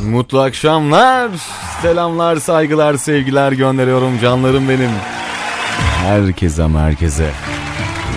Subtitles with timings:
[0.00, 1.30] Mutlu akşamlar.
[1.82, 4.90] Selamlar, saygılar, sevgiler gönderiyorum canlarım benim.
[6.04, 7.30] Herkese ama herkese.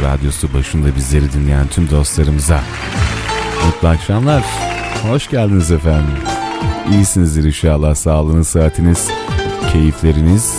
[0.03, 2.59] Radyosu başında bizleri dinleyen tüm dostlarımıza.
[3.65, 4.43] Mutlu akşamlar.
[5.09, 6.17] Hoş geldiniz efendim.
[6.91, 7.95] İyisinizdir inşallah.
[7.95, 9.07] Sağlığınız, saatiniz,
[9.71, 10.55] keyifleriniz.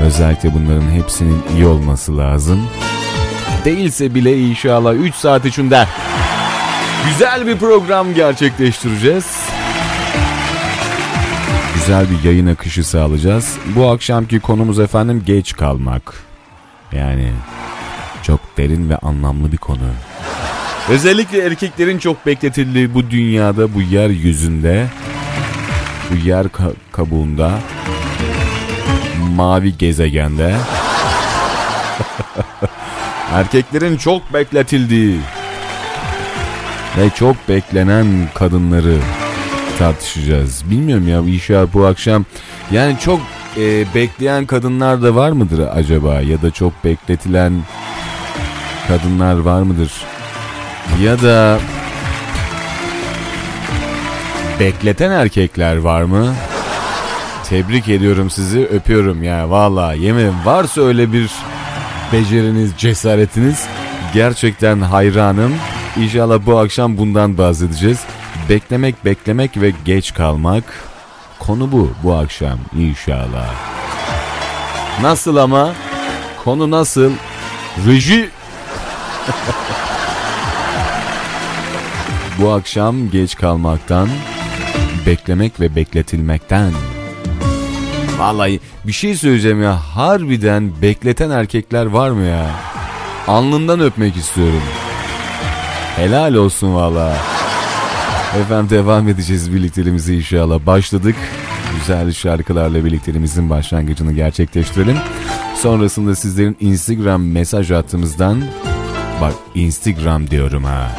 [0.00, 2.68] Özellikle bunların hepsinin iyi olması lazım.
[3.64, 5.88] Değilse bile inşallah 3 saat içinde
[7.08, 9.53] güzel bir program gerçekleştireceğiz.
[11.86, 13.56] Güzel bir yayın akışı sağlayacağız.
[13.76, 16.14] Bu akşamki konumuz efendim geç kalmak.
[16.92, 17.32] Yani
[18.22, 19.78] çok derin ve anlamlı bir konu.
[20.88, 24.86] Özellikle erkeklerin çok bekletildiği bu dünyada, bu yeryüzünde,
[26.10, 27.58] bu yer ka- kabuğunda,
[29.36, 30.56] mavi gezegende
[33.32, 35.20] erkeklerin çok bekletildiği
[36.98, 38.96] ve çok beklenen kadınları
[39.78, 40.70] tartışacağız.
[40.70, 42.24] Bilmiyorum ya inşallah bu akşam
[42.70, 43.20] yani çok
[43.56, 47.52] e, bekleyen kadınlar da var mıdır acaba ya da çok bekletilen
[48.88, 49.92] kadınlar var mıdır?
[51.02, 51.58] Ya da
[54.60, 56.34] bekleten erkekler var mı?
[57.48, 61.30] Tebrik ediyorum sizi öpüyorum ya valla yemin varsa öyle bir
[62.12, 63.66] beceriniz cesaretiniz
[64.14, 65.52] gerçekten hayranım.
[65.96, 67.98] İnşallah bu akşam bundan bahsedeceğiz.
[68.48, 70.64] Beklemek, beklemek ve geç kalmak.
[71.38, 73.54] Konu bu bu akşam inşallah.
[75.02, 75.72] Nasıl ama?
[76.44, 77.12] Konu nasıl?
[77.86, 78.30] Reji.
[82.38, 84.08] bu akşam geç kalmaktan,
[85.06, 86.72] beklemek ve bekletilmekten.
[88.18, 92.46] Vallahi bir şey söyleyeceğim ya harbiden bekleten erkekler var mı ya?
[93.28, 94.62] Alnından öpmek istiyorum.
[95.96, 97.16] Helal olsun valla.
[98.40, 100.66] Efendim devam edeceğiz birlikteliğimizi inşallah.
[100.66, 101.16] Başladık.
[101.78, 104.96] Güzel şarkılarla birlikteliğimizin başlangıcını gerçekleştirelim.
[105.56, 108.42] Sonrasında sizlerin Instagram mesaj attığımızdan
[109.20, 110.90] bak Instagram diyorum ha.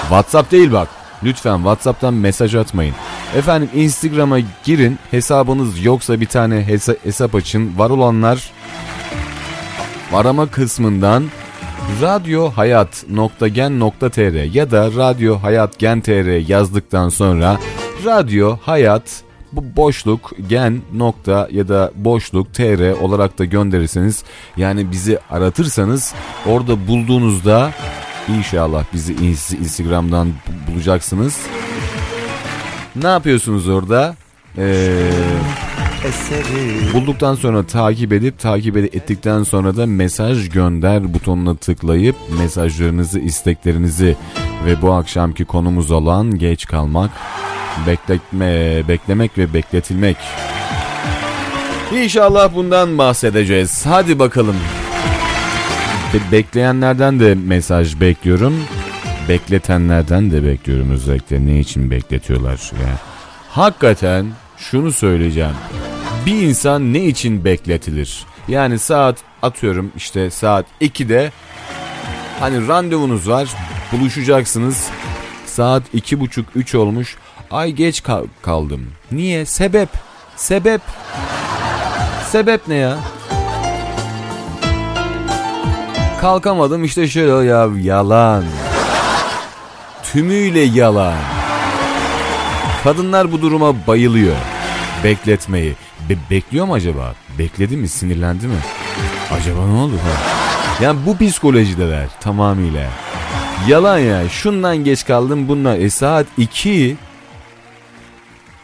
[0.00, 0.88] WhatsApp değil bak.
[1.24, 2.94] Lütfen WhatsApp'tan mesaj atmayın.
[3.36, 4.98] Efendim Instagram'a girin.
[5.10, 7.78] Hesabınız yoksa bir tane hesa- hesap açın.
[7.78, 8.50] Var olanlar
[10.12, 11.24] arama kısmından
[12.02, 17.58] radyohayat.gen.tr ya da Radyo Hayat Gen TR yazdıktan sonra
[18.04, 19.22] Radyo Hayat
[19.52, 24.24] bu boşluk gen nokta ya da boşluk tr olarak da gönderirseniz
[24.56, 26.14] yani bizi aratırsanız
[26.46, 27.70] orada bulduğunuzda
[28.28, 29.12] inşallah bizi
[29.60, 30.28] Instagram'dan
[30.70, 31.40] bulacaksınız.
[32.96, 34.16] Ne yapıyorsunuz orada?
[34.58, 35.10] Eee
[36.94, 44.16] Bulduktan sonra takip edip takip ettikten sonra da mesaj gönder butonuna tıklayıp mesajlarınızı, isteklerinizi
[44.66, 47.10] ve bu akşamki konumuz olan geç kalmak,
[47.86, 50.16] bekletme, beklemek ve bekletilmek.
[51.94, 53.86] İnşallah bundan bahsedeceğiz.
[53.86, 54.56] Hadi bakalım.
[56.14, 58.54] Be- bekleyenlerden de mesaj bekliyorum.
[59.28, 61.46] Bekletenlerden de bekliyorum özellikle.
[61.46, 62.70] Ne için bekletiyorlar?
[62.82, 62.96] Yani
[63.50, 64.26] hakikaten
[64.56, 65.54] şunu söyleyeceğim.
[66.26, 68.24] Bir insan ne için bekletilir?
[68.48, 71.32] Yani saat atıyorum işte saat 2'de
[72.40, 73.48] hani randevunuz var
[73.92, 74.86] buluşacaksınız.
[75.46, 77.16] Saat iki buçuk üç olmuş.
[77.50, 78.86] Ay geç kal- kaldım.
[79.12, 79.46] Niye?
[79.46, 79.88] Sebep.
[80.36, 80.80] Sebep.
[82.30, 82.96] Sebep ne ya?
[86.20, 88.44] Kalkamadım işte şöyle ya yalan.
[90.12, 91.14] Tümüyle yalan.
[92.84, 94.36] Kadınlar bu duruma bayılıyor.
[95.04, 95.74] Bekletmeyi.
[96.08, 97.14] Be- bekliyor mu acaba?
[97.38, 97.88] Bekledi mi?
[97.88, 98.56] Sinirlendi mi?
[99.30, 99.94] Acaba ne oldu?
[99.94, 100.22] Ha?
[100.84, 102.88] Yani bu psikolojideler tamamıyla.
[103.68, 104.28] Yalan ya.
[104.28, 105.80] Şundan geç kaldım bundan.
[105.80, 106.96] E saat 2.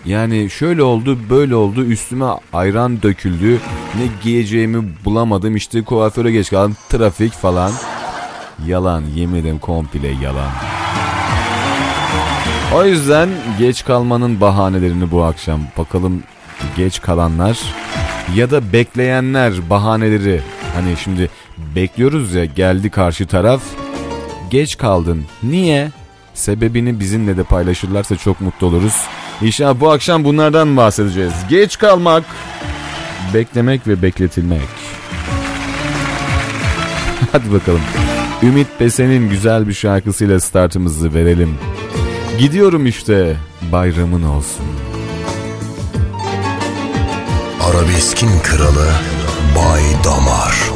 [0.05, 3.61] Yani şöyle oldu böyle oldu üstüme ayran döküldü.
[3.99, 6.77] Ne giyeceğimi bulamadım işte kuaföre geç kaldım.
[6.89, 7.73] Trafik falan.
[8.67, 10.51] Yalan yemin ederim komple yalan.
[12.75, 13.29] O yüzden
[13.59, 16.23] geç kalmanın bahanelerini bu akşam bakalım
[16.77, 17.59] geç kalanlar
[18.35, 20.41] ya da bekleyenler bahaneleri
[20.75, 21.31] hani şimdi
[21.75, 23.63] bekliyoruz ya geldi karşı taraf
[24.51, 25.91] geç kaldın niye
[26.35, 28.95] sebebini bizimle de paylaşırlarsa çok mutlu oluruz.
[29.43, 31.33] İnşallah bu akşam bunlardan bahsedeceğiz.
[31.49, 32.25] Geç kalmak,
[33.35, 34.61] beklemek ve bekletilmek.
[37.33, 37.81] Hadi bakalım.
[38.43, 41.59] Ümit Besen'in güzel bir şarkısıyla startımızı verelim.
[42.39, 43.37] Gidiyorum işte
[43.73, 44.65] bayramın olsun.
[47.69, 48.89] Arabeskin kralı
[49.57, 50.71] Bay Damar.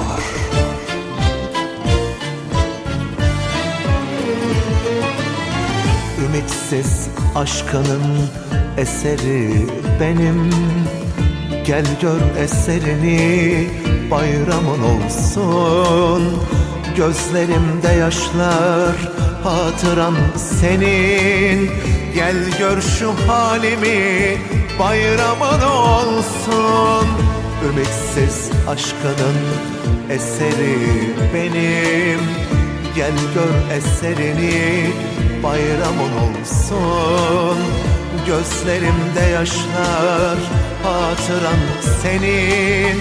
[6.25, 8.03] Ümitsiz aşkının
[8.77, 9.67] eseri
[10.01, 10.51] benim.
[11.67, 13.69] Gel gör eserini
[14.11, 16.43] bayramın olsun.
[16.97, 18.97] Gözlerimde yaşlar
[19.45, 20.15] hatıran
[20.61, 21.71] senin.
[22.15, 24.37] Gel gör şu halimi
[24.83, 27.07] bayramın olsun.
[27.69, 29.39] Ümitsiz aşkının
[30.11, 30.79] eseri
[31.35, 32.21] benim.
[32.97, 34.91] Gel gör eserini
[35.43, 37.59] bayramın olsun.
[38.27, 40.39] Gözlerimde yaşlar
[40.83, 41.61] hatıran
[42.03, 43.01] senin.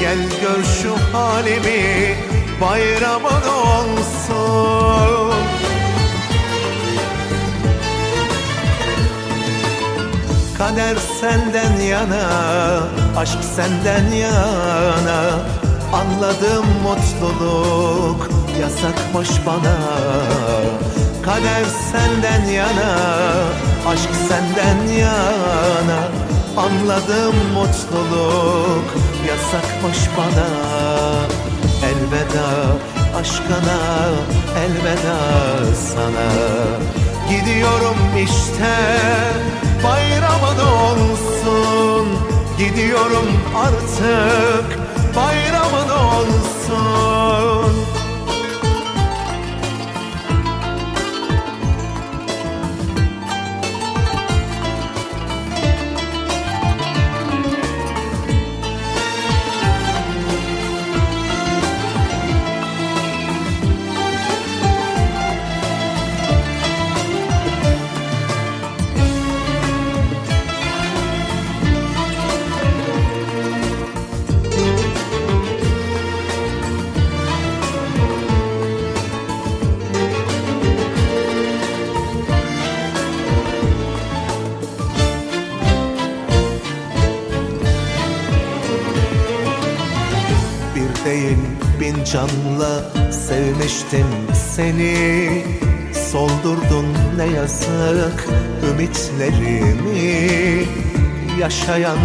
[0.00, 2.14] Gel gör şu halimi
[2.60, 5.27] bayramın olsun
[10.58, 12.24] Kader senden yana,
[13.16, 15.20] aşk senden yana.
[15.92, 19.76] Anladım mutluluk yasakmış bana.
[21.24, 22.90] Kader senden yana,
[23.88, 26.00] aşk senden yana.
[26.56, 28.84] Anladım mutluluk
[29.28, 30.48] yasakmış bana.
[31.88, 32.48] Elveda
[33.20, 33.78] aşkına,
[34.64, 35.18] elveda
[35.94, 36.28] sana.
[37.30, 38.74] Gidiyorum işte
[39.84, 42.06] bayramın olsun
[42.58, 44.78] Gidiyorum artık.
[45.16, 47.57] Bayramın olsun
[94.68, 95.44] seni
[96.12, 96.86] Soldurdun
[97.16, 98.26] ne yazık
[98.70, 100.64] ümitlerimi.
[101.40, 101.98] Yaşayan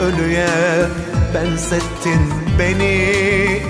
[0.00, 0.48] ölüye
[1.34, 2.20] benzettin
[2.58, 3.62] beni.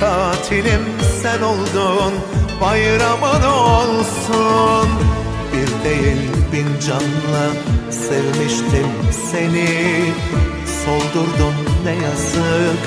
[0.00, 0.82] Katilim
[1.22, 2.12] sen oldun
[2.60, 4.88] bayramın olsun.
[5.52, 7.46] Bir değil bin canla
[7.90, 8.88] sevmiştim
[9.30, 9.68] seni.
[10.84, 11.54] Soldurdun
[11.84, 12.82] ne yazık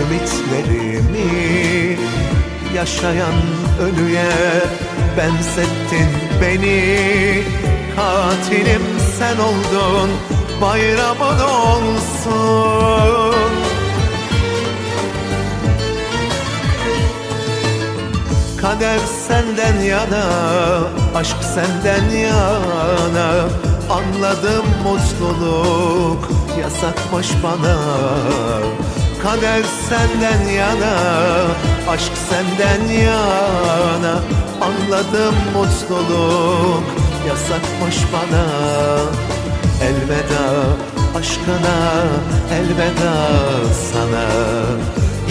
[0.00, 1.70] ümitlerimi
[2.74, 3.34] Yaşayan
[3.80, 4.30] ölüye
[5.16, 6.08] benzettin
[6.40, 7.42] beni.
[7.96, 8.82] Katilim
[9.18, 10.10] sen oldun
[10.60, 12.90] bayramın olsun.
[18.60, 20.24] Kader senden yana,
[21.14, 23.48] aşk senden yana.
[23.90, 26.28] Anladım mutluluk
[26.60, 27.76] yasakmış bana
[29.22, 30.94] Kader senden yana,
[31.88, 34.14] aşk senden yana.
[34.60, 36.84] Anladım mutluluk
[37.28, 38.44] yasakmış bana.
[39.82, 40.46] Elveda
[41.18, 42.04] aşkına,
[42.54, 43.14] elveda
[43.92, 44.26] sana.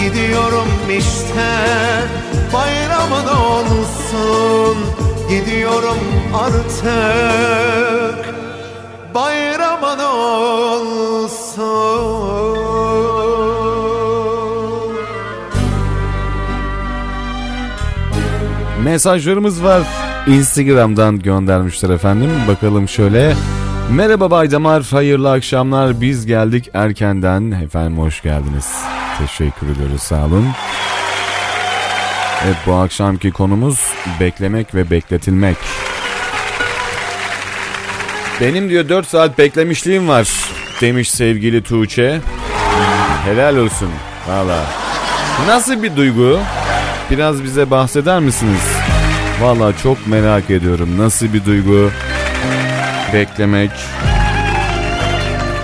[0.03, 1.49] Gidiyorum işte
[2.53, 4.77] bayramın olsun.
[5.29, 5.99] Gidiyorum
[6.33, 8.25] artık
[9.15, 10.98] bayramın olsun
[18.89, 19.81] Mesajlarımız var.
[20.27, 22.29] Instagram'dan göndermişler efendim.
[22.47, 23.35] Bakalım şöyle.
[23.91, 26.01] Merhaba Baydamar, hayırlı akşamlar.
[26.01, 27.51] Biz geldik erkenden.
[27.51, 28.67] Efendim hoş geldiniz.
[29.17, 30.47] Teşekkür ediyoruz, sağ olun.
[32.45, 33.79] Evet bu akşamki konumuz
[34.19, 35.57] beklemek ve bekletilmek.
[38.41, 40.29] Benim diyor 4 saat beklemişliğim var
[40.81, 42.19] demiş sevgili Tuğçe.
[43.25, 43.89] Helal olsun
[44.29, 44.65] valla.
[45.47, 46.39] Nasıl bir duygu?
[47.11, 48.61] Biraz bize bahseder misiniz?
[49.41, 50.89] Valla çok merak ediyorum.
[50.97, 51.89] Nasıl bir duygu?
[53.13, 53.71] Beklemek.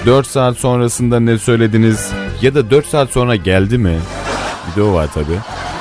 [0.06, 2.12] 4 saat sonrasında ne söylediniz?
[2.42, 3.98] Ya da 4 saat sonra geldi mi?
[4.72, 5.32] Bir de o var tabi.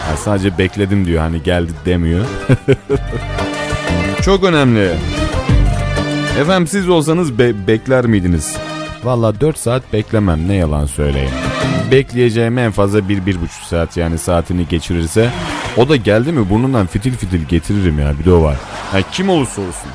[0.09, 2.25] Yani sadece bekledim diyor hani geldi demiyor.
[4.25, 4.91] çok önemli.
[6.41, 8.57] Efendim siz olsanız be- bekler miydiniz?
[9.05, 11.31] Valla 4 saat beklemem ne yalan söyleyeyim.
[11.91, 13.35] Bekleyeceğim en fazla 1-1,5
[13.69, 15.31] saat yani saatini geçirirse.
[15.77, 18.57] O da geldi mi burnundan fitil fitil getiririm ya bir de o var.
[18.95, 19.91] Yani kim olursa olsun.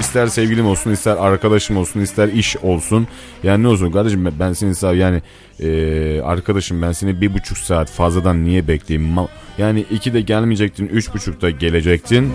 [0.00, 3.08] İster sevgilim olsun, ister arkadaşım olsun, ister iş olsun.
[3.42, 5.22] Yani ne olsun kardeşim ben- seni sağ yani
[5.60, 9.16] e, arkadaşım ben seni bir buçuk saat fazladan niye bekleyeyim?
[9.58, 12.32] Yani iki de gelmeyecektin, üç buçukta gelecektin.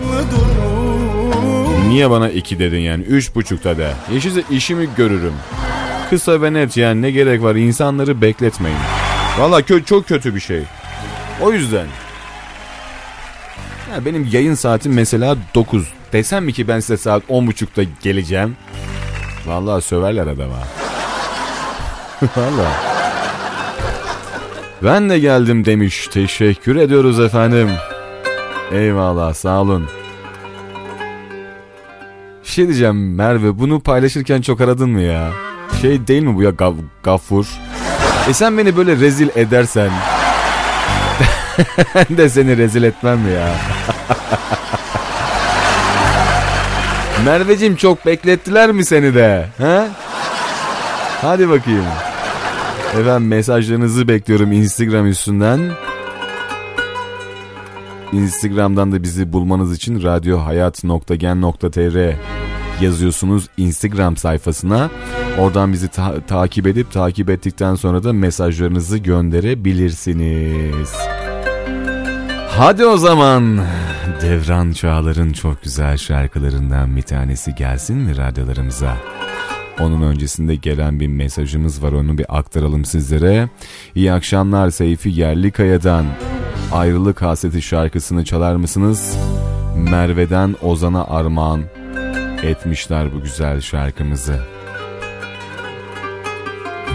[1.88, 3.02] niye bana iki dedin yani?
[3.02, 3.92] Üç buçukta de.
[4.12, 5.32] Yeşilse işimi görürüm.
[6.10, 8.78] Kısa ve net yani ne gerek var insanları bekletmeyin.
[9.38, 10.62] Valla kö çok kötü bir şey.
[11.40, 11.86] O yüzden.
[13.92, 15.88] Ya benim yayın saatim mesela 9.
[16.12, 18.56] Desem mi ki ben size saat 10.30'da geleceğim?
[19.46, 20.58] Vallahi söverler adama.
[22.36, 22.70] Valla.
[24.82, 26.08] Ben de geldim demiş.
[26.12, 27.68] Teşekkür ediyoruz efendim.
[28.72, 29.88] Eyvallah sağ olun.
[32.42, 35.32] Şey diyeceğim Merve bunu paylaşırken çok aradın mı ya?
[35.80, 37.46] Şey değil mi bu ya gav gafur?
[38.28, 39.90] E sen beni böyle rezil edersen
[42.10, 43.48] de seni rezil etmem ya?
[47.24, 49.46] Merveciğim çok beklettiler mi seni de?
[49.58, 49.86] He?
[51.20, 51.84] Hadi bakayım.
[53.00, 55.60] Efendim mesajlarınızı bekliyorum Instagram üstünden.
[58.12, 62.16] Instagram'dan da bizi bulmanız için radyohayat.gen.tr
[62.82, 64.90] yazıyorsunuz Instagram sayfasına.
[65.38, 70.92] Oradan bizi ta- takip edip takip ettikten sonra da mesajlarınızı gönderebilirsiniz.
[72.56, 73.58] Hadi o zaman
[74.22, 78.96] Devran Çağlar'ın çok güzel şarkılarından bir tanesi gelsin mi radyolarımıza?
[79.80, 83.48] Onun öncesinde gelen bir mesajımız var onu bir aktaralım sizlere.
[83.94, 86.06] İyi akşamlar Seyfi Yerlikaya'dan
[86.72, 89.16] Ayrılık Haseti şarkısını çalar mısınız?
[89.76, 91.62] Merve'den Ozan'a armağan
[92.42, 94.40] etmişler bu güzel şarkımızı.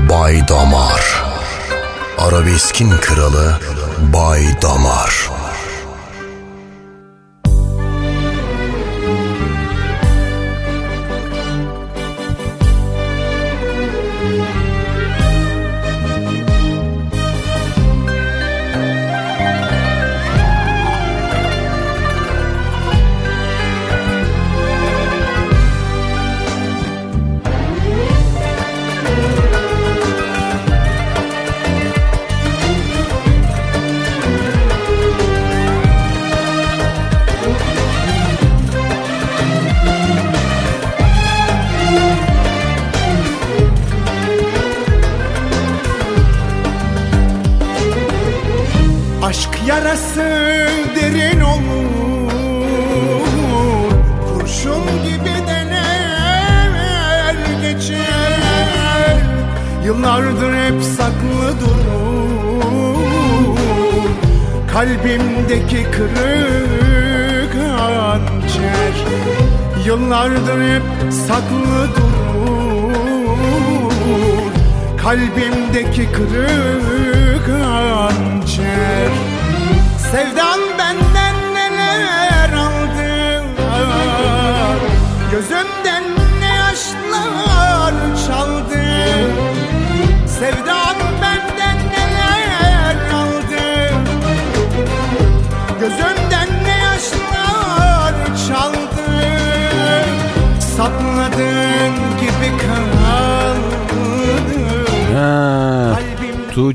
[0.10, 1.24] Bay Damar
[2.18, 3.60] Arabeskin kralı
[4.14, 5.37] Bay Damar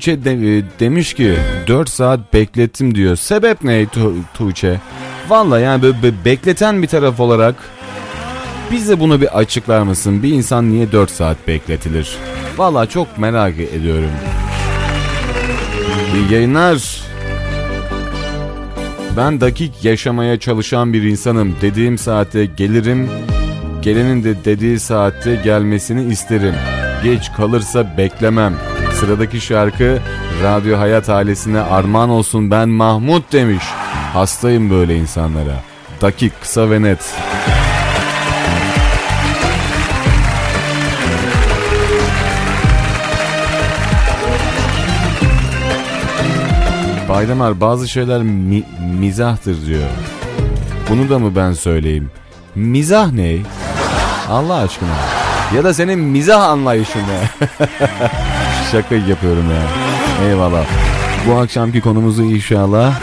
[0.02, 1.35] Tuğçe de- e, demiş ki
[1.68, 3.16] 4 saat beklettim diyor.
[3.16, 4.80] Sebep ne Tu- Tuğçe?
[5.28, 7.54] Valla yani böyle, böyle bekleten bir taraf olarak
[8.73, 10.23] bize bunu bir açıklar mısın?
[10.23, 12.16] Bir insan niye 4 saat bekletilir?
[12.56, 14.11] Valla çok merak ediyorum.
[16.14, 17.00] İyi yayınlar.
[19.16, 21.56] Ben dakik yaşamaya çalışan bir insanım.
[21.61, 23.09] Dediğim saate gelirim.
[23.82, 26.54] Gelenin de dediği saatte gelmesini isterim.
[27.04, 28.54] Geç kalırsa beklemem.
[29.02, 29.99] Sıradaki şarkı
[30.42, 33.64] Radyo Hayat ailesine armağan olsun ben Mahmut demiş.
[34.12, 35.54] Hastayım böyle insanlara.
[36.00, 37.14] Dakik kısa ve net.
[47.09, 48.64] Baydamar bazı şeyler mi-
[48.99, 49.88] mizahtır diyor.
[50.90, 52.11] Bunu da mı ben söyleyeyim?
[52.54, 53.37] Mizah ne?
[54.30, 54.88] Allah aşkına.
[55.56, 57.47] Ya da senin mizah anlayışın ne?
[58.73, 59.62] Şaka yapıyorum ya.
[60.29, 60.64] Eyvallah.
[61.29, 62.95] Bu akşamki konumuzu inşallah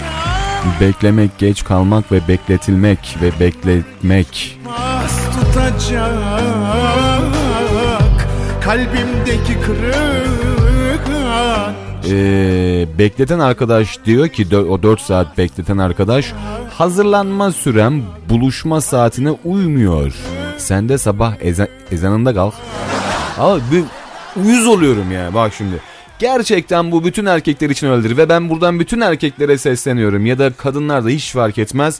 [0.82, 4.60] beklemek, geç kalmak ve bekletilmek ve bekletmek.
[5.34, 6.12] Tutacak
[8.62, 11.10] kalbimdeki kırık.
[12.12, 16.34] Ee, bekleten arkadaş diyor ki o 4 saat bekleten arkadaş
[16.78, 20.14] hazırlanma sürem buluşma saatine uymuyor.
[20.58, 22.54] Sen de sabah eza- ezanında kalk.
[23.40, 23.84] Abi
[24.36, 25.76] uyuz oluyorum ya bak şimdi.
[26.20, 31.06] Gerçekten bu bütün erkekler için öyledir ve ben buradan bütün erkeklere sesleniyorum ya da kadınlar
[31.06, 32.00] da hiç fark etmez.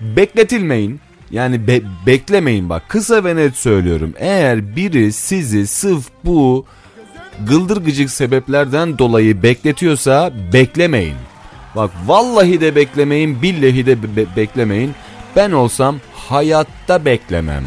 [0.00, 1.00] Bekletilmeyin.
[1.30, 4.14] Yani be- beklemeyin bak kısa ve net söylüyorum.
[4.18, 6.64] Eğer biri sizi sırf bu
[7.48, 11.14] gıldır gıcık sebeplerden dolayı bekletiyorsa beklemeyin.
[11.76, 14.94] Bak vallahi de beklemeyin, billahi de be- beklemeyin.
[15.36, 15.96] Ben olsam
[16.28, 17.64] hayatta beklemem.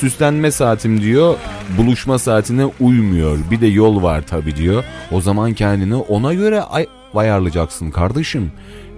[0.00, 1.36] Süslenme saatim diyor,
[1.78, 3.38] buluşma saatine uymuyor.
[3.50, 4.84] Bir de yol var tabi diyor.
[5.12, 8.52] O zaman kendini ona göre ay- ayarlayacaksın kardeşim.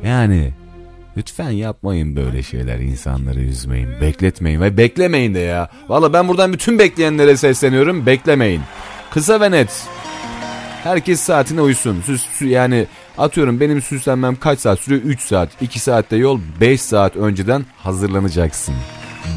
[0.04, 0.52] Yani
[1.16, 3.88] lütfen yapmayın böyle şeyler insanları üzmeyin.
[4.00, 5.70] Bekletmeyin ve beklemeyin de ya.
[5.88, 8.06] Valla ben buradan bütün bekleyenlere sesleniyorum.
[8.06, 8.60] Beklemeyin.
[9.10, 9.84] Kısa ve net.
[10.84, 12.00] Herkes saatine uysun.
[12.06, 12.86] Süs, sü- yani
[13.18, 15.02] atıyorum benim süslenmem kaç saat sürüyor?
[15.02, 15.48] 3 saat.
[15.62, 18.74] 2 saatte yol 5 saat önceden hazırlanacaksın.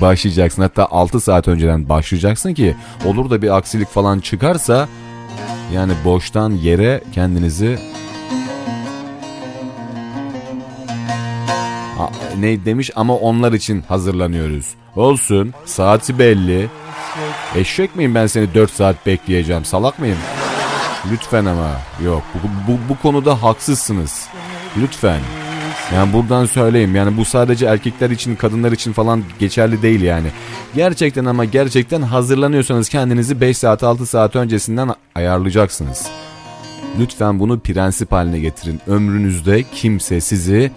[0.02, 0.62] Başlayacaksın.
[0.62, 2.76] Hatta 6 saat önceden başlayacaksın ki
[3.06, 4.88] olur da bir aksilik falan çıkarsa
[5.74, 7.80] yani boştan yere kendinizi
[12.00, 14.66] A- ne demiş ama onlar için hazırlanıyoruz.
[14.96, 16.70] Olsun saati belli.
[17.56, 20.18] Eşek miyim ben seni 4 saat bekleyeceğim salak mıyım?
[21.12, 21.72] Lütfen ama
[22.06, 24.28] yok bu, bu, bu konuda haksızsınız.
[24.78, 25.20] Lütfen.
[25.94, 30.28] Yani buradan söyleyeyim yani bu sadece erkekler için kadınlar için falan geçerli değil yani.
[30.76, 36.08] Gerçekten ama gerçekten hazırlanıyorsanız kendinizi 5 saat 6 saat öncesinden ayarlayacaksınız.
[37.00, 38.82] Lütfen bunu prensip haline getirin.
[38.88, 40.72] Ömrünüzde kimse sizi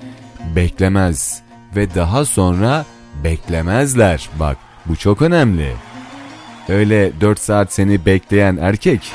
[0.57, 1.43] beklemez
[1.77, 2.85] ve daha sonra
[3.25, 4.29] beklemezler.
[4.41, 5.73] Bak bu çok önemli.
[6.69, 9.13] Öyle 4 saat seni bekleyen erkek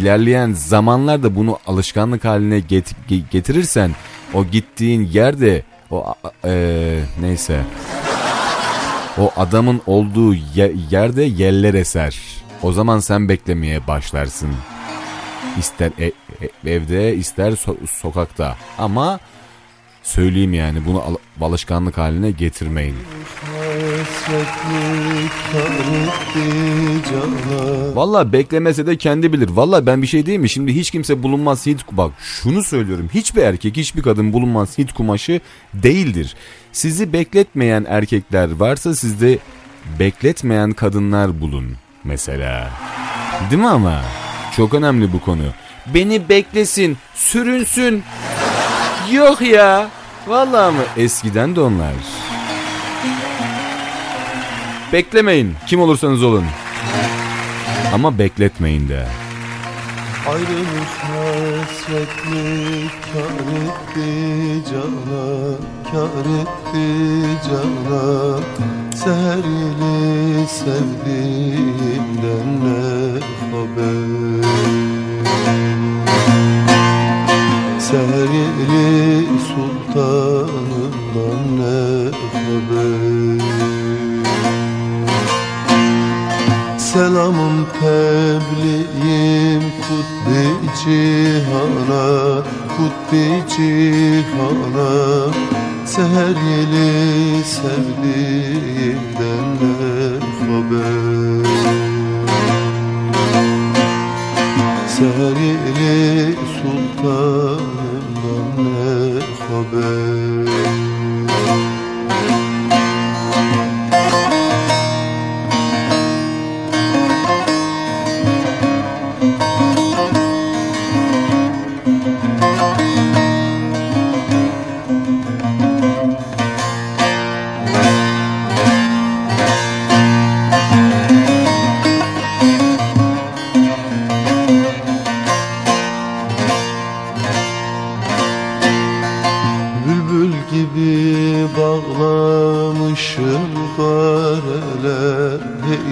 [0.00, 3.90] ilerleyen zamanlarda bunu alışkanlık haline get- ge- getirirsen
[4.34, 7.60] o gittiğin yerde o eee, neyse
[9.18, 12.18] o adamın olduğu ye- yerde yeller eser.
[12.62, 14.50] O zaman sen beklemeye başlarsın.
[15.58, 16.12] İster e-
[16.66, 19.20] e- evde ister so- sokakta ama
[20.12, 22.94] söyleyeyim yani bunu al- alışkanlık haline getirmeyin.
[27.94, 29.48] Valla beklemese de kendi bilir.
[29.48, 30.48] Valla ben bir şey değil mi?
[30.48, 33.08] Şimdi hiç kimse bulunmaz hit bak şunu söylüyorum.
[33.14, 35.40] Hiçbir erkek hiçbir kadın bulunmaz hit kumaşı
[35.74, 36.34] değildir.
[36.72, 39.38] Sizi bekletmeyen erkekler varsa sizde
[39.98, 42.70] bekletmeyen kadınlar bulun mesela.
[43.50, 44.02] Değil mi ama?
[44.56, 45.42] Çok önemli bu konu.
[45.94, 48.02] Beni beklesin, sürünsün.
[49.12, 49.88] Yok ya.
[50.26, 50.82] Vallahi mı?
[50.96, 51.94] Eskiden de onlar.
[54.92, 55.54] Beklemeyin.
[55.66, 56.44] Kim olursanız olun.
[57.94, 59.06] Ama bekletmeyin de.
[60.28, 64.10] Ayrılık hasretlik kar etti
[64.70, 65.26] cana
[65.92, 66.88] Kar etti
[67.48, 68.04] cana
[68.96, 72.82] Seher yeli sevdiğimden ne
[73.50, 74.87] haber
[77.90, 81.80] Seher yeli sultanımdan ne
[82.34, 83.40] haber?
[86.78, 90.44] Selamım tebliğim kutbi
[90.84, 92.08] cihana
[92.76, 93.24] Kutbi
[93.56, 94.92] cihana.
[95.86, 98.98] Seher yeli sevdiğimden
[99.60, 99.76] ne
[100.46, 101.87] haber
[105.00, 107.58] Yeli sultanımdan
[108.58, 110.77] ne haber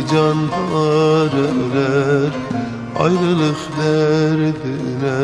[0.07, 2.33] Heyecan hareler
[2.99, 5.19] Ayrılık derdine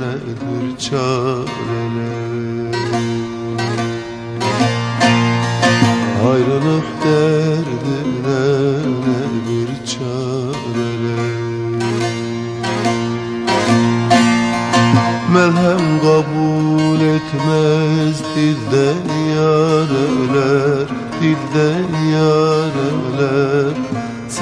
[0.00, 2.22] nedir çareler?
[6.30, 8.42] Ayrılık derdine
[9.04, 11.32] nedir çareler?
[15.34, 20.88] Melhem kabul etmez dilden yareler
[21.20, 23.81] Dilden yareler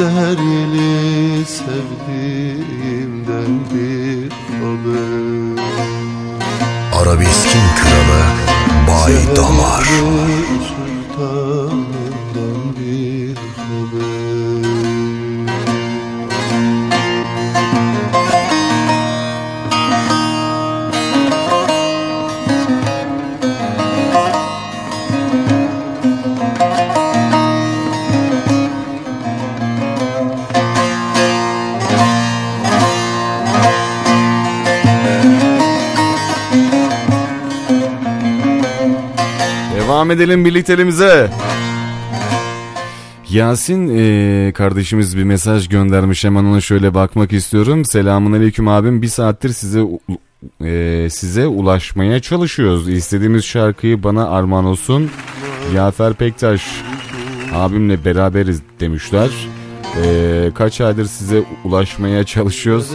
[0.00, 2.60] Seher yeli sevdiğimden
[3.70, 5.64] bir haber
[7.00, 8.22] Arabeskin kralı
[8.88, 9.84] Bay Damar.
[40.10, 41.30] Devam edelim birlikteliğimize.
[43.28, 47.84] Yasin e, kardeşimiz bir mesaj göndermiş hemen ona şöyle bakmak istiyorum.
[47.84, 49.82] Selamun aleyküm abim bir saattir size
[50.64, 52.88] e, size ulaşmaya çalışıyoruz.
[52.88, 55.10] İstediğimiz şarkıyı bana armağan olsun.
[55.74, 56.62] Yafer Pektaş
[57.54, 59.30] abimle beraberiz demişler.
[60.04, 62.90] E, kaç aydır size ulaşmaya çalışıyoruz.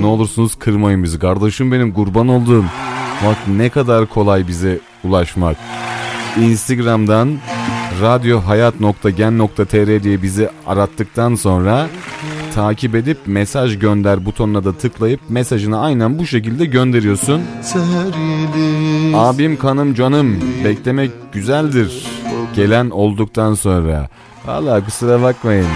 [0.00, 1.18] Ne olursunuz kırmayın bizi.
[1.18, 2.64] Kardeşim benim kurban olduğum.
[3.26, 5.56] Bak ne kadar kolay bize ulaşmak.
[6.40, 7.38] Instagram'dan
[8.02, 11.86] radyohayat.gen.tr diye bizi arattıktan sonra
[12.54, 17.42] takip edip mesaj gönder butonuna da tıklayıp mesajını aynen bu şekilde gönderiyorsun.
[19.14, 22.06] Abim kanım canım beklemek güzeldir
[22.56, 24.08] gelen olduktan sonra.
[24.46, 25.66] Valla kusura bakmayın.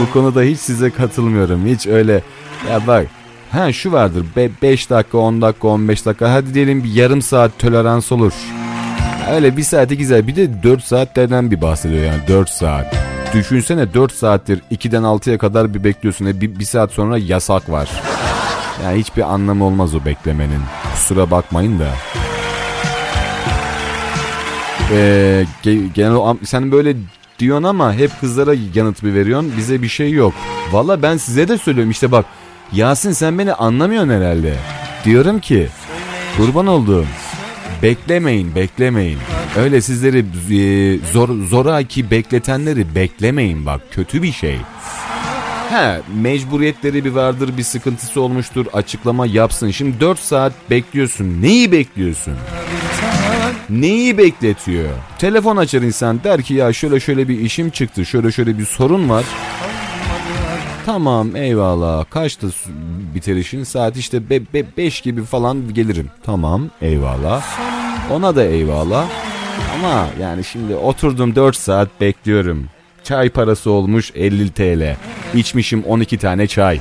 [0.00, 1.66] Bu konuda hiç size katılmıyorum.
[1.66, 2.22] Hiç öyle
[2.70, 3.06] ya bak
[3.52, 4.24] ha şu vardır
[4.62, 8.32] 5 dakika 10 dakika 15 dakika hadi diyelim bir yarım saat tolerans olur.
[9.30, 12.94] Öyle bir saate güzel bir de 4 saatlerden bir bahsediyor yani 4 saat.
[13.34, 16.26] Düşünsene 4 saattir 2'den 6'ya kadar bir bekliyorsun.
[16.26, 17.88] E bir, bir saat sonra yasak var.
[18.84, 20.60] Yani hiçbir anlamı olmaz o beklemenin.
[20.94, 21.88] Kusura bakmayın da.
[24.92, 25.44] Ee,
[25.94, 26.96] genel sen böyle
[27.38, 29.52] diyorsun ama hep kızlara yanıt bir veriyorsun.
[29.56, 30.34] Bize bir şey yok.
[30.72, 32.24] Valla ben size de söylüyorum işte bak.
[32.72, 34.54] Yasin sen beni anlamıyorsun herhalde.
[35.04, 35.68] Diyorum ki
[36.36, 37.06] kurban olduğum
[37.82, 39.18] Beklemeyin, beklemeyin.
[39.56, 44.56] Öyle sizleri e, zor zoraki bekletenleri beklemeyin bak kötü bir şey.
[45.70, 49.70] He mecburiyetleri bir vardır bir sıkıntısı olmuştur açıklama yapsın.
[49.70, 52.34] Şimdi 4 saat bekliyorsun neyi bekliyorsun?
[53.70, 54.88] Neyi bekletiyor?
[55.18, 59.08] Telefon açar insan der ki ya şöyle şöyle bir işim çıktı şöyle şöyle bir sorun
[59.08, 59.24] var.
[60.86, 62.46] Tamam eyvallah kaçta
[63.14, 66.10] biter işin saat işte 5 be, be, gibi falan gelirim.
[66.22, 67.44] Tamam eyvallah
[68.12, 69.06] ona da eyvallah.
[69.74, 72.66] Ama yani şimdi oturdum 4 saat bekliyorum.
[73.04, 74.96] Çay parası olmuş 50 TL.
[75.34, 76.80] İçmişim 12 tane çay.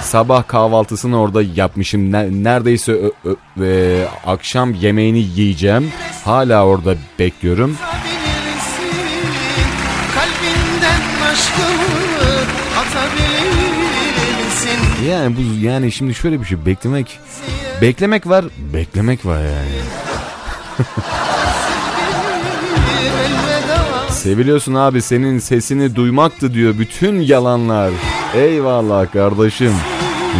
[0.00, 2.12] Sabah kahvaltısını orada yapmışım.
[2.44, 5.92] Neredeyse ö, ö, ö, akşam yemeğini yiyeceğim.
[6.24, 7.76] Hala orada bekliyorum.
[15.10, 17.18] Yani bu yani şimdi şöyle bir şey beklemek
[17.82, 19.76] beklemek var beklemek var yani.
[24.10, 27.92] Seviliyorsun abi senin sesini duymaktı diyor bütün yalanlar.
[28.34, 29.72] Eyvallah kardeşim.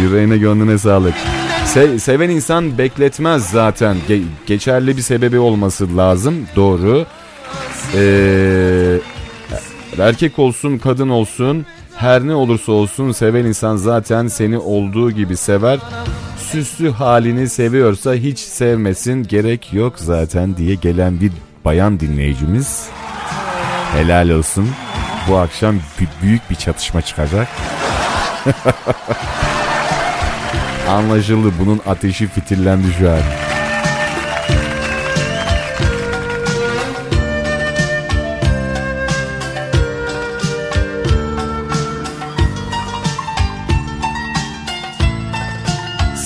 [0.01, 1.13] Yüreğine gönlüne sağlık.
[1.65, 3.97] Se seven insan bekletmez zaten.
[4.07, 6.47] Ge geçerli bir sebebi olması lazım.
[6.55, 7.05] Doğru.
[7.95, 8.97] Ee,
[9.99, 11.65] erkek olsun kadın olsun
[11.97, 15.79] her ne olursa olsun seven insan zaten seni olduğu gibi sever.
[16.37, 21.31] Süslü halini seviyorsa hiç sevmesin gerek yok zaten diye gelen bir
[21.65, 22.89] bayan dinleyicimiz.
[23.91, 24.69] Helal olsun.
[25.29, 25.75] Bu akşam
[26.21, 27.47] büyük bir çatışma çıkacak.
[30.89, 33.46] Anlaşıldı bunun ateşi fitillendi şu an.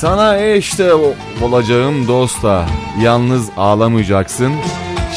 [0.01, 0.93] Sana eşte
[1.41, 2.65] olacağım dosta.
[3.01, 4.53] Yalnız ağlamayacaksın.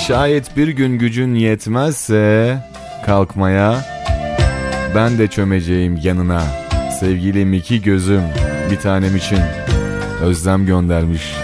[0.06, 2.58] Şayet bir gün gücün yetmezse
[3.06, 3.84] kalkmaya
[4.94, 6.42] ben de çömeceğim yanına.
[7.00, 8.22] Sevgilim iki gözüm
[8.70, 9.38] bir tanem için
[10.22, 11.34] özlem göndermiş.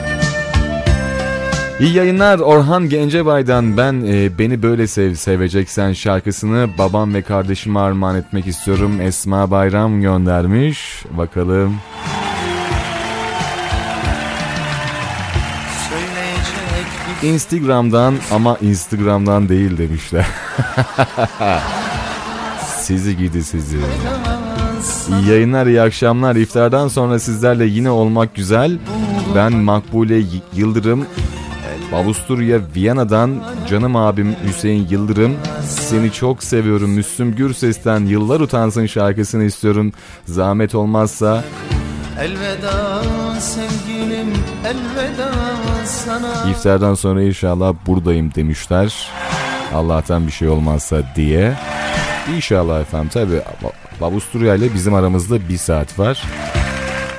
[1.80, 8.16] İyi yayınlar Orhan Gencebay'dan ben e, Beni Böyle Sev Seveceksen şarkısını babam ve kardeşime armağan
[8.16, 9.00] etmek istiyorum.
[9.00, 11.04] Esma Bayram göndermiş.
[11.10, 11.76] Bakalım.
[17.22, 20.26] Instagram'dan ama Instagram'dan değil demişler.
[22.76, 23.78] sizi gidi sizi.
[25.10, 26.36] İyi yayınlar, iyi akşamlar.
[26.36, 28.78] İftardan sonra sizlerle yine olmak güzel.
[29.34, 30.22] Ben Makbule
[30.54, 31.06] Yıldırım.
[31.94, 35.34] Avusturya Viyana'dan canım abim Hüseyin Yıldırım.
[35.66, 39.92] Seni çok seviyorum Müslüm Gürses'ten Yıllar Utansın şarkısını istiyorum.
[40.24, 41.44] Zahmet olmazsa
[42.20, 43.02] Elveda
[43.40, 44.32] sevgilim
[44.64, 45.32] elveda
[45.84, 49.08] sana İftardan sonra inşallah buradayım demişler.
[49.74, 51.54] Allah'tan bir şey olmazsa diye.
[52.36, 53.40] İnşallah efendim tabi
[54.02, 56.22] Avusturya ile bizim aramızda bir saat var.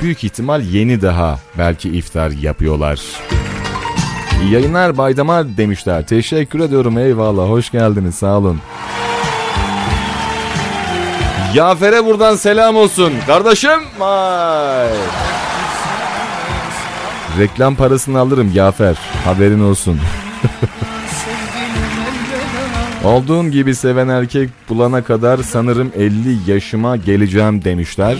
[0.01, 3.01] Büyük ihtimal yeni daha belki iftar yapıyorlar.
[4.43, 6.07] İyi yayınlar Baydamar demişler.
[6.07, 8.59] Teşekkür ediyorum eyvallah hoş geldiniz sağ olun.
[11.53, 13.13] Yafer'e buradan selam olsun.
[13.27, 13.79] Kardeşim.
[13.99, 14.87] Vay.
[17.39, 18.95] Reklam parasını alırım Yafer.
[19.25, 19.99] Haberin olsun.
[23.03, 28.17] Olduğum gibi seven erkek bulana kadar sanırım 50 yaşıma geleceğim demişler.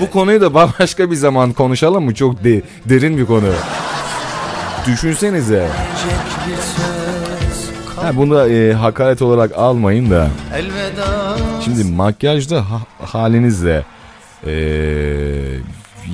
[0.00, 2.14] Bu konuyu da bambaşka bir zaman konuşalım mı?
[2.14, 3.52] Çok de, derin bir konu.
[4.86, 5.68] Düşünsenize.
[7.96, 10.28] Ha, bunu da e, hakaret olarak almayın da.
[11.64, 13.82] Şimdi makyajda ha, halinizle
[14.46, 14.52] e,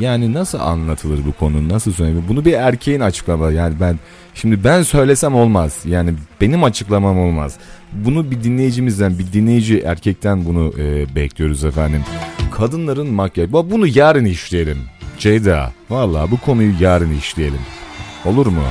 [0.00, 2.22] yani nasıl anlatılır bu konu nasıl söylenir?
[2.28, 3.98] Bunu bir erkeğin açıklama yani ben
[4.34, 7.56] şimdi ben söylesem olmaz yani benim açıklamam olmaz.
[7.92, 12.04] Bunu bir dinleyicimizden bir dinleyici erkekten bunu e, bekliyoruz efendim.
[12.52, 14.78] Kadınların makyaj bunu yarın işleyelim.
[15.18, 17.60] Ceyda valla bu konuyu yarın işleyelim.
[18.24, 18.62] Olur mu?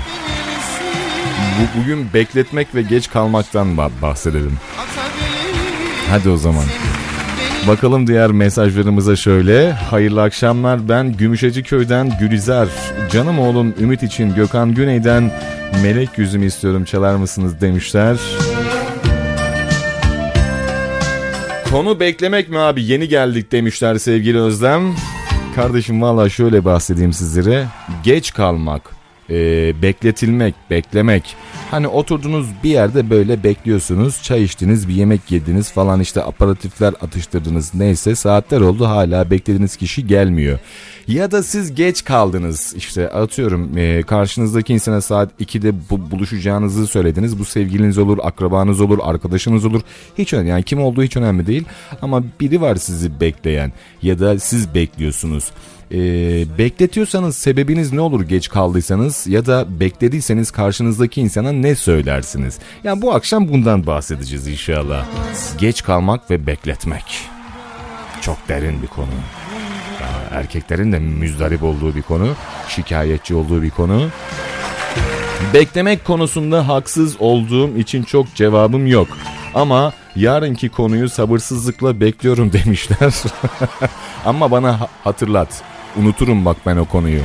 [1.59, 4.57] Bu, bugün bekletmek ve geç kalmaktan bahsedelim.
[6.09, 6.63] Hadi o zaman.
[7.67, 9.71] Bakalım diğer mesajlarımıza şöyle.
[9.71, 12.67] Hayırlı akşamlar ben Gümüşeci Köy'den Gülizar.
[13.11, 15.31] Canım oğlum Ümit için Gökhan Güney'den
[15.83, 18.17] Melek yüzümü istiyorum çalar mısınız demişler.
[21.71, 24.95] Konu beklemek mi abi yeni geldik demişler sevgili Özlem.
[25.55, 27.65] Kardeşim valla şöyle bahsedeyim sizlere.
[28.03, 28.81] Geç kalmak,
[29.31, 31.35] e, bekletilmek, beklemek
[31.71, 34.23] Hani oturdunuz bir yerde böyle bekliyorsunuz.
[34.23, 37.73] Çay içtiniz, bir yemek yediniz falan işte aparatifler atıştırdınız.
[37.73, 40.59] Neyse saatler oldu hala beklediğiniz kişi gelmiyor.
[41.07, 42.73] Ya da siz geç kaldınız.
[42.77, 47.39] işte atıyorum e, karşınızdaki insana saat 2'de bu, buluşacağınızı söylediniz.
[47.39, 49.81] Bu sevgiliniz olur, akrabanız olur, arkadaşınız olur.
[50.17, 51.63] Hiç önemli yani kim olduğu hiç önemli değil.
[52.01, 55.51] Ama biri var sizi bekleyen ya da siz bekliyorsunuz.
[55.93, 55.97] E,
[56.57, 62.59] bekletiyorsanız sebebiniz ne olur geç kaldıysanız ya da beklediyseniz karşınızdaki insana ne söylersiniz?
[62.83, 65.05] Yani bu akşam bundan bahsedeceğiz inşallah.
[65.57, 67.03] Geç kalmak ve bekletmek.
[68.21, 69.07] Çok derin bir konu.
[70.31, 72.27] Erkeklerin de müzdarip olduğu bir konu,
[72.67, 74.09] şikayetçi olduğu bir konu.
[75.53, 79.07] Beklemek konusunda haksız olduğum için çok cevabım yok.
[79.53, 83.13] Ama yarınki konuyu sabırsızlıkla bekliyorum demişler.
[84.25, 85.70] Ama bana hatırlat.
[85.97, 87.21] Unuturum bak ben o konuyu.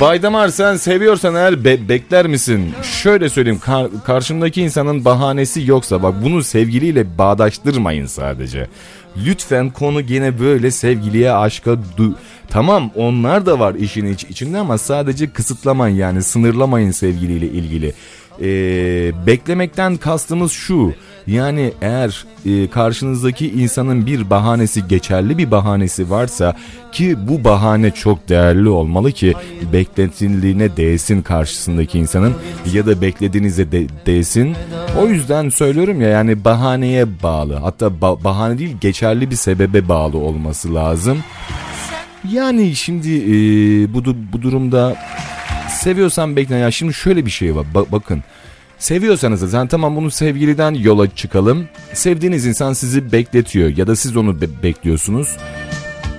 [0.00, 2.72] Baydamar sen seviyorsan eğer be- bekler misin?
[3.02, 8.66] Şöyle söyleyeyim kar- karşımdaki insanın bahanesi yoksa bak bunu sevgiliyle bağdaştırmayın sadece.
[9.26, 12.14] Lütfen konu gene böyle sevgiliye aşka du-
[12.48, 17.92] Tamam onlar da var işin iç- içinde ama sadece kısıtlamayın yani sınırlamayın sevgiliyle ilgili.
[18.40, 20.94] Ee, beklemekten kastımız şu
[21.26, 26.56] yani eğer e, karşınızdaki insanın bir bahanesi geçerli bir bahanesi varsa
[26.92, 29.34] ki bu bahane çok değerli olmalı ki
[29.72, 32.34] bekletildiğine değsin karşısındaki insanın
[32.72, 34.56] ya da beklediğinize de, değsin.
[34.98, 40.18] O yüzden söylüyorum ya yani bahaneye bağlı hatta ba- bahane değil geçerli bir sebebe bağlı
[40.18, 41.18] olması lazım.
[42.32, 43.32] Yani şimdi e,
[43.94, 44.96] bu, bu durumda
[45.70, 48.22] seviyorsan bekle ya şimdi şöyle bir şey var ba- bakın
[48.78, 51.68] Seviyorsanız zaten tamam bunu sevgiliden yola çıkalım.
[51.92, 55.36] Sevdiğiniz insan sizi bekletiyor ya da siz onu be- bekliyorsunuz.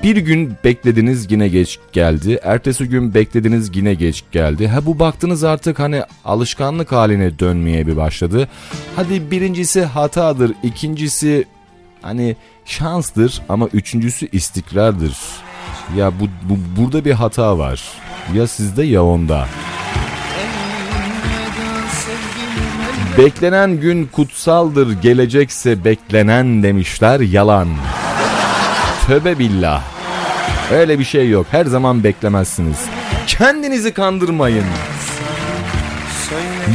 [0.03, 2.39] Bir gün beklediniz yine geç geldi.
[2.43, 4.67] Ertesi gün beklediniz yine geç geldi.
[4.67, 8.47] Ha bu baktınız artık hani alışkanlık haline dönmeye bir başladı.
[8.95, 11.45] Hadi birincisi hatadır, ikincisi
[12.01, 12.35] hani
[12.65, 15.17] şanstır ama üçüncüsü istikrardır.
[15.97, 17.81] Ya bu, bu burada bir hata var.
[18.35, 19.47] Ya sizde ya onda.
[23.17, 27.67] Beklenen gün kutsaldır gelecekse beklenen demişler yalan.
[29.07, 29.83] Töbe billah.
[30.71, 31.45] Öyle bir şey yok.
[31.51, 32.77] Her zaman beklemezsiniz.
[33.27, 34.65] Kendinizi kandırmayın.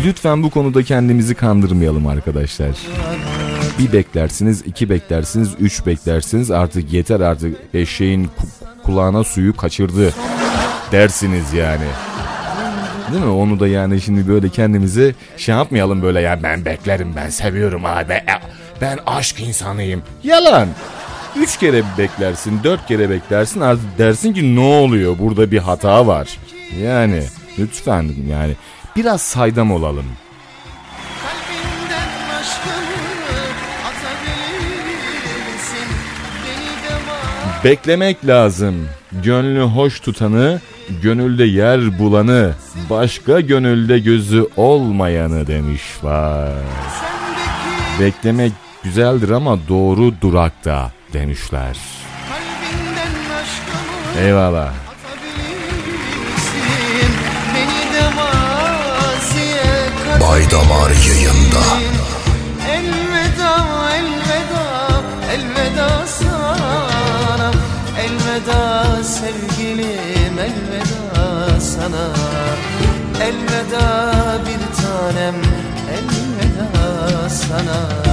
[0.07, 2.77] Lütfen bu konuda kendimizi kandırmayalım arkadaşlar.
[3.79, 6.51] Bir beklersiniz, iki beklersiniz, üç beklersiniz.
[6.51, 8.29] Artık yeter artık eşeğin
[8.83, 10.13] kulağına suyu kaçırdı
[10.93, 11.87] dersiniz yani.
[13.13, 13.31] Değil mi?
[13.31, 18.23] Onu da yani şimdi böyle kendimizi şey yapmayalım böyle ya ben beklerim ben seviyorum abi
[18.81, 20.03] ben aşk insanıyım.
[20.23, 20.69] Yalan.
[21.37, 26.39] Üç kere beklersin, dört kere beklersin artık dersin ki ne oluyor burada bir hata var.
[26.83, 27.23] Yani
[27.59, 28.53] lütfen yani
[28.97, 30.07] biraz saydam olalım.
[37.65, 38.89] Beklemek lazım.
[39.23, 40.61] Gönlü hoş tutanı
[41.03, 42.53] gönülde yer bulanı,
[42.91, 46.53] başka gönülde gözü olmayanı demiş var.
[48.01, 48.53] Beklemek
[48.85, 51.77] güzeldir ama doğru durakta demişler.
[54.21, 54.73] Eyvallah.
[60.21, 61.87] Bay Damar yayında.
[73.27, 74.13] Elveda
[74.47, 75.35] bir tanem
[75.97, 78.06] elveda sana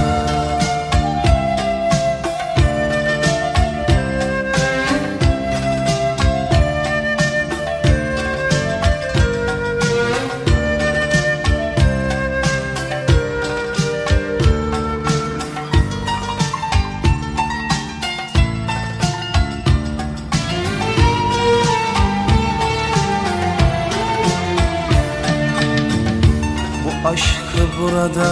[27.80, 28.30] burada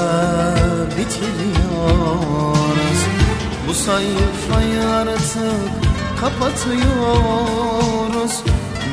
[0.99, 3.01] bitiriyoruz.
[3.69, 5.71] Bu sayfayı artık
[6.21, 8.43] kapatıyoruz.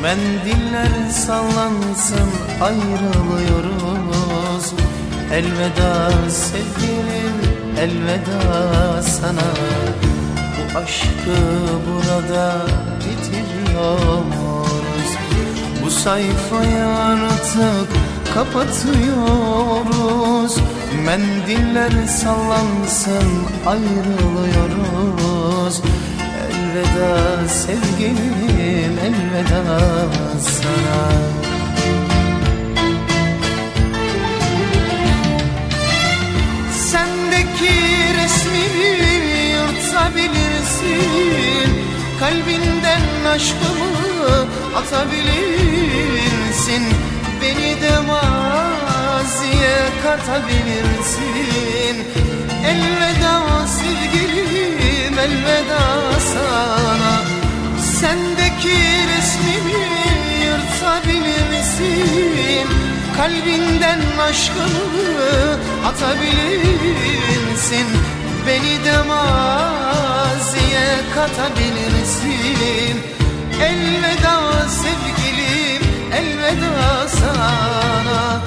[0.02, 2.30] Mendiller sallansın
[2.62, 4.74] ayrılıyoruz.
[5.34, 9.50] Elveda sevgilim elveda sana.
[10.56, 11.38] Bu aşkı
[11.88, 12.66] burada
[13.00, 14.24] bitiriyoruz.
[15.84, 17.90] Bu sayfayı artık
[18.34, 20.58] kapatıyoruz
[21.06, 23.30] Mendiller sallansın
[23.65, 25.82] ayrılıyoruz.
[26.52, 29.80] Elveda sevgilim elveda
[30.42, 31.02] sana.
[36.74, 37.76] Sendeki
[38.18, 39.13] resmimi
[39.50, 41.72] yırtabilirsin.
[42.20, 46.84] Kalbinden aşkımı atabilirsin
[47.41, 51.97] Beni de maziye katabilirsin.
[52.65, 55.84] Elveda sevgilim elveda
[56.32, 57.13] sana.
[57.99, 58.78] Sendeki
[59.10, 59.86] resmimi
[60.43, 62.67] yırtabilirsin.
[63.17, 64.86] Kalbinden aşkını
[65.86, 67.88] atabilirsin.
[68.47, 72.95] Beni de maziye katabilirsin.
[73.62, 74.36] Elveda
[74.69, 75.18] sevgilim
[76.19, 78.41] elveda sana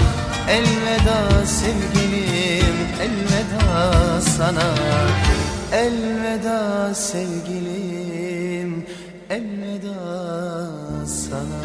[0.48, 4.68] Elveda sevgilim elveda sana
[5.72, 8.86] Elveda sevgilim
[9.30, 9.94] elveda
[11.06, 11.62] sana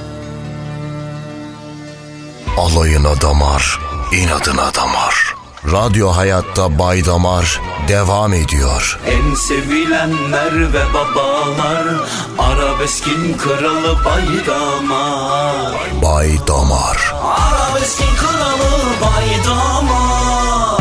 [2.57, 3.79] Alayına damar,
[4.11, 5.36] inadına damar.
[5.71, 8.99] Radyo Hayat'ta Bay Damar devam ediyor.
[9.07, 11.83] En sevilenler ve babalar
[12.39, 17.15] Arabeskin kralı Bay Damar Bay Damar.
[17.23, 20.77] Arabeskin kralı Bay Damar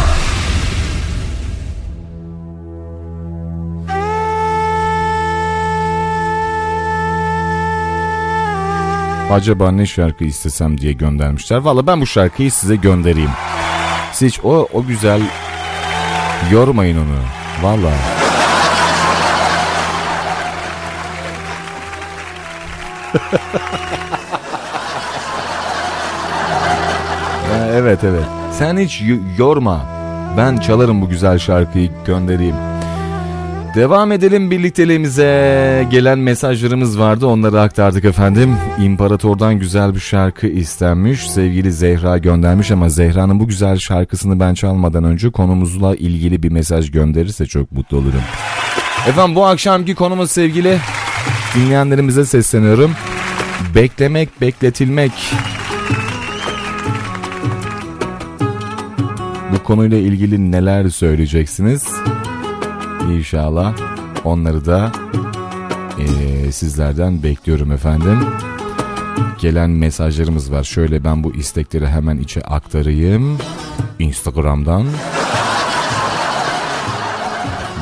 [9.30, 11.56] Acaba ne şarkı istesem diye göndermişler.
[11.58, 13.30] Valla ben bu şarkıyı size göndereyim.
[14.16, 15.22] Siz hiç o, o güzel
[16.50, 17.18] yormayın onu.
[17.62, 17.90] Valla.
[27.72, 28.24] Evet evet.
[28.52, 29.02] Sen hiç
[29.38, 29.80] yorma.
[30.36, 32.56] Ben çalarım bu güzel şarkıyı göndereyim.
[33.76, 35.86] Devam edelim birlikteliğimize.
[35.90, 38.56] Gelen mesajlarımız vardı onları aktardık efendim.
[38.82, 41.30] İmparator'dan güzel bir şarkı istenmiş.
[41.30, 46.90] Sevgili Zehra göndermiş ama Zehra'nın bu güzel şarkısını ben çalmadan önce konumuzla ilgili bir mesaj
[46.90, 48.22] gönderirse çok mutlu olurum.
[49.08, 50.78] Efendim bu akşamki konumuz sevgili
[51.54, 52.90] dinleyenlerimize sesleniyorum.
[53.74, 55.12] Beklemek, bekletilmek.
[59.52, 61.84] Bu konuyla ilgili neler söyleyeceksiniz?
[63.12, 63.72] İnşallah
[64.24, 64.92] onları da
[65.98, 68.18] eee, sizlerden bekliyorum efendim.
[69.40, 70.64] Gelen mesajlarımız var.
[70.64, 73.38] Şöyle ben bu istekleri hemen içe aktarayım.
[73.98, 74.84] Instagram'dan.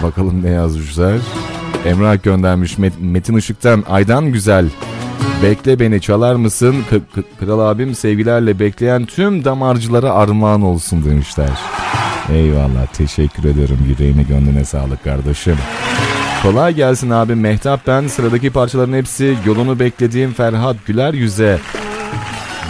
[0.02, 1.18] Bakalım ne yazmışlar.
[1.84, 4.68] Emrah göndermiş Met- Metin Işık'tan Aydan Güzel.
[5.42, 6.76] Bekle beni çalar mısın?
[6.90, 11.50] K- Kral abim sevgilerle bekleyen tüm damarcılara armağan olsun demişler.
[12.32, 15.56] Eyvallah teşekkür ederim yüreğine gönlüne sağlık kardeşim.
[16.42, 21.58] Kolay gelsin abi Mehtap ben sıradaki parçaların hepsi yolunu beklediğim Ferhat Güler yüze.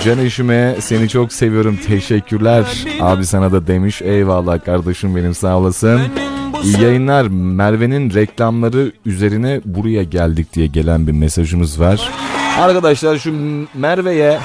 [0.05, 2.65] Can eşime seni çok seviyorum teşekkürler.
[3.01, 6.01] Abi sana da demiş eyvallah kardeşim benim sağ olasın.
[6.65, 12.11] İyi yayınlar Merve'nin reklamları üzerine buraya geldik diye gelen bir mesajımız var.
[12.61, 13.35] Arkadaşlar şu
[13.75, 14.39] Merve'ye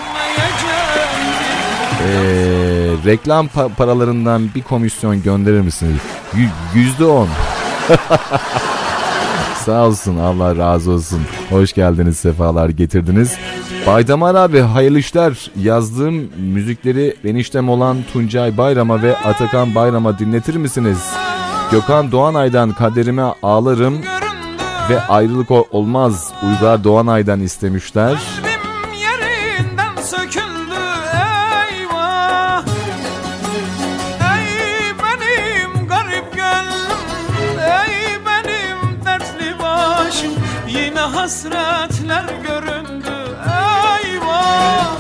[2.06, 2.59] eee,
[3.06, 6.02] reklam pa- paralarından bir komisyon gönderir misiniz?
[6.38, 6.50] Y-
[6.82, 7.28] Yüzde on.
[9.66, 11.22] Sağ olsun Allah razı olsun.
[11.50, 13.38] Hoş geldiniz sefalar getirdiniz.
[13.88, 15.52] Baydamar abi hayırlı işler.
[15.56, 20.98] Yazdığım müzikleri eniştem olan Tuncay Bayram'a ve Atakan Bayram'a dinletir misiniz?
[21.72, 23.98] Gökhan Doğanay'dan kaderime ağlarım
[24.90, 26.32] ve ayrılık olmaz.
[26.44, 28.18] Uygar Doğanay'dan istemişler.
[41.30, 43.16] Hasretler göründü
[44.04, 45.00] Eyvah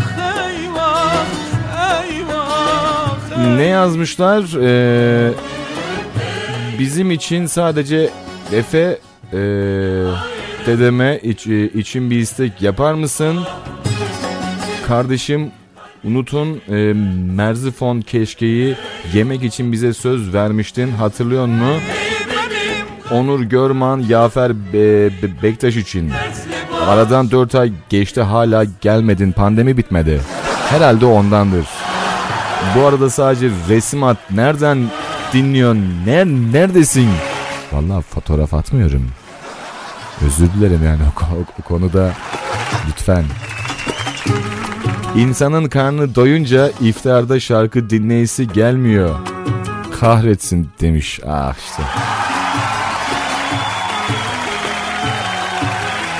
[0.49, 1.25] eyvah
[2.03, 4.43] eyvah Ne yazmışlar?
[4.61, 5.31] Ee,
[6.79, 8.09] bizim için sadece
[8.53, 8.99] Efe
[9.33, 9.37] ee,
[10.65, 13.39] dedeme iç, için bir istek yapar mısın?
[14.87, 15.51] Kardeşim
[16.03, 16.93] unutun e,
[17.35, 18.75] Merzifon keşkeyi
[19.13, 21.81] yemek için bize söz vermiştin hatırlıyor musun?
[23.11, 26.11] Onur Görman, Yafer Be- Be- Bektaş için.
[26.87, 30.21] Aradan 4 ay geçti hala gelmedin pandemi bitmedi.
[30.69, 31.65] Herhalde ondandır.
[32.75, 34.17] Bu arada sadece resim at.
[34.31, 34.77] Nereden
[35.33, 35.85] dinliyorsun?
[36.05, 37.09] Ner neredesin?
[37.71, 39.09] Vallahi fotoğraf atmıyorum.
[40.25, 42.11] Özür dilerim yani o, o- o konuda
[42.87, 43.23] lütfen.
[45.15, 49.15] İnsanın karnı doyunca iftarda şarkı dinleyisi gelmiyor.
[49.99, 51.19] Kahretsin demiş.
[51.27, 51.83] Ah işte.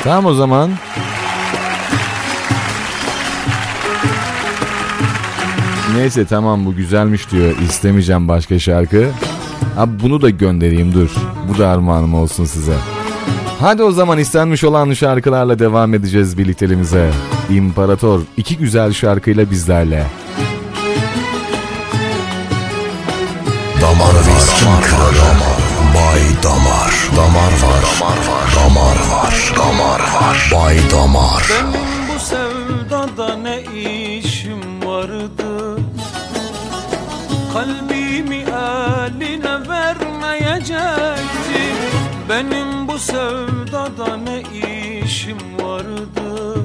[0.09, 0.69] Tamam o zaman.
[5.95, 7.55] Neyse tamam bu güzelmiş diyor.
[7.69, 9.09] İstemeyeceğim başka şarkı.
[9.77, 11.09] Abi bunu da göndereyim dur.
[11.49, 12.73] Bu da armağanım olsun size.
[13.59, 17.11] Hadi o zaman istenmiş olan şarkılarla devam edeceğiz birlikteliğimize.
[17.49, 20.05] İmparator iki güzel şarkıyla bizlerle.
[23.81, 25.58] Damar viskin kralı
[25.95, 26.91] Bay Damar.
[27.15, 27.81] Damar var.
[27.99, 28.45] Damar var.
[28.55, 29.33] Damar var.
[29.57, 30.37] Damar var.
[30.53, 31.43] Bay Damar.
[31.49, 35.79] Benim bu sevdada ne işim vardı?
[37.53, 41.77] Kalbimi eline vermeyecektim
[42.29, 44.41] Benim bu sevdada ne
[45.03, 46.55] işim vardı?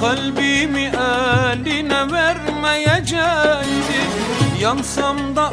[0.00, 4.10] Kalbimi eline vermeyecektim
[4.60, 5.50] Yansam da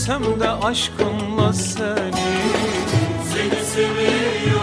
[0.00, 2.12] ölsem de aşkınla seni.
[3.32, 4.59] Seni seviyorum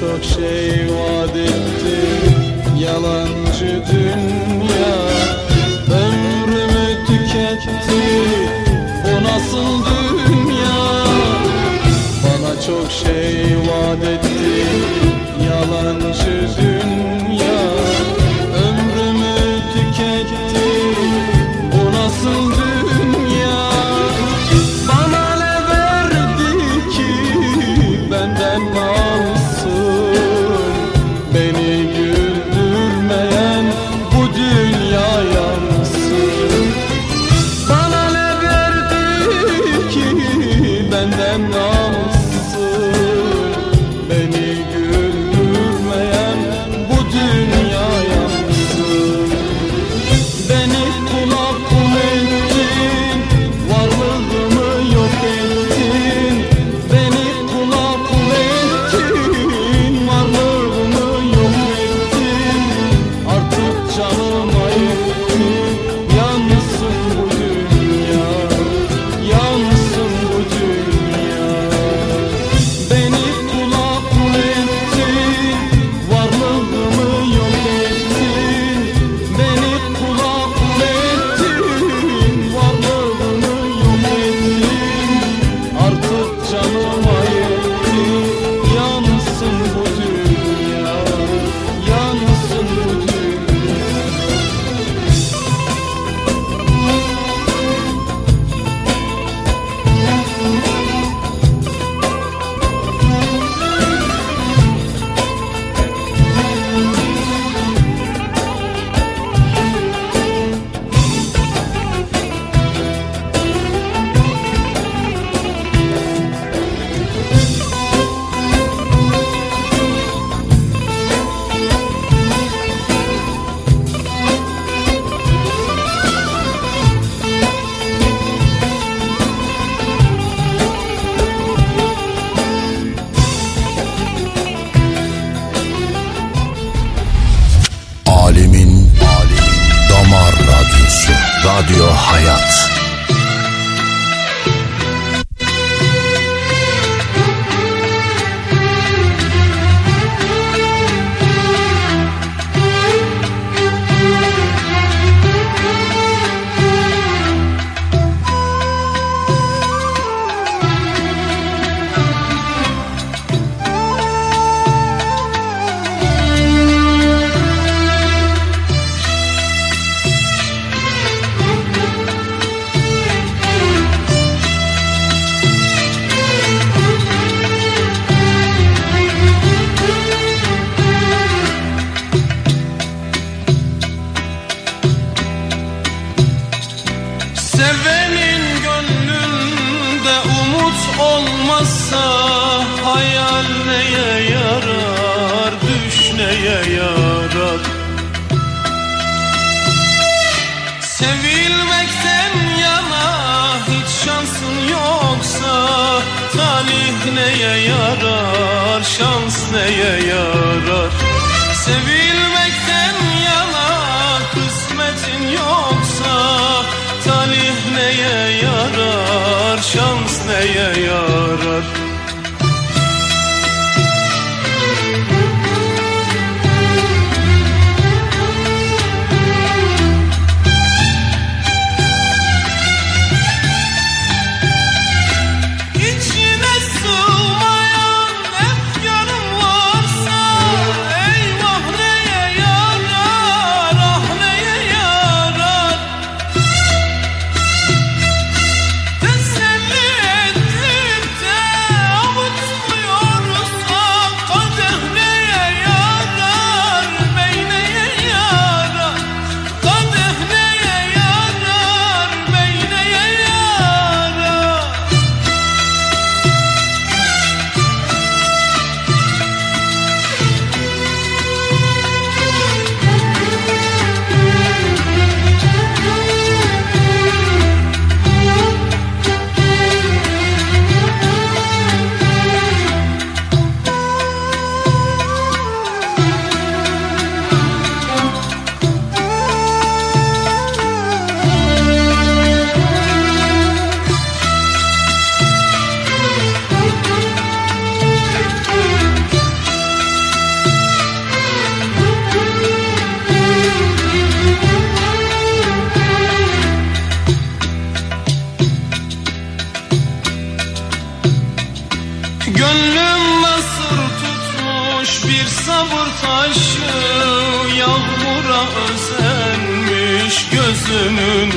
[0.00, 1.96] çok şey vaat etti.
[2.78, 4.96] Yalancı dünya
[5.90, 8.02] Ömrümü tüketti.
[9.04, 11.04] Bu nasıl dünya?
[12.22, 14.66] Bana çok şey vaat etti.
[15.48, 16.75] Yalancı dünya.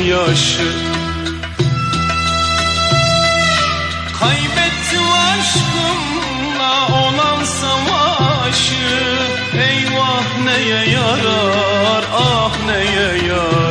[0.10, 0.72] Yaşı.
[4.20, 8.90] Kaybettim aşkımla olan savaşı.
[9.70, 13.69] Eyvah neye yarar ah neye yarar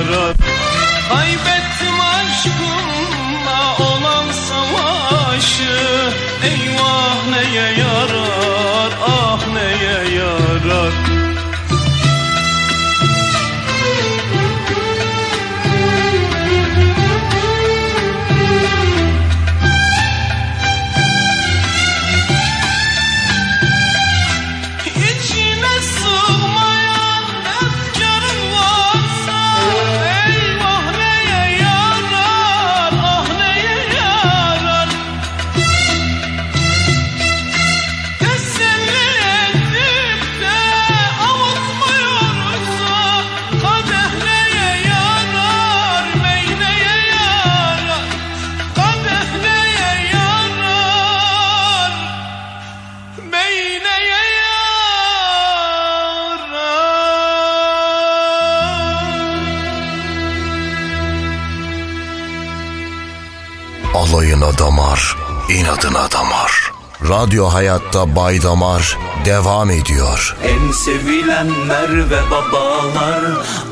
[65.58, 66.72] inadına damar.
[67.08, 70.36] Radyo Hayat'ta Bay Damar devam ediyor.
[70.44, 73.22] En sevilenler ve babalar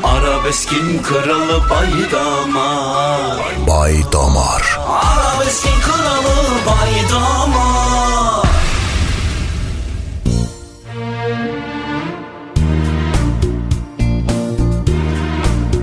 [0.04, 4.80] Arabeskin kralı baydamar Bay Damar.
[4.88, 8.46] Arabeskin kralı baydamar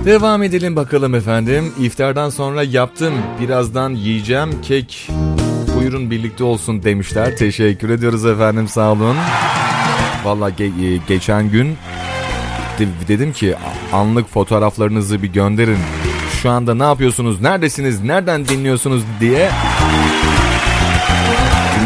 [0.04, 1.72] Devam edelim bakalım efendim.
[1.80, 3.14] İftardan sonra yaptım.
[3.40, 5.08] Birazdan yiyeceğim kek.
[5.84, 7.36] Buyurun birlikte olsun demişler.
[7.36, 9.16] Teşekkür ediyoruz efendim sağ olun.
[10.24, 11.76] Valla ge- e, geçen gün
[12.78, 13.54] de- dedim ki
[13.92, 15.78] anlık fotoğraflarınızı bir gönderin.
[16.42, 17.40] Şu anda ne yapıyorsunuz?
[17.40, 18.00] Neredesiniz?
[18.02, 19.50] Nereden dinliyorsunuz diye.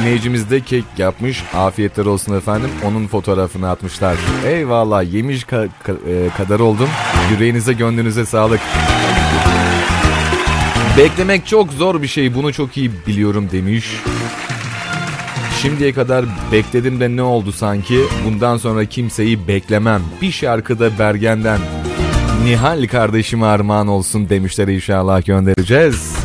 [0.00, 1.42] Dinleyicimiz de kek yapmış.
[1.54, 2.70] Afiyetler olsun efendim.
[2.84, 4.16] Onun fotoğrafını atmışlar.
[4.46, 6.88] Eyvallah yemiş ka- ka- e, kadar oldum.
[7.32, 8.60] Yüreğinize gönlünüze sağlık.
[10.98, 12.34] Beklemek çok zor bir şey.
[12.34, 13.86] Bunu çok iyi biliyorum demiş.
[15.62, 18.00] Şimdiye kadar bekledim de ne oldu sanki?
[18.26, 20.02] Bundan sonra kimseyi beklemem.
[20.22, 21.60] Bir şarkıda Bergen'den
[22.44, 26.16] Nihal kardeşime armağan olsun demişler inşallah göndereceğiz.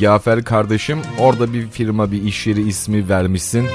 [0.00, 3.66] Yafer kardeşim orada bir firma bir iş yeri ismi vermişsin.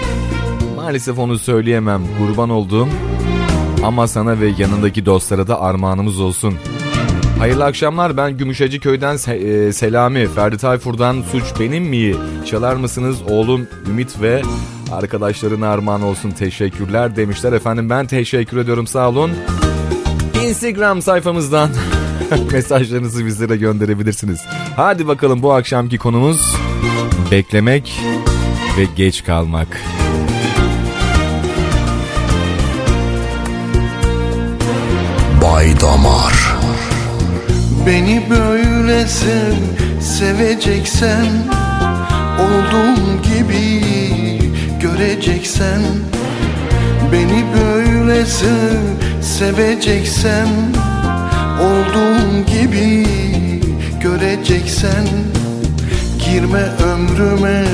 [0.76, 2.88] Maalesef onu söyleyemem kurban olduğum.
[3.84, 6.54] Ama sana ve yanındaki dostlara da armağanımız olsun.
[7.40, 10.28] Hayırlı akşamlar ben Gümüşhacı köyden Se- e, Selami.
[10.28, 12.16] Ferdi Tayfur'dan Suç Benim Mi?
[12.46, 14.42] Çalar mısınız oğlum Ümit ve
[14.92, 17.54] arkadaşlarına armağan olsun teşekkürler demişler.
[17.54, 19.32] Efendim ben teşekkür ediyorum sağ olun.
[20.48, 21.70] Instagram sayfamızdan
[22.52, 24.40] mesajlarınızı bizlere gönderebilirsiniz.
[24.76, 26.56] Hadi bakalım bu akşamki konumuz
[27.32, 28.02] beklemek
[28.78, 29.82] ve geç kalmak.
[35.42, 36.56] Bay Damar
[37.88, 39.56] Beni böyle sev,
[40.02, 41.26] seveceksen
[42.40, 43.82] Olduğum gibi
[44.82, 45.82] göreceksen
[47.12, 48.80] Beni böyle sev,
[49.22, 50.48] seveceksen
[51.62, 53.08] Olduğum gibi
[54.02, 55.08] göreceksen
[56.26, 57.66] Girme ömrüme,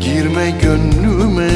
[0.00, 1.48] girme gönlüme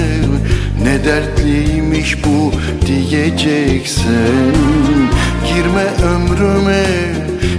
[0.82, 2.52] Ne dertliymiş bu
[2.86, 4.54] diyeceksen.
[5.48, 5.84] Girme
[6.14, 6.84] ömrüme,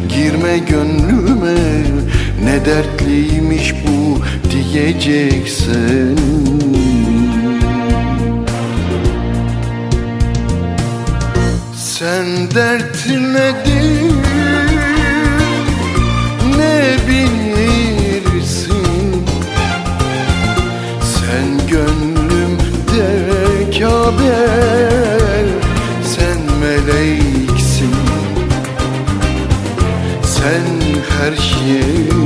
[0.09, 1.55] girme gönlüme
[2.43, 4.19] Ne dertliymiş bu
[4.51, 6.17] diyeceksen
[12.03, 14.11] Sen dert nedir?
[16.57, 18.75] Ne bilirsin?
[21.01, 23.07] Sen gönlümde
[23.79, 24.37] Kabe
[26.03, 27.95] Sen meleksin.
[30.23, 30.65] Sen
[31.19, 32.22] her şeysin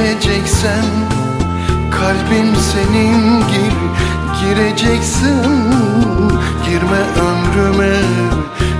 [0.00, 0.84] seveceksen
[1.90, 3.74] Kalbim senin gir,
[4.40, 5.74] gireceksin.
[6.64, 7.96] Girme ömrüme,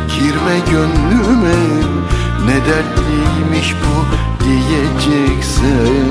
[0.09, 1.61] girme gönlüme
[2.47, 3.97] Ne dertliymiş bu
[4.45, 6.11] diyeceksin.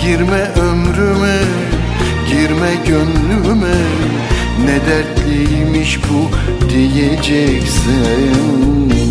[0.00, 1.38] Girme ömrüme,
[2.28, 3.78] girme gönlüme
[4.64, 6.20] Ne dertliymiş bu
[6.68, 9.07] diyeceksin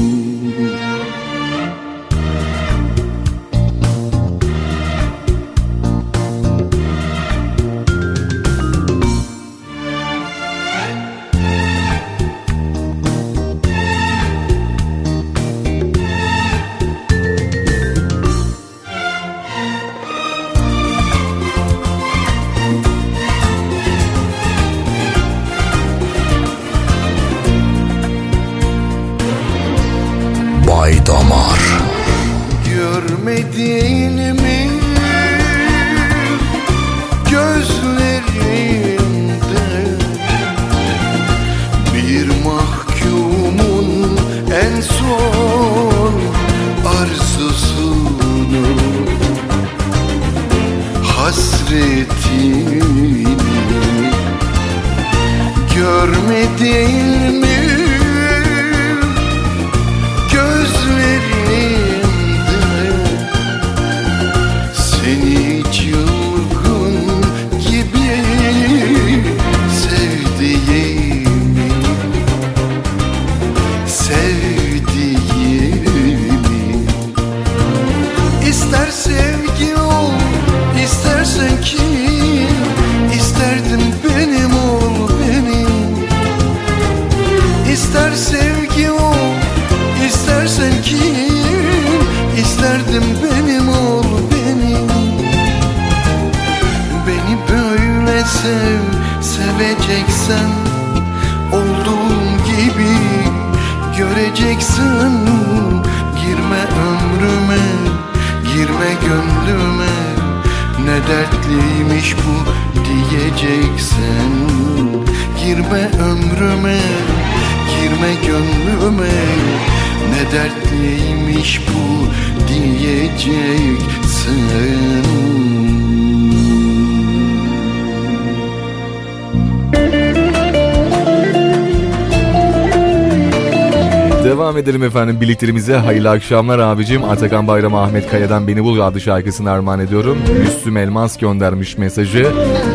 [134.87, 135.75] efendim birliklerimize.
[135.77, 137.03] Hayırlı akşamlar abicim.
[137.03, 140.17] Atakan Bayram Ahmet Kaya'dan Beni Bul adlı şarkısını armağan ediyorum.
[140.39, 142.27] Müslüm Elmas göndermiş mesajı.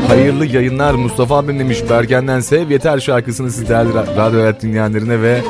[0.08, 1.78] Hayırlı yayınlar Mustafa abim demiş.
[1.90, 5.40] Bergen'den Sev Yeter şarkısını siz değerli ra- radyo hayat dinleyenlerine ve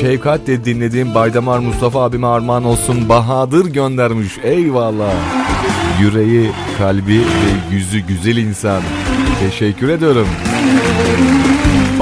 [0.00, 3.08] şefkatle dinlediğim Baydamar Mustafa abime armağan olsun.
[3.08, 4.32] Bahadır göndermiş.
[4.42, 5.12] Eyvallah.
[6.00, 8.82] Yüreği, kalbi ve yüzü güzel insan.
[9.40, 10.26] Teşekkür ediyorum.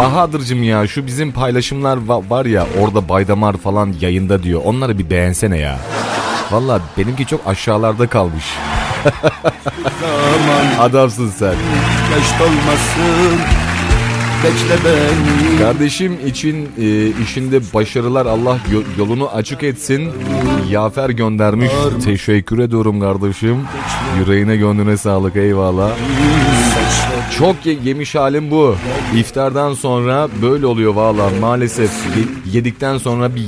[0.00, 4.60] Bahadır'cım ya şu bizim paylaşımlar va- var ya orada Baydamar falan yayında diyor.
[4.64, 5.78] Onları bir beğensene ya.
[6.50, 8.44] Valla benimki çok aşağılarda kalmış.
[10.80, 11.46] Adamsın sen.
[12.12, 13.38] Yaş dolmasın
[14.44, 20.08] Bekle beni Kardeşim için e, işinde başarılar Allah yo- yolunu açık etsin.
[20.70, 21.70] Yafer göndermiş.
[22.04, 23.56] Teşekkür ediyorum kardeşim.
[24.18, 25.90] Yüreğine gönlüne sağlık eyvallah.
[27.40, 28.76] Çok ye- yemiş halim bu.
[29.16, 31.90] İftardan sonra böyle oluyor valla maalesef.
[32.16, 33.46] Ye- yedikten sonra bir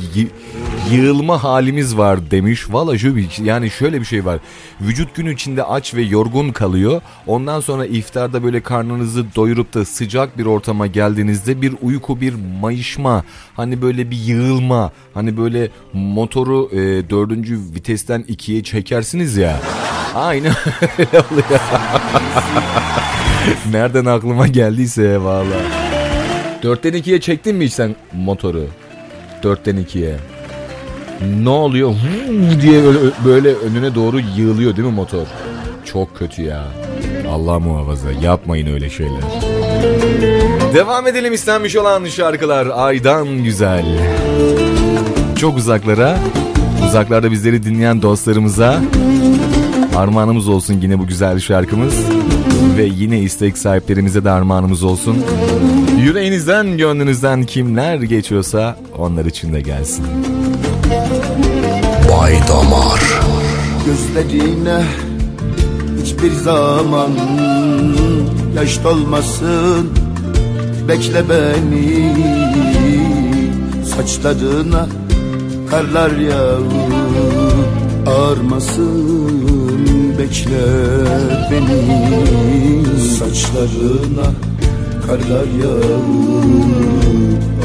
[0.92, 2.66] yığılma halimiz var demiş.
[2.70, 4.38] Valla şu bir- yani şöyle bir şey var.
[4.80, 7.00] Vücut gün içinde aç ve yorgun kalıyor.
[7.26, 13.24] Ondan sonra iftarda böyle karnınızı doyurup da sıcak bir ortama geldiğinizde bir uyku bir mayışma
[13.56, 19.60] hani böyle bir yığılma hani böyle motoru e, dördüncü vitesten ikiye çekersiniz ya.
[20.14, 20.46] Aynı
[20.98, 21.60] öyle oluyor.
[23.70, 25.56] Nereden aklıma geldiyse valla.
[26.62, 28.66] Dörtten ikiye çektin mi hiç sen motoru?
[29.42, 30.16] Dörtten ikiye.
[31.42, 31.94] Ne oluyor?
[32.62, 35.26] Diye böyle, böyle önüne doğru yığılıyor değil mi motor?
[35.84, 36.64] Çok kötü ya.
[37.30, 39.22] Allah muhafaza yapmayın öyle şeyler.
[40.74, 43.84] Devam edelim istenmiş olan şarkılar Aydan Güzel.
[45.36, 46.18] Çok uzaklara,
[46.88, 48.80] uzaklarda bizleri dinleyen dostlarımıza
[49.96, 51.94] armağanımız olsun yine bu güzel şarkımız.
[52.76, 55.24] Ve yine istek sahiplerimize de armağanımız olsun.
[56.04, 60.04] Yüreğinizden, gönlünüzden kimler geçiyorsa onlar için de gelsin.
[62.10, 63.20] Bay Damar.
[63.86, 64.82] Gözlerine
[66.02, 67.10] hiçbir zaman
[68.56, 69.90] Yaş dolmasın.
[70.88, 72.16] Bekle beni.
[73.84, 74.86] Saçlarına
[75.70, 76.62] karlar yağır
[78.06, 79.86] Ağarmasın.
[80.18, 80.66] Bekle
[81.50, 82.00] beni.
[83.18, 84.26] Saçlarına
[85.06, 86.02] karlar yağır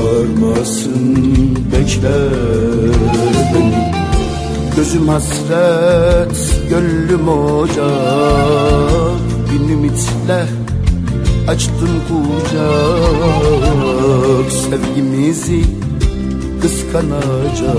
[0.01, 1.17] Ağarmasın
[1.71, 2.19] Bekle
[3.53, 3.87] beni
[4.75, 9.21] Gözüm hasret, gönlüm ocak
[9.51, 10.45] Bin ümitle
[11.47, 12.57] açtım kucak.
[14.51, 15.63] Sevgimizi
[16.61, 17.77] kıskanacak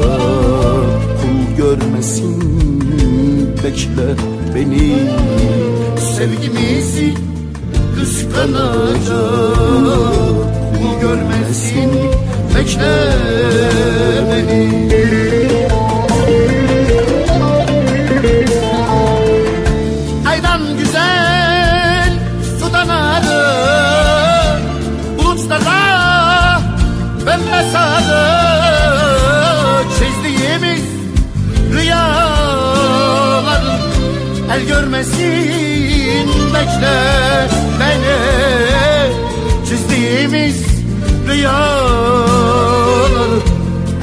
[1.20, 2.42] Kul görmesin,
[3.64, 4.14] bekle
[4.54, 4.96] beni.
[6.16, 7.14] Sevgimizi
[7.98, 9.08] kıskanacak.
[10.78, 11.90] Kul görmesin,
[12.54, 12.96] bekle
[14.30, 14.97] beni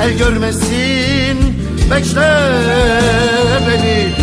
[0.05, 1.37] El görmesin.
[1.91, 2.33] Bekle
[3.67, 4.13] beni.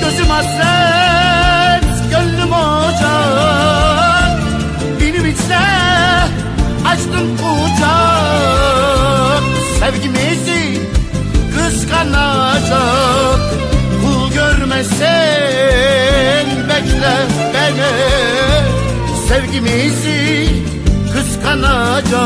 [0.00, 4.40] Gözüm hasret, gönlüm ocak.
[5.00, 5.66] Benim içine
[6.86, 8.22] açtım kucak.
[9.80, 10.80] Sevgimizi
[11.56, 13.40] kıskanacak.
[14.02, 14.98] Kul görmesin.
[16.68, 17.16] Bekle
[17.54, 17.92] beni.
[19.28, 20.48] Sevgimizi
[21.12, 22.20] kıskanacak.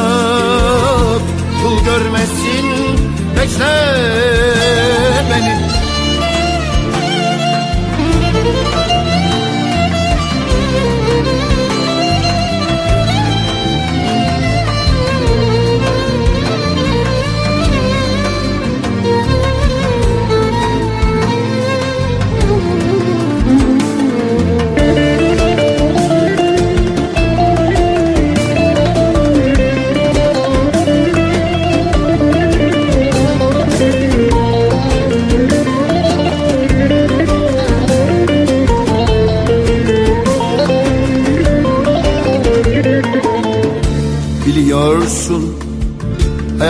[1.63, 2.74] Kul görmesin
[3.61, 5.74] bekle beni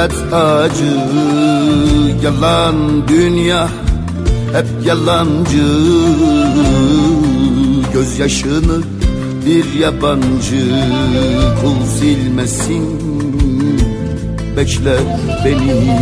[0.05, 0.95] hayat acı
[2.23, 3.69] Yalan dünya
[4.53, 5.67] hep yalancı.
[7.93, 8.83] Gözyaşını
[9.47, 10.67] bir yabancı
[11.61, 13.01] kul silmesin.
[14.57, 14.97] Bekle
[15.45, 16.01] beni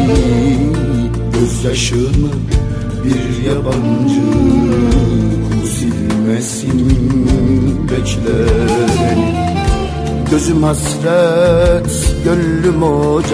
[1.35, 2.33] Gözyaşını
[3.05, 4.23] bir yabancı
[5.43, 6.89] kul silmesin.
[7.91, 8.47] Bekle
[9.01, 9.53] beni.
[10.31, 13.33] Gözüm hasret, gönlüm ocak.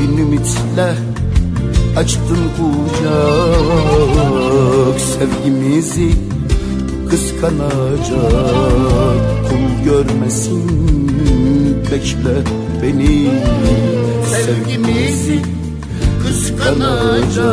[0.00, 0.94] Bin ümitle
[1.96, 3.86] açtın kucak.
[5.00, 6.10] Sevgimizi
[7.10, 8.16] kıskanacak.
[9.48, 10.66] Kul görmesin
[11.92, 12.36] bekle
[12.82, 13.30] beni.
[14.44, 15.38] Sevgimizi
[16.22, 17.46] kıskanacak.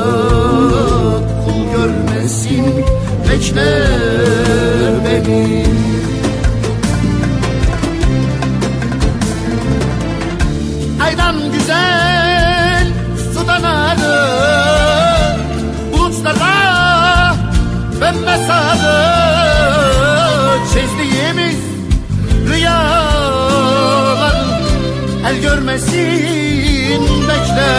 [1.46, 2.66] Kul görmesin
[3.30, 3.72] bekle
[5.06, 5.64] beni
[18.48, 19.24] sarı
[20.74, 21.60] Çizdiğimiz
[22.50, 24.36] rüyalar
[25.28, 27.74] El görmesin bekle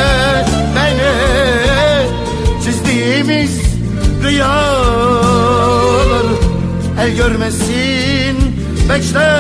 [0.77, 1.15] beni.
[2.65, 3.61] Çizdiğimiz
[4.23, 5.45] rüyalar
[7.01, 8.37] El görmesin
[8.89, 9.33] bekle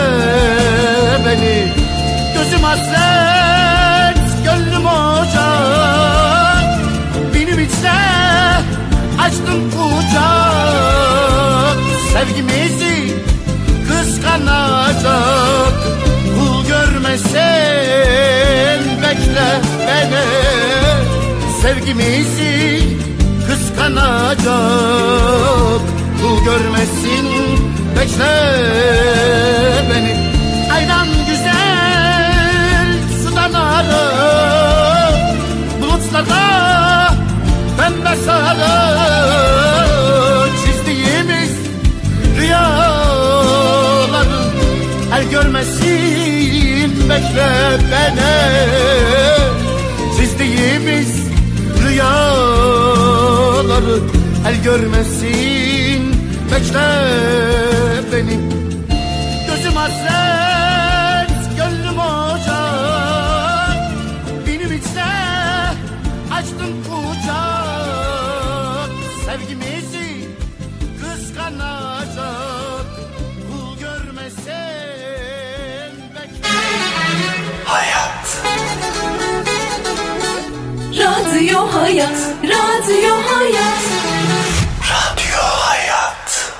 [1.27, 1.72] beni.
[2.35, 6.64] Gözüm hasret, gönlüm ocak
[7.35, 8.24] Benim içte
[9.45, 10.25] açtım kucak
[12.13, 13.15] Sevgimizi
[13.89, 15.75] kıskanacak.
[16.35, 17.43] Kul görmesin
[19.03, 19.51] bekle
[19.87, 20.27] beni
[21.63, 22.83] Sevgimizi
[23.47, 24.45] kıskanacak.
[26.21, 27.27] Kul görmesin
[27.97, 28.37] bekle
[29.91, 30.15] beni.
[30.75, 34.05] Aydan güzel sudan arı
[35.81, 37.04] Bulutlarda
[38.17, 38.75] sarı
[40.65, 41.53] Çizdiğimiz
[42.39, 44.27] rüyalar
[45.17, 48.37] El görmesin bekle beni.
[50.17, 51.12] Çizdiğimiz
[51.89, 52.75] rüyaları
[54.49, 56.03] El görmesin
[56.53, 56.89] bekle
[58.12, 58.44] beni
[81.55, 83.85] Radyo Hayat, Radyo Hayat.
[84.91, 86.53] Radyo Hayat.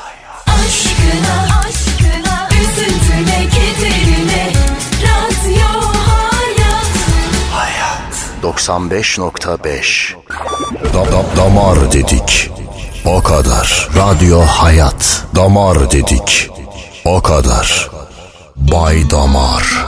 [0.47, 1.36] Aşkına,
[1.66, 4.53] aşkına, üzüntüne, kederine.
[5.03, 5.66] Radyo
[6.07, 6.92] Hayat.
[7.53, 8.14] Hayat.
[8.42, 10.14] 95.5
[10.95, 12.51] da, da, Damar dedik.
[13.05, 13.88] O kadar.
[13.97, 15.24] Radyo Hayat.
[15.36, 16.51] Damar dedik.
[17.05, 17.90] O kadar.
[18.57, 19.84] Bay Damar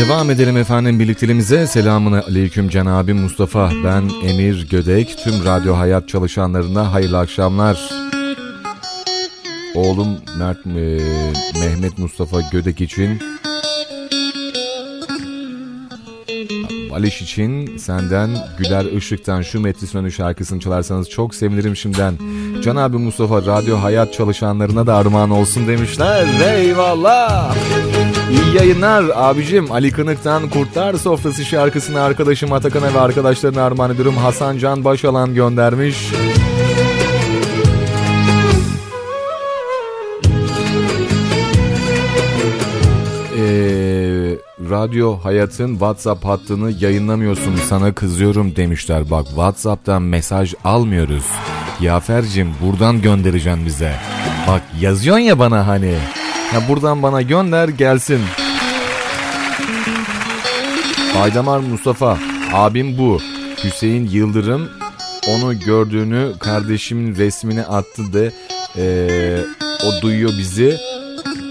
[0.00, 1.66] Devam edelim efendim birlikteliğimize.
[1.66, 3.70] Selamun aleyküm Cenabim Mustafa.
[3.84, 5.18] Ben Emir Gödek.
[5.24, 7.90] Tüm Radyo Hayat çalışanlarına hayırlı akşamlar.
[9.74, 11.00] Oğlum Mert e,
[11.60, 13.20] Mehmet Mustafa Gödek için
[16.92, 22.18] Aliş için senden Güler Işık'tan şu Metri Sönü şarkısını çalarsanız çok sevinirim şimdiden.
[22.62, 26.26] Can abi Mustafa Radyo Hayat çalışanlarına da armağan olsun demişler.
[26.56, 27.56] Eyvallah.
[28.30, 29.72] İyi yayınlar abicim.
[29.72, 34.16] Ali Kınık'tan Kurtlar Sofrası şarkısını arkadaşım Atakan'a ve arkadaşlarına armağan ediyorum.
[34.16, 36.12] Hasan Can Başalan göndermiş.
[43.36, 44.38] Ee,
[44.70, 49.10] Radyo Hayat'ın WhatsApp hattını yayınlamıyorsun sana kızıyorum demişler.
[49.10, 51.24] Bak WhatsApp'tan mesaj almıyoruz.
[51.80, 53.92] Yafer'cim buradan göndereceksin bize.
[54.48, 55.94] Bak yazıyorsun ya bana hani.
[56.54, 58.20] Ya buradan bana gönder gelsin.
[61.18, 62.18] Baydamar Mustafa
[62.52, 63.20] abim bu.
[63.64, 64.68] Hüseyin Yıldırım
[65.28, 68.32] onu gördüğünü kardeşimin resmini attı de
[68.76, 69.44] eee,
[69.84, 70.76] o duyuyor bizi.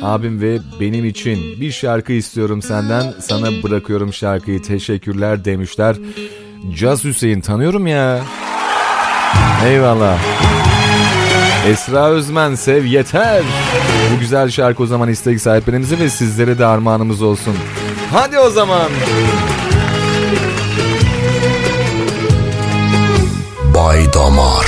[0.02, 3.14] Abim ve benim için bir şarkı istiyorum senden.
[3.20, 4.62] Sana bırakıyorum şarkıyı.
[4.62, 5.96] Teşekkürler demişler.
[6.76, 8.22] Caz Hüseyin tanıyorum ya.
[9.66, 10.18] Eyvallah.
[11.70, 13.44] Esra Özmen sev yeter.
[14.16, 17.56] Bu güzel şarkı o zaman istek sahiplerimize ve sizlere de armağanımız olsun.
[18.12, 18.90] Hadi o zaman.
[23.76, 24.59] Bay Damar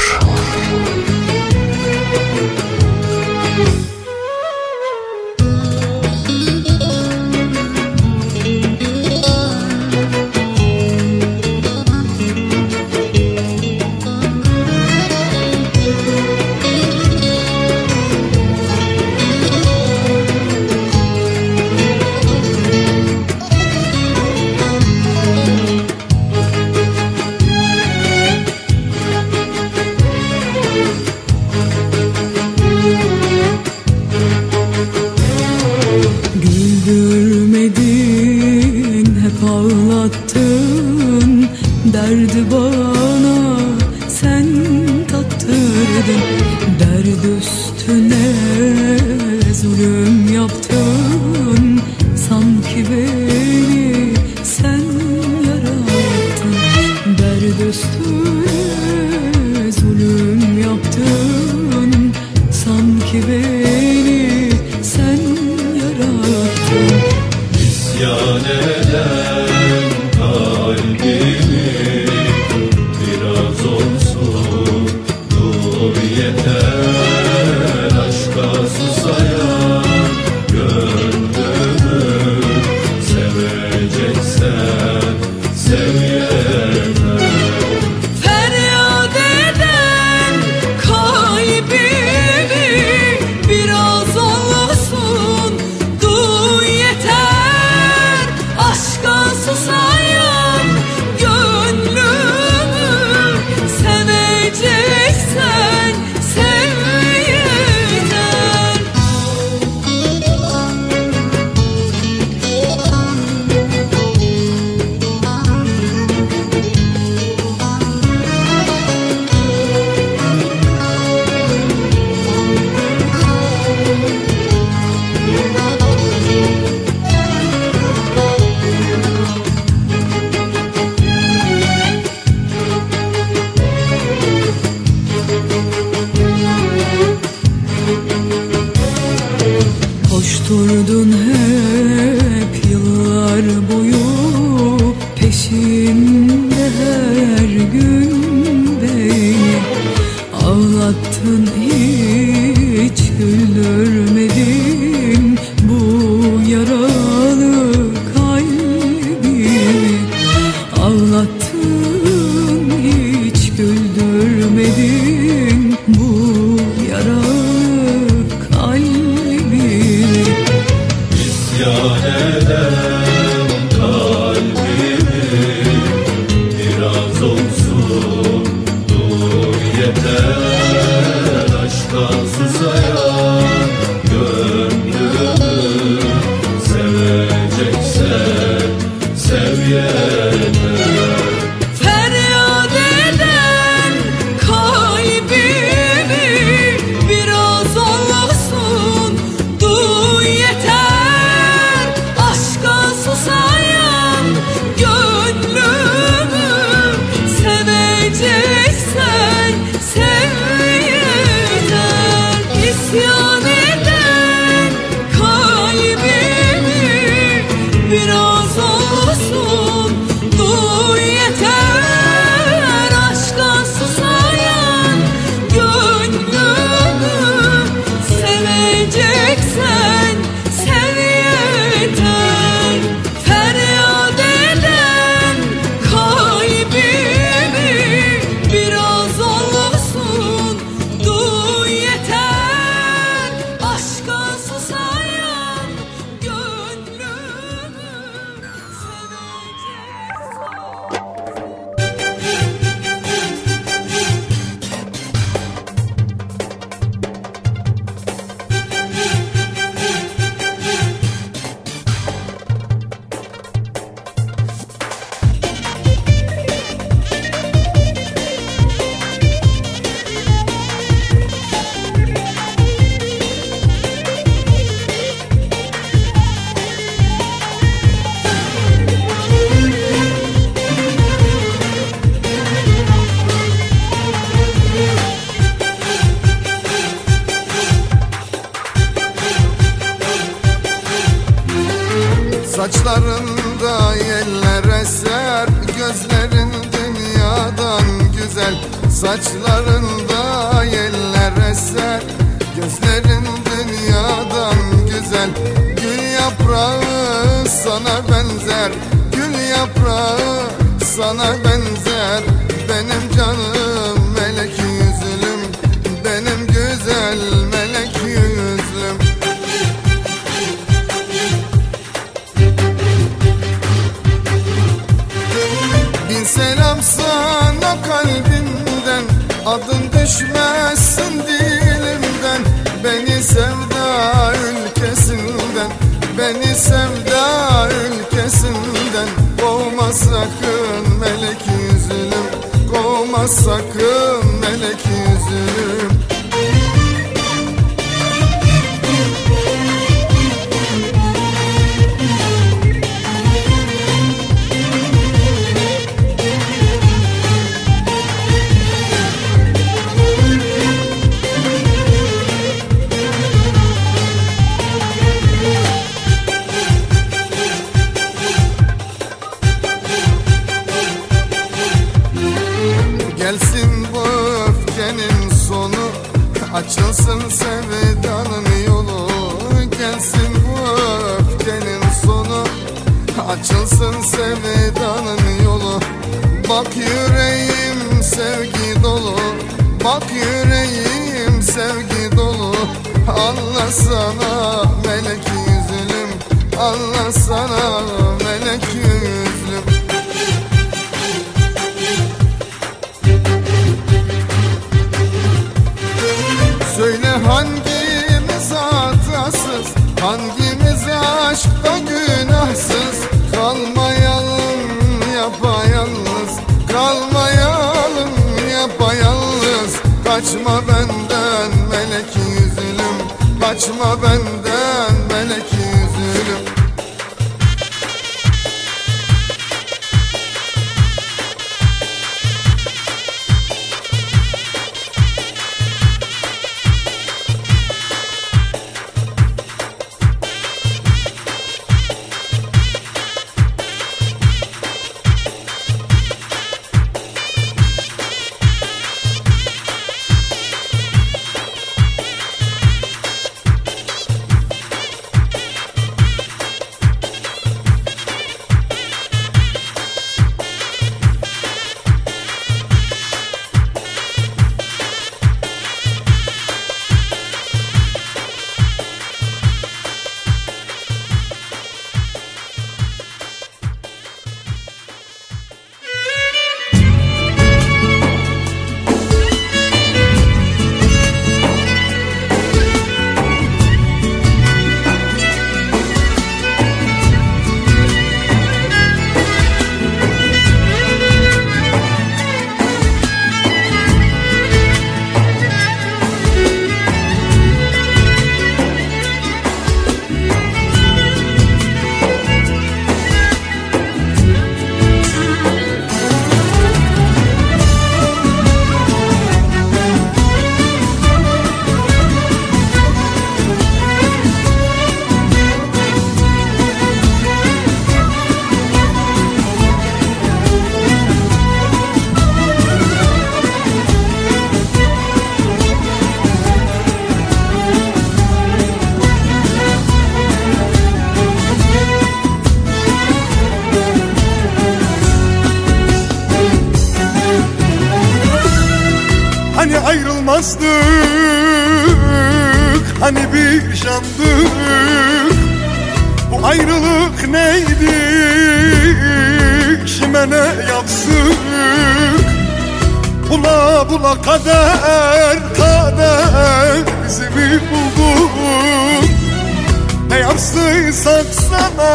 [560.41, 561.91] Ne yapsıysak sana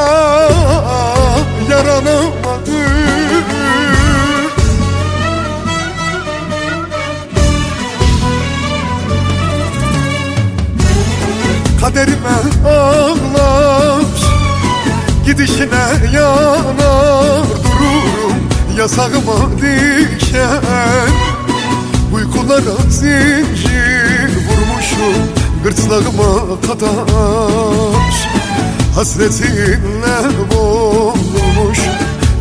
[1.70, 3.46] Yaranamadık
[11.80, 14.02] Kaderime ağlar
[15.26, 15.66] Gidişine
[16.14, 17.44] yanar.
[17.64, 18.36] Dururum
[18.78, 20.62] Yasağıma diken
[22.14, 28.35] Uykulara zincir vurmuşum Gırtlağıma kadar
[28.96, 30.16] Hasretinle
[30.54, 31.78] boğulmuş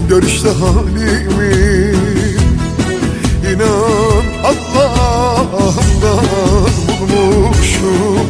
[0.10, 1.96] Görüşte halimi.
[3.54, 6.26] İnan Allah'ımdan
[6.88, 8.28] bulmuşum.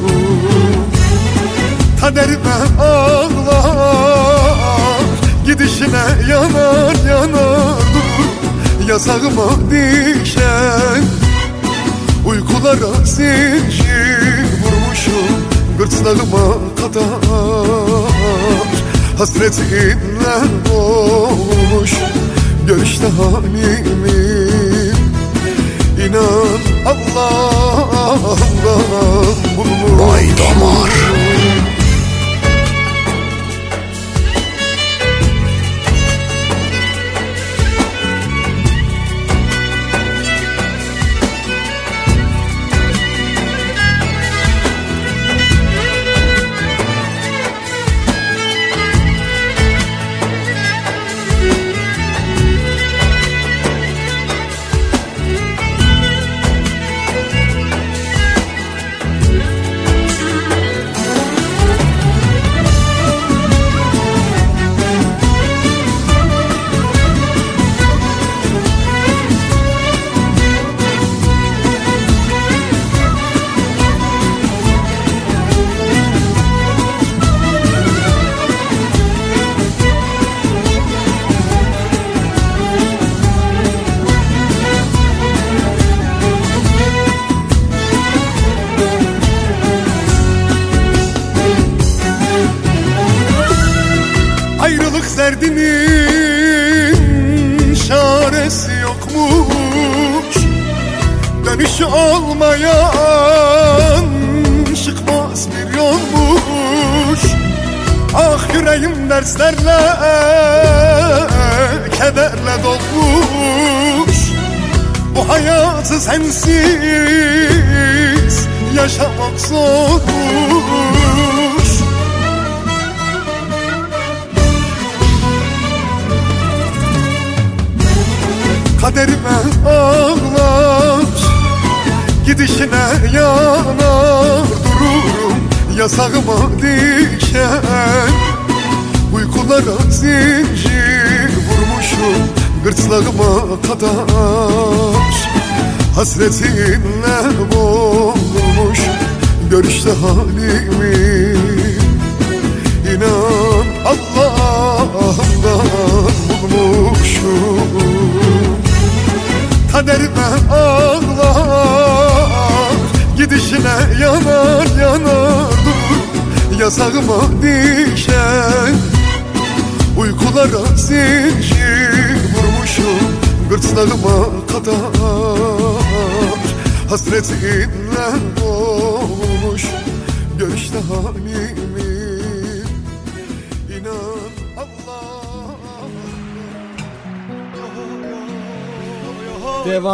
[2.02, 4.56] Kaderime ağlar
[5.46, 8.90] Gidişine yanar yanar dur.
[8.90, 11.04] Yasağıma diken
[12.28, 15.36] Uykulara zincir vurmuşum
[15.78, 17.06] Gırtlağıma kadar
[19.18, 20.38] Hasretinle
[20.70, 21.94] boğulmuş
[22.68, 24.46] Görüşte halimi
[26.06, 28.36] İnan Allah'ımdan
[29.58, 30.02] bulmuş.
[30.02, 31.15] Bay Damar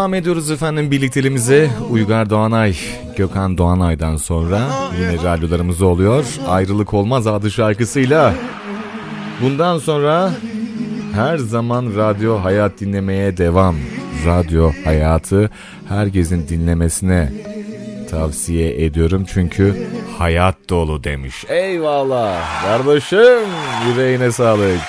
[0.01, 1.69] Devam ediyoruz efendim birlikteliğimize.
[1.89, 2.75] Uygar Doğanay,
[3.17, 4.59] Gökhan Doğanay'dan sonra
[4.99, 6.25] yine radyolarımızda oluyor.
[6.47, 8.33] Ayrılık Olmaz adı şarkısıyla.
[9.41, 10.31] Bundan sonra
[11.13, 13.75] her zaman radyo hayat dinlemeye devam.
[14.25, 15.49] Radyo hayatı
[15.89, 17.33] herkesin dinlemesine
[18.09, 19.87] tavsiye ediyorum çünkü
[20.17, 21.45] hayat dolu demiş.
[21.49, 23.49] Eyvallah kardeşim
[23.87, 24.79] yüreğine sağlık.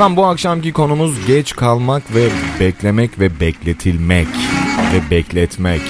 [0.00, 2.28] Efendim bu akşamki konumuz geç kalmak ve
[2.60, 4.28] beklemek ve bekletilmek
[4.92, 5.80] ve bekletmek.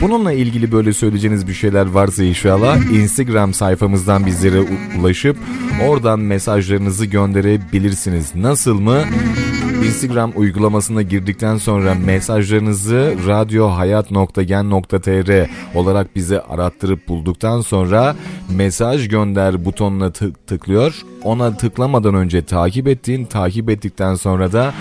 [0.00, 4.60] Bununla ilgili böyle söyleyeceğiniz bir şeyler varsa inşallah Instagram sayfamızdan bizlere
[4.98, 5.36] ulaşıp
[5.88, 8.34] oradan mesajlarınızı gönderebilirsiniz.
[8.34, 9.04] Nasıl mı?
[9.84, 15.48] Instagram uygulamasına girdikten sonra mesajlarınızı radyohayat.gen.tr
[15.78, 18.16] olarak bize arattırıp bulduktan sonra
[18.50, 20.94] mesaj gönder butonuna tık- tıklıyor.
[21.22, 24.74] Ona tıklamadan önce takip ettiğin, takip ettikten sonra da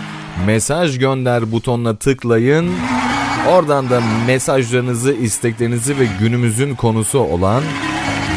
[0.45, 2.71] mesaj gönder butonuna tıklayın.
[3.51, 7.63] Oradan da mesajlarınızı, isteklerinizi ve günümüzün konusu olan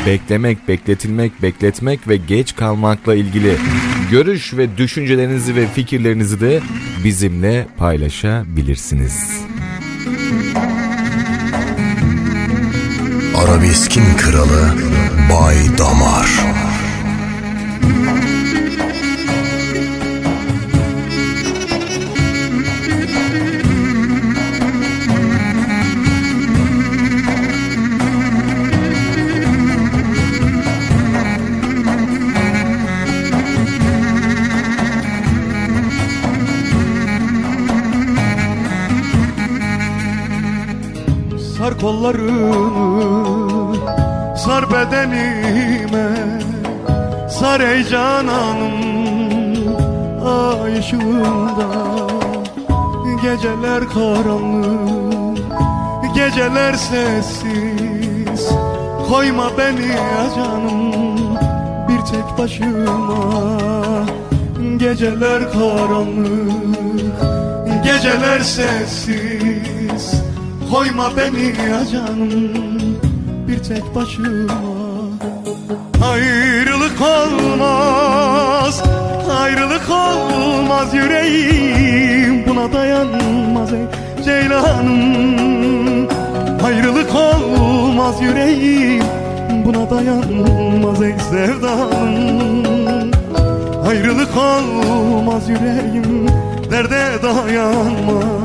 [0.06, 3.56] beklemek, bekletilmek, bekletmek ve geç kalmakla ilgili
[4.10, 6.60] görüş ve düşüncelerinizi ve fikirlerinizi de
[7.04, 9.40] bizimle paylaşabilirsiniz.
[13.36, 14.74] Arabeskin kralı
[15.30, 16.28] Bay Damar
[42.12, 43.76] kollarını
[44.36, 46.40] Sar bedenime
[47.30, 48.72] Sar ey cananım
[50.26, 51.66] Ay ışığında.
[53.22, 55.38] Geceler karanlık
[56.14, 58.50] Geceler sessiz.
[59.08, 61.18] Koyma beni ya canım
[61.88, 64.06] Bir tek başıma.
[64.78, 67.16] Geceler karanlık
[67.84, 69.35] Geceler sessiz
[70.76, 72.30] Koyma beni ya canım.
[73.48, 74.54] Bir tek başıma.
[76.04, 78.82] Ayrılık olmaz.
[79.40, 82.46] Ayrılık olmaz yüreğim.
[82.46, 83.86] Buna dayanmaz ey
[84.24, 86.08] ceylanım.
[86.64, 89.04] Ayrılık olmaz yüreğim.
[89.64, 91.90] Buna dayanmaz ey sevdam
[93.88, 96.26] Ayrılık olmaz yüreğim.
[96.70, 98.35] Derde dayanmaz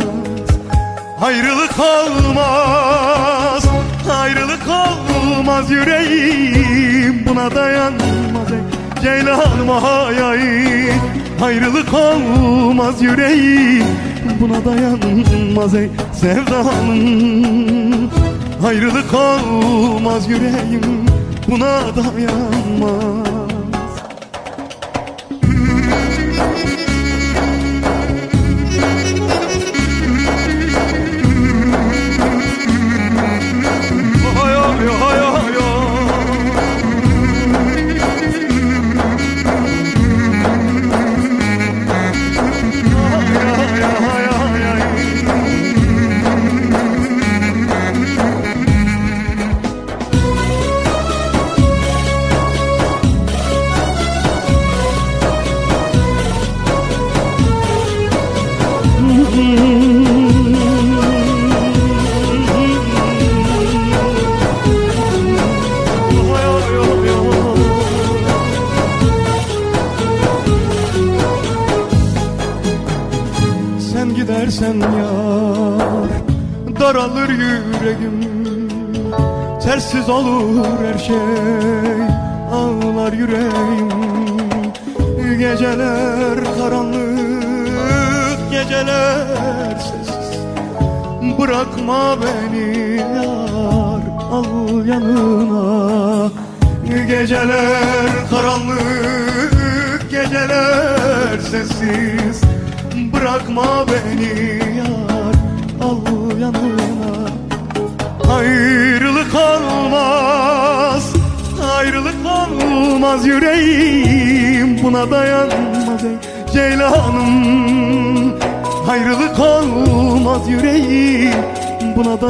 [1.22, 3.66] Ayrılık olmaz
[4.12, 7.26] Ayrılık olmaz yüreğim.
[7.30, 8.60] Buna dayanmaz ey
[9.04, 10.90] Ceylanım ay ay
[11.42, 13.86] Ayrılık olmaz yüreğim.
[14.40, 18.10] Buna dayanmaz ey sevdamım
[18.68, 21.06] Ayrılık olmaz yüreğim.
[21.48, 23.31] Buna dayanmaz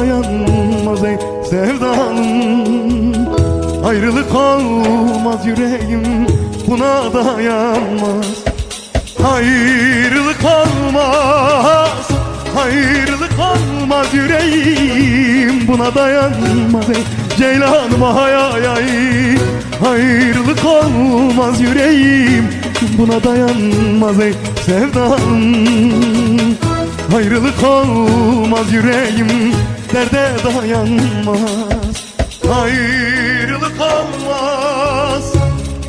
[0.02, 1.16] dayanmaz ey
[1.50, 3.12] sevdalım
[3.84, 6.26] Ayrılık olmaz yüreğim
[6.66, 8.26] Buna dayanmaz
[9.32, 12.08] Ayrılık olmaz
[12.58, 17.02] Ayrılık olmaz yüreğim Buna dayanmaz ey
[17.38, 18.86] ceylanım ay ay ay
[19.90, 22.48] Ayrılık olmaz yüreğim
[22.98, 24.32] Buna dayanmaz ey
[24.66, 25.20] sevdam.
[27.16, 29.52] Ayrılık olmaz yüreğim
[29.92, 31.40] Derde dayanmaz
[32.52, 35.32] Ayrılık olmaz.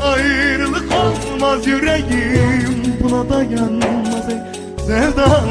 [0.04, 2.84] Ayrılık olmaz yüreğim.
[3.04, 4.38] Buna dayanmaz ey
[4.86, 5.50] sevdam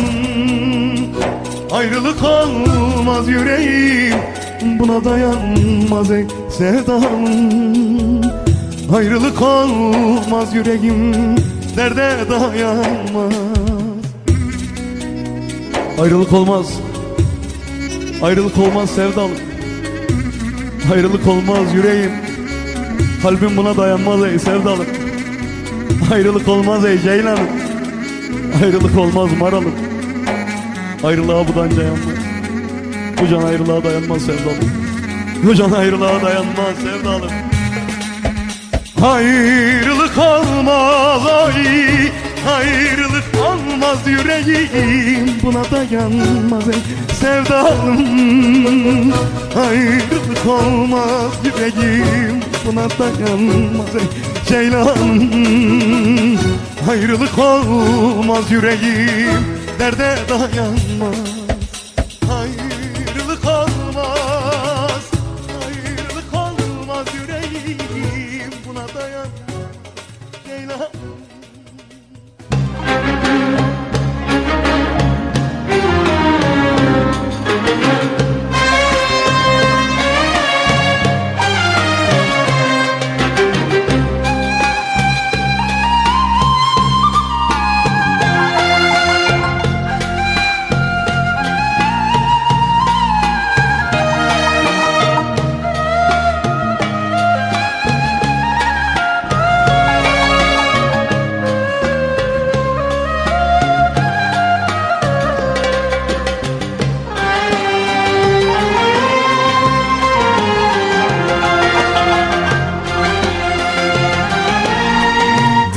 [1.73, 4.19] Ayrılık olmaz yüreğim.
[4.79, 6.27] Buna dayanmaz ey
[6.59, 7.27] sevdam
[8.95, 11.37] Ayrılık olmaz yüreğim.
[11.77, 13.33] Derde dayanmaz
[16.01, 16.66] Ayrılık olmaz
[18.23, 19.39] Ayrılık olmaz sevdalım
[20.93, 22.11] Ayrılık olmaz yüreğim.
[23.23, 24.86] Kalbim buna dayanmaz ey sevdalım
[26.12, 27.49] Ayrılık olmaz ey ceylanım
[28.65, 29.74] Ayrılık olmaz maralım
[31.05, 32.01] Ayrılığa bu dayanmaz.
[33.20, 34.73] Bu can ayrılığa dayanmaz sevdalım
[35.43, 37.31] Bu can ayrılığa dayanmaz sevdalım
[39.03, 42.12] Ayrılık olmaz ay.
[42.49, 45.31] Ayrılık olmaz yüreğim.
[45.43, 49.12] Buna dayanmaz ey sevdalım.
[49.57, 54.09] Ayrılık olmaz yüreğim Buna dayanmaz ey
[54.49, 56.39] ceylanım.
[56.90, 59.44] Ayrılık olmaz yüreğim
[59.78, 60.81] Derde dayanmaz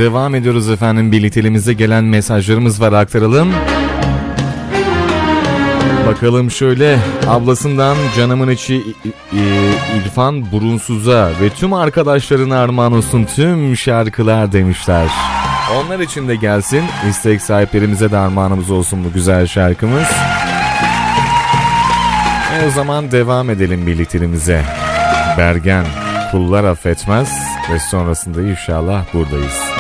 [0.06, 1.12] Devam ediyoruz efendim.
[1.12, 3.54] Birlikteliğimize gelen mesajlarımız var aktaralım.
[6.08, 8.84] Bakalım şöyle ablasından canımın içi
[9.98, 15.08] İrfan Burunsuz'a ve tüm arkadaşlarına armağan olsun tüm şarkılar demişler.
[15.76, 16.84] Onlar için de gelsin.
[17.10, 20.08] İstek sahiplerimize de armağanımız olsun bu güzel şarkımız.
[22.54, 24.62] E o zaman devam edelim birlikteliğimize.
[25.38, 25.86] Bergen
[26.32, 27.30] kullar affetmez
[27.72, 29.75] ve sonrasında inşallah buradayız.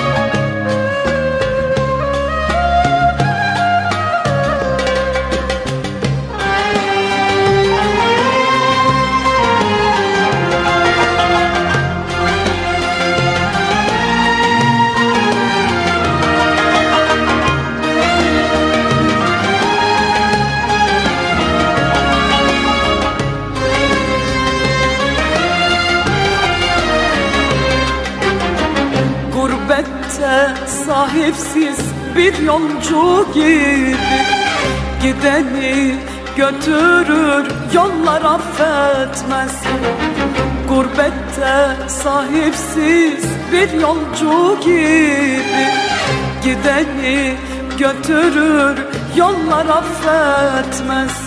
[32.26, 33.95] Bir yolcu gibi
[35.02, 35.95] Gideni
[36.38, 39.64] götürür yollar affetmez.
[40.69, 45.68] Gurbette sahipsiz bir yolcu gibi
[46.43, 47.34] Gideni
[47.80, 48.77] götürür
[49.15, 51.22] yollar affetmez.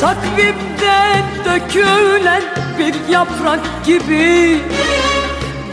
[0.00, 2.42] Takvimden dökülen
[2.78, 4.58] bir yaprak gibi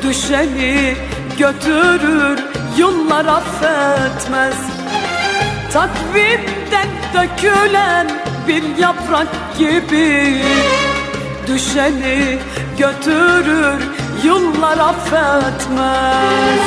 [0.04, 0.96] Düşeni
[1.40, 2.40] götürür
[2.80, 4.56] yıllar affetmez.
[5.74, 8.08] Takvimden dökülen
[8.48, 9.28] bir yaprak
[9.58, 10.42] gibi
[11.48, 12.40] Düşeni
[12.78, 13.82] götürür
[14.24, 16.60] yıllar affetmez.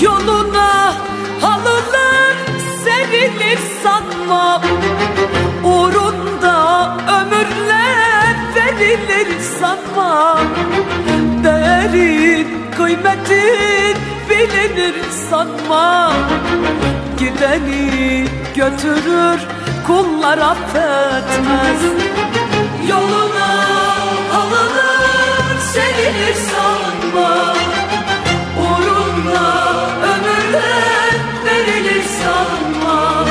[0.00, 0.94] Yoluna
[1.40, 2.36] halılar
[2.84, 4.62] serilir sanma
[8.96, 10.38] verilir sanma
[11.44, 12.46] Değerin
[12.76, 13.96] kıymetin
[14.30, 14.94] bilinir
[15.30, 16.12] sanma.
[17.18, 18.24] Gideni
[18.56, 19.40] götürür
[19.86, 21.80] kullar affetmez.
[22.88, 23.50] Yoluna
[24.34, 27.54] alınır serilir sanma.
[28.60, 29.52] Uğrunda
[30.02, 31.14] ömürler
[31.44, 33.24] verilir sanma.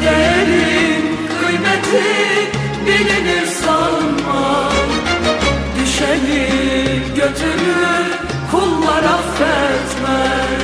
[0.00, 2.48] Değerin kıymetin
[2.86, 3.45] bilinir
[5.96, 6.48] Düşeni
[7.16, 8.06] götürür
[8.50, 10.55] kullar affetmez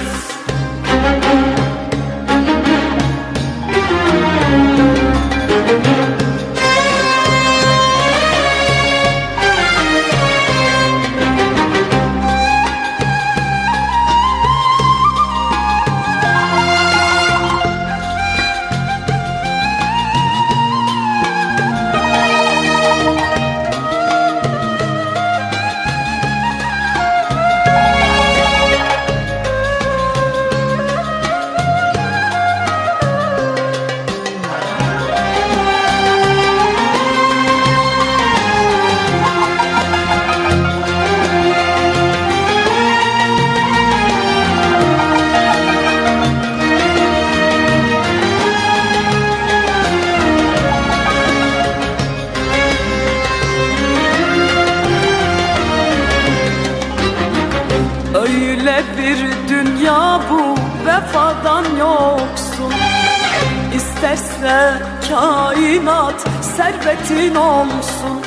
[66.92, 68.22] servetin olsun.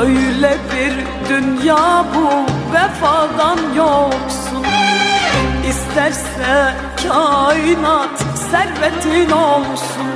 [0.00, 0.92] Öyle bir
[1.28, 2.28] dünya bu
[2.74, 4.66] vefadan yoksun.
[5.68, 6.74] İsterse
[7.08, 10.10] kainat servetin olsun.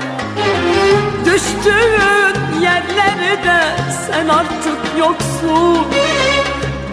[1.25, 3.63] Düştüğün yerlerde
[4.07, 5.87] sen artık yoksun.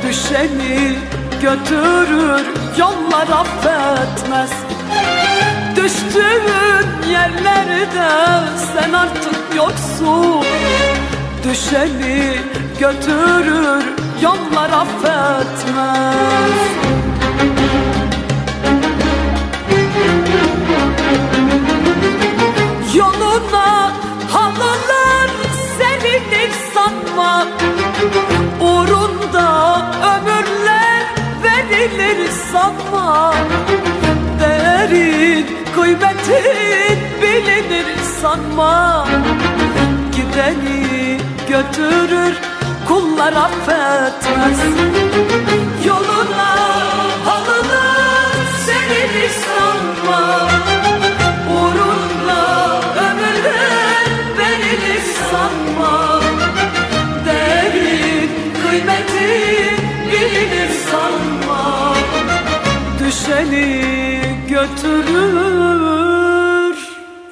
[0.07, 0.95] Düşeni
[1.41, 2.45] götürür
[2.77, 4.51] yollar affetmez.
[5.75, 8.09] Düştüğün yerlerde
[8.73, 10.45] sen artık yoksun
[11.43, 12.37] Düşeni
[12.79, 13.83] götürür
[14.21, 16.51] yollar affetmez.
[22.95, 23.91] Yoluna
[24.31, 25.29] halılar
[25.77, 27.47] serilir sanma.
[28.61, 31.05] Uğrunda ömürler
[31.43, 33.33] verilir sanma.
[34.39, 35.45] Değerin
[35.75, 37.85] kıymetin bilinir
[38.21, 39.07] sanma.
[40.15, 41.17] Gideni
[41.49, 42.35] götürür
[42.87, 44.59] kullar affetmez.
[45.85, 46.51] Yoluna
[47.25, 48.35] halılar
[48.65, 50.49] serilir sanma.
[51.53, 52.41] Uğrunda
[52.95, 54.07] ömürler
[54.37, 56.21] verilir sanma.
[57.25, 58.31] Değerin
[58.61, 59.77] kıymetin
[60.11, 61.95] bilinir sanma.
[62.99, 63.81] Düşeni
[64.49, 66.00] götürür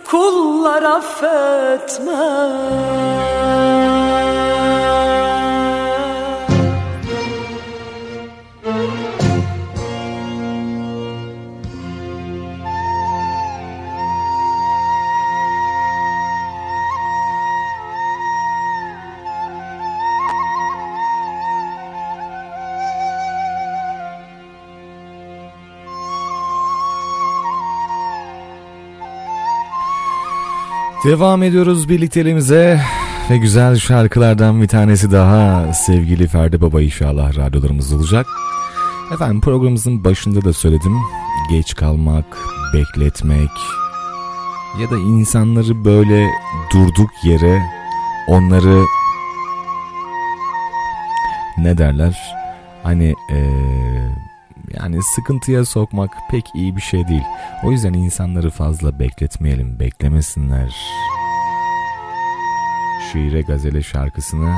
[0.09, 2.09] kullar affetmez
[31.03, 32.81] Devam ediyoruz birlikteliğimize
[33.29, 38.27] ve güzel şarkılardan bir tanesi daha sevgili Ferdi Baba inşallah radyolarımız olacak.
[39.13, 40.95] Efendim programımızın başında da söyledim.
[41.49, 42.37] Geç kalmak,
[42.73, 43.49] bekletmek
[44.81, 46.27] ya da insanları böyle
[46.73, 47.61] durduk yere
[48.27, 48.83] onları
[51.57, 52.35] ne derler?
[52.83, 54.09] Hani eee,
[54.73, 57.23] yani sıkıntıya sokmak pek iyi bir şey değil.
[57.63, 60.75] O yüzden insanları fazla bekletmeyelim, beklemesinler.
[63.11, 64.55] Şiire Gazele şarkısını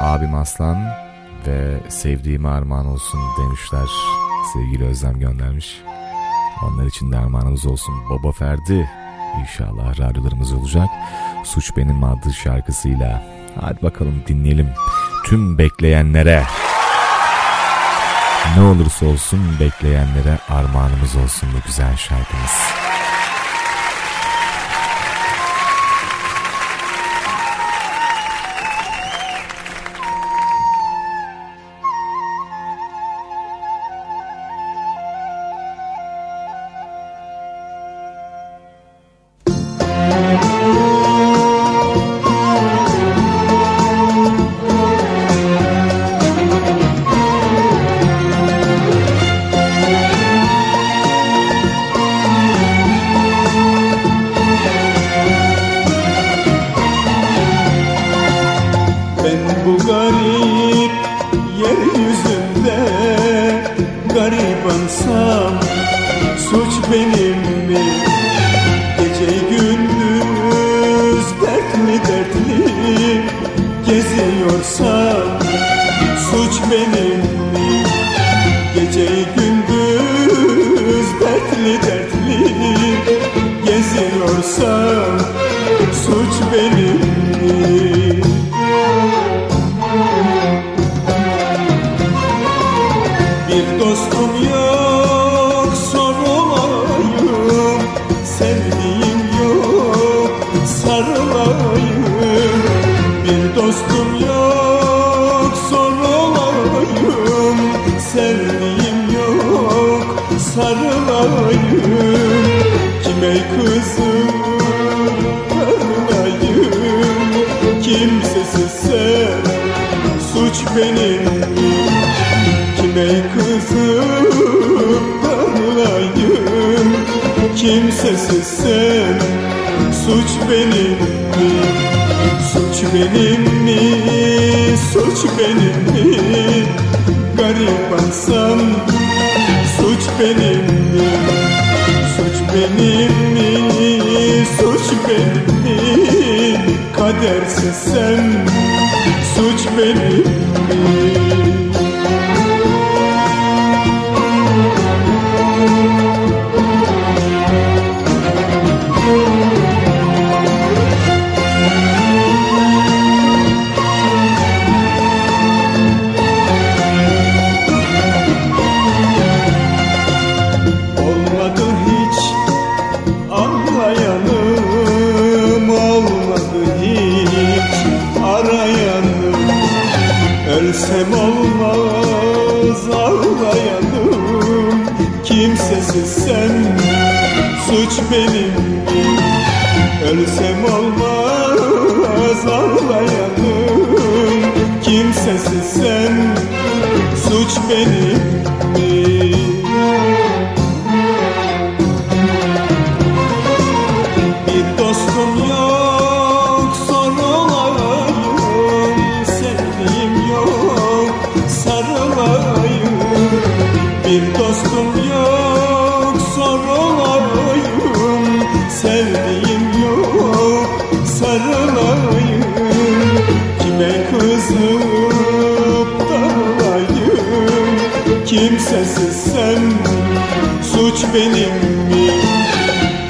[0.00, 0.78] abim Aslan
[1.46, 3.88] ve sevdiğime armağan olsun demişler.
[4.52, 5.82] Sevgili Özlem göndermiş.
[6.64, 7.94] Onlar için de armağanımız olsun.
[8.10, 8.90] Baba Ferdi
[9.40, 10.88] inşallah radyolarımız olacak.
[11.44, 13.22] Suç Benim adlı şarkısıyla.
[13.60, 14.68] Hadi bakalım dinleyelim.
[15.24, 16.42] tüm bekleyenlere
[18.56, 22.85] ne olursa olsun bekleyenlere armağanımız olsun bu güzel şarkımız.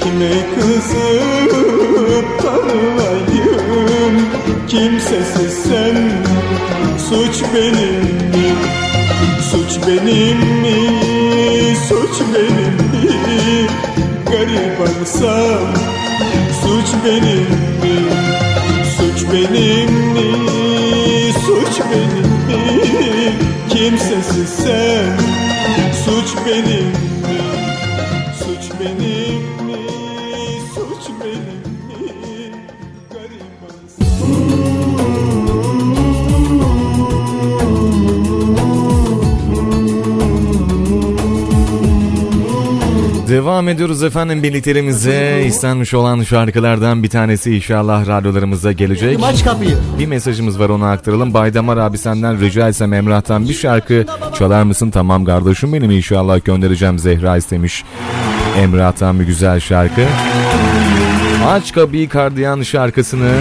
[0.03, 4.27] Kime kızıp darlayım
[4.69, 5.97] Kimsesiz sen
[7.09, 8.55] Suç benim mi?
[9.51, 10.79] Suç benim mi?
[11.89, 13.67] Suç benim mi?
[14.31, 15.75] Garibansam
[16.63, 17.49] Suç benim
[17.83, 17.97] mi?
[18.97, 20.33] Suç benim mi?
[21.47, 23.33] Suç benim mi?
[23.71, 25.19] Kimsesiz sen
[26.05, 27.36] Suç benim mi?
[43.47, 45.45] Devam ediyoruz efendim birliklerimize.
[45.47, 49.19] İstenmiş olan şarkılardan bir tanesi inşallah radyolarımıza gelecek.
[49.23, 49.77] Aç kapıyı.
[49.99, 51.35] Bir mesajımız var onu aktaralım.
[51.35, 54.91] Baydamar abi senden rica etsem Emrah'tan bir şarkı çalar mısın?
[54.91, 57.85] Tamam kardeşim benim inşallah göndereceğim Zehra istemiş.
[58.59, 60.03] Emrah'tan bir güzel şarkı.
[61.49, 63.33] Aç kapıyı kardiyan şarkısını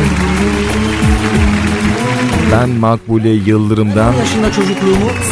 [2.51, 4.13] ben Makbule Yıldırım'dan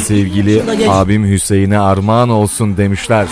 [0.03, 3.27] sevgili abim Hüseyin'e armağan olsun demişler.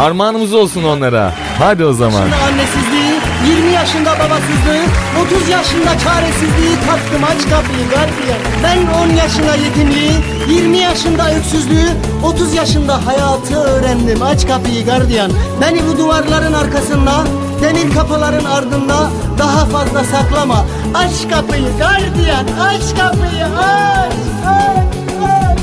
[0.00, 1.34] Armağanımız olsun onlara.
[1.58, 2.22] Hadi o zaman.
[2.22, 3.12] Annesizliği
[3.48, 4.84] 20 yaşında babasızlığı
[5.26, 10.12] 30 yaşında çaresizliği tattım aç kapıyı gardiyan Ben 10 yaşında yetimliği
[10.48, 11.88] 20 yaşında öksüzlüğü
[12.24, 17.24] 30 yaşında hayatı öğrendim aç kapıyı gardiyan Beni bu duvarların arkasında
[17.62, 20.64] Demir kapıların ardında daha fazla saklama.
[20.94, 24.12] Aç kapıyı gardiyan aç kapıyı aç
[24.46, 24.84] aç
[25.24, 25.58] aç.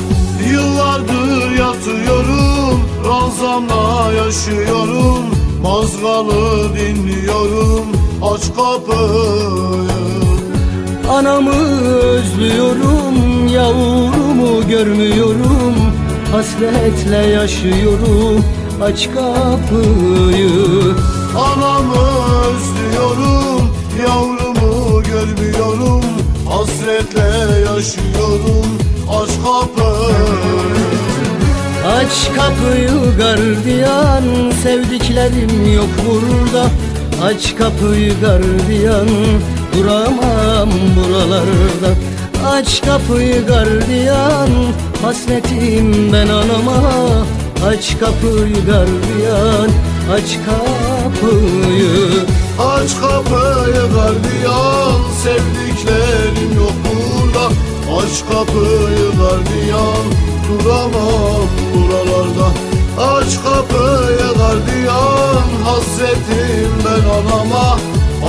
[0.50, 5.24] Yıllardır yatıyorum Ranzamla yaşıyorum.
[5.62, 9.90] Mazgalı dinliyorum Aç kapıyı.
[11.10, 15.74] Anamı özlüyorum, yavrumu görmüyorum.
[16.32, 18.44] Hasretle yaşıyorum,
[18.82, 20.94] aç kapıyı
[21.36, 21.94] Anamı
[22.40, 23.70] özlüyorum
[24.02, 26.04] Yavrumu görmüyorum.
[26.48, 28.78] Hasretle yaşıyorum
[29.10, 30.90] Aç kapıyı.
[31.86, 34.24] Aç kapıyı gardiyan,
[34.62, 36.66] sevdiklerim yok burada.
[37.22, 39.08] Aç kapıyı gardiyan,
[39.74, 41.94] duramam buralarda.
[42.46, 44.48] Aç kapıyı gardiyan,
[45.02, 46.82] hasretim ben anama.
[47.66, 49.68] Aç kapıyı gardiyan,
[50.12, 50.89] aç kapıyı
[52.58, 57.46] Aç kapıyı gardiyan Sevdiklerim yok burada.
[57.98, 60.04] Aç kapıyı gardiyan
[60.48, 62.48] Duramam buralarda.
[62.98, 67.78] Aç kapıyı gardiyan Hasretim ben anama.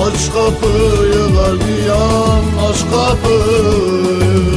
[0.06, 4.52] Aç kapıyı gardiyan Aç kapıyı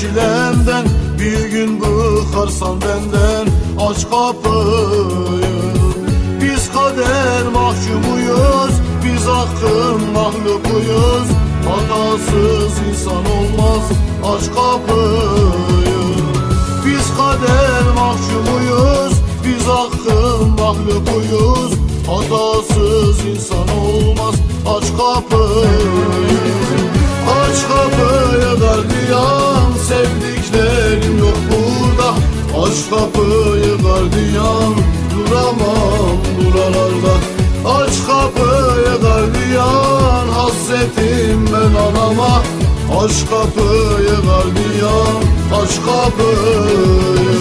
[0.00, 0.84] çilemden
[1.18, 3.46] Bir gün bıkarsan benden
[3.80, 5.62] Aç kapıyı.
[6.40, 8.74] Biz kader mahkumuyuz
[9.04, 11.28] Biz hakkın mahlukuyuz.
[11.68, 13.82] Hatasız insan olmaz
[14.24, 16.02] Aç kapıyı.
[16.86, 19.12] Biz kader mahkumuyuz
[19.44, 21.72] Biz hakkın mahlukuyuz.
[22.06, 24.34] Hatasız insan olmaz
[24.66, 26.32] Aç kapıyı.
[27.28, 29.61] Aç kapıyı gardiyan
[29.92, 32.10] Sevdiklerim yok burada.
[32.62, 34.74] Aç kapıyı gardiyan
[35.14, 37.14] Duramam buralarda.
[37.66, 42.42] Aç kapıyı gardiyan Hasretim ben anama.
[43.00, 45.22] Aç kapıyı gardiyan
[45.62, 47.32] Aç kapıyı.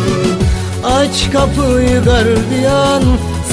[0.84, 3.03] Aç kapıyı gardiyan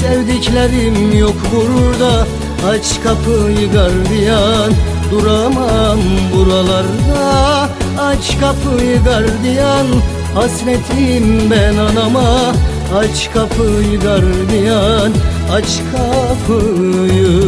[0.01, 2.27] Sevdiklerim yok burada.
[2.71, 4.73] Aç kapıyı gardiyan
[5.11, 5.99] Duramam
[6.35, 7.58] buralarda
[8.01, 9.87] Aç kapıyı gardiyan
[10.35, 12.53] Hasretim ben anama.
[12.99, 15.13] Aç kapıyı gardiyan
[15.53, 17.39] Aç kapıyı.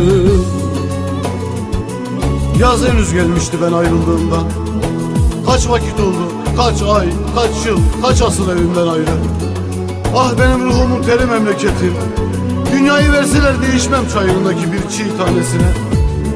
[2.59, 4.37] Yaz henüz gelmişti ben ayrıldığımda
[5.47, 9.11] Kaç vakit oldu, kaç ay, kaç yıl, kaç asıl evimden ayrı
[10.17, 11.95] Ah benim ruhumun teri memleketim
[12.73, 15.73] Dünyayı verseler değişmem çayırındaki bir çiğ tanesine.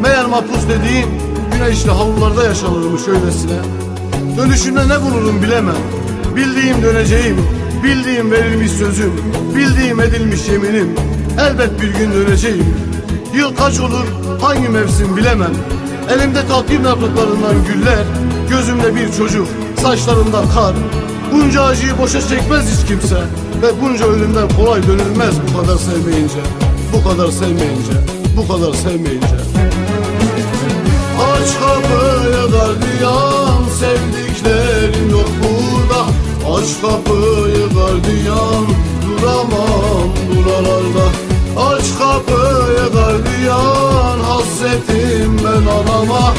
[0.03, 1.07] Meğer mahpus dediğin
[1.53, 3.84] güneşli havlularda yaşanırmış öylesine
[4.37, 5.77] Dönüşünde ne bulurum bilemem.
[6.37, 7.37] Bildiğim döneceğim,
[7.85, 9.13] bildiğim verilmiş sözüm
[9.57, 10.95] Bildiğim edilmiş yeminim.
[11.41, 12.75] Elbet bir gün döneceğim.
[13.35, 14.07] Yıl kaç olur,
[14.41, 15.53] hangi mevsim bilemem.
[16.11, 18.05] Elimde takvim yapraklarından güller
[18.51, 19.47] Gözümde bir çocuk,
[19.83, 20.75] saçlarımda kar.
[21.33, 23.21] Bunca acıyı boşa çekmez hiç kimse
[23.63, 26.41] Ve bunca ölümden kolay dönülmez bu kadar sevmeyince.
[26.93, 27.93] Bu kadar sevmeyince,
[28.37, 29.37] bu kadar sevmeyince.
[31.21, 33.44] Aç kapıyı gardiyan
[36.65, 38.67] Aç kapıyı gardiyan
[39.07, 41.07] Duramam buralarda.
[41.57, 46.35] Aç kapıyı gardiyan Hasretim ben anama.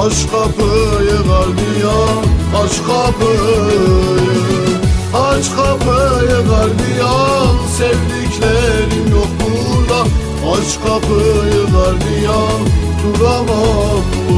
[0.00, 2.24] Aç kapıyı gardiyan
[2.64, 3.98] Aç kapıyı.
[5.14, 10.02] Aç kapıyı gardiyan Sevdiklerim yok burada.
[10.52, 12.60] Aç kapıyı gardiyan
[13.04, 14.33] Duramam buralarda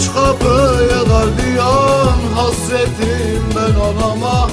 [0.00, 4.50] Aç kapıyı gardiyan Hasretim ben anama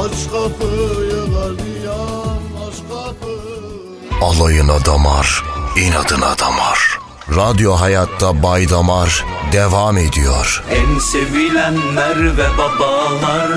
[0.00, 5.44] Aç kapıyı gardiyan Aç kapıyı Alayına damar,
[5.76, 6.98] inadına damar.
[7.36, 10.64] Radyo Hayatta Bay Damar devam ediyor.
[10.70, 13.48] En sevilenler ve babalar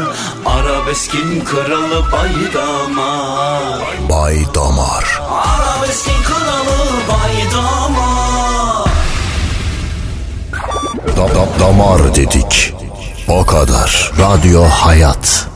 [0.45, 5.21] Arabeskin kralı baydamar Bay Damar.
[5.29, 8.20] Arabeskin kralı baydamar
[11.21, 12.73] Da- da- damar dedik.
[13.27, 14.11] O kadar.
[14.19, 15.47] Radyo Hayat.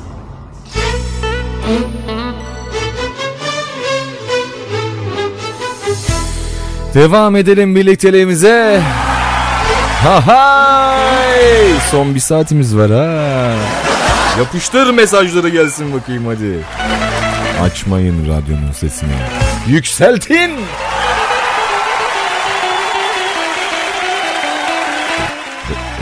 [6.94, 8.82] Devam edelim birlikteliğimize.
[10.04, 11.80] Ha hay!
[11.92, 13.54] Son bir saatimiz var ha.
[14.40, 16.60] Yapıştır mesajları gelsin bakayım hadi.
[17.64, 19.10] Açmayın radyonun sesini.
[19.68, 20.52] Yükseltin.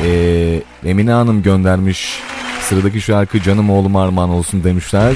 [0.03, 2.19] Ee, Emine Hanım göndermiş.
[2.61, 5.13] Sıradaki şarkı canım oğlum armağan olsun demişler.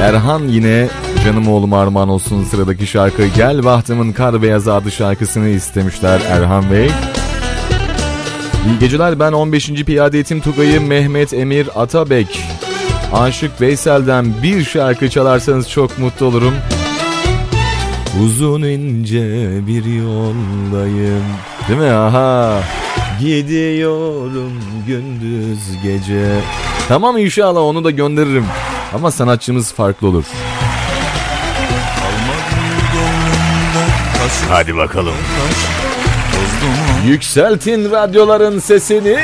[0.00, 0.88] Erhan yine
[1.24, 6.90] canım oğlum armağan olsun sıradaki şarkı Gel Bahtımın Kar Beyazı adlı şarkısını istemişler Erhan Bey.
[8.66, 9.70] İyi geceler ben 15.
[9.72, 12.40] Piyade Eğitim Tugayı Mehmet Emir Atabek.
[13.12, 16.54] Aşık Veysel'den bir şarkı çalarsanız çok mutlu olurum.
[18.22, 21.24] Uzun ince bir yoldayım.
[21.68, 21.90] Değil mi?
[21.90, 22.62] Aha.
[23.20, 24.52] Gidiyorum
[24.86, 26.40] gündüz gece.
[26.88, 28.46] Tamam inşallah onu da gönderirim.
[28.94, 30.24] Ama sanatçımız farklı olur.
[34.48, 35.14] Hadi bakalım.
[37.06, 39.18] Yükseltin radyoların sesini.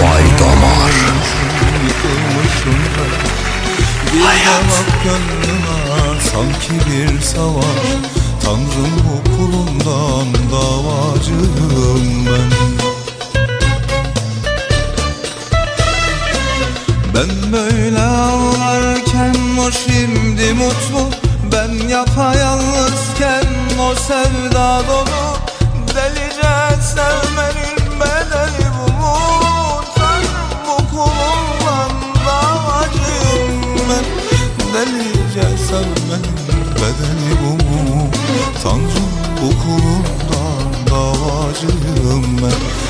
[0.00, 0.90] Bay Damar.
[4.22, 5.39] Hayat
[6.32, 7.64] sanki bir savaş
[8.44, 9.30] Tanrım bu
[10.52, 12.50] davacıyım ben.
[17.14, 19.34] Ben böyle ağlarken
[19.66, 21.10] o şimdi mutlu
[21.52, 23.44] Ben yapayalnızken
[23.80, 25.36] o sevda dolu.
[25.94, 29.16] Delice sevmenin bedeli bu mu?
[29.94, 31.06] Tanrım bu
[32.26, 34.04] davacıyım ben.
[34.74, 35.09] Delice
[37.00, 38.08] bedeli bu mu?
[38.62, 39.10] Tanrım
[39.42, 42.89] bu kulundan davacıyım ben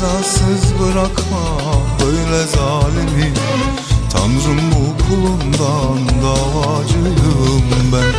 [0.00, 1.44] Cezasız bırakma
[2.00, 3.32] böyle zalimi.
[4.12, 8.12] Tanrım bu kulundan davacıyım ben.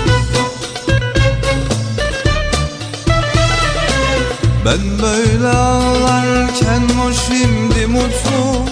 [4.66, 8.66] Ben böyle ağlarken o şimdi mutlu.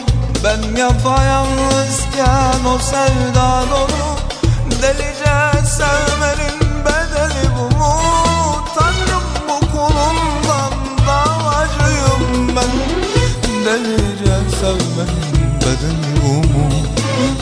[0.43, 4.18] Ben yapayalnızken o sevda dolu
[16.23, 16.69] bu mu?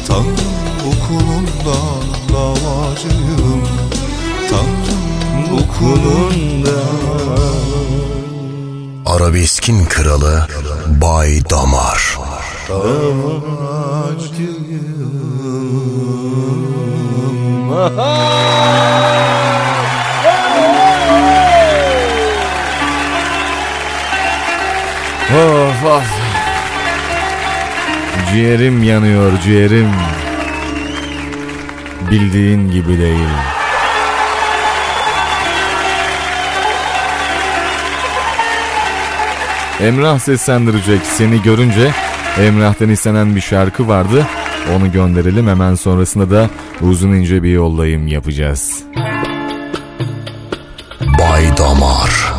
[0.07, 3.63] Tanrım bu kulundan davacıyım
[4.49, 6.47] Tanrım bu kulundan
[9.05, 10.47] Arabeskin kralı
[11.01, 12.17] Bay Damar.
[25.29, 26.16] Of of.
[28.37, 29.89] Ciğerim yanıyor ciğerim.
[32.11, 33.29] Bildiğin gibi değil.
[39.79, 41.91] Emrah seslendirecek seni görünce
[42.39, 44.27] Emrah'tan istenen bir şarkı vardı.
[44.75, 46.49] Onu gönderelim hemen sonrasında da
[46.81, 48.83] uzun ince bir yoldayım yapacağız.
[51.19, 52.36] Bay Damar.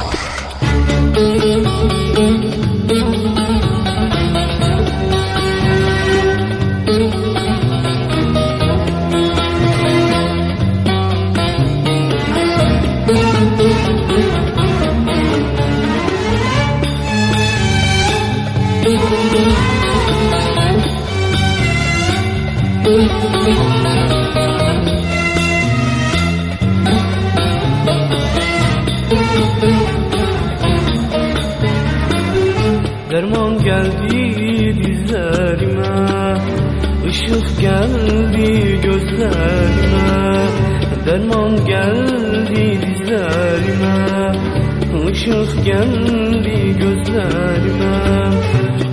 [45.28, 47.96] Işık geldi gözlerime.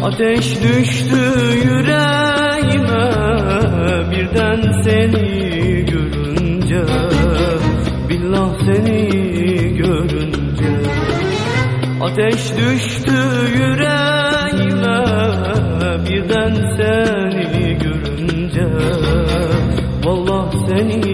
[0.03, 1.17] Ateş düştü
[1.63, 3.05] yüreğime
[4.11, 6.81] Birden seni görünce.
[8.09, 9.09] Billah seni
[9.77, 10.71] görünce.
[12.01, 13.17] Ateş düştü
[13.57, 15.05] yüreğime
[16.09, 18.67] Birden seni görünce.
[20.03, 21.04] Vallahi seni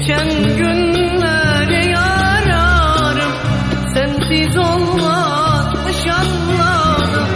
[0.00, 3.32] Geçen günleri yararım.
[3.94, 7.28] Sensiz olmazmış anladım.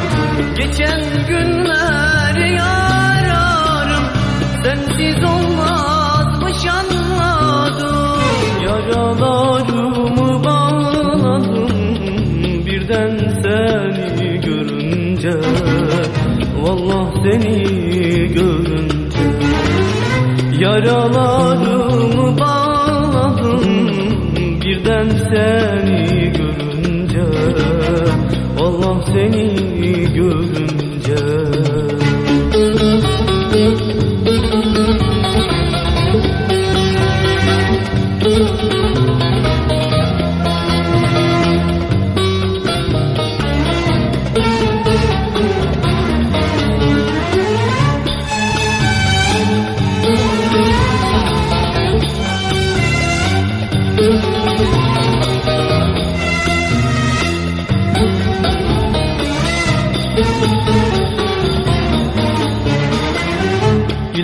[0.56, 4.04] Geçen günleri yararım.
[4.64, 8.20] Sensiz olmazmış anladım.
[8.64, 11.68] Yaralarımı bağladım.
[12.66, 15.32] Birden seni görünce
[16.62, 17.62] Vallahi seni
[18.28, 19.24] görünce.
[20.60, 21.83] Yaralarımı
[25.34, 27.22] seni görünce
[28.58, 29.53] Vallahi seni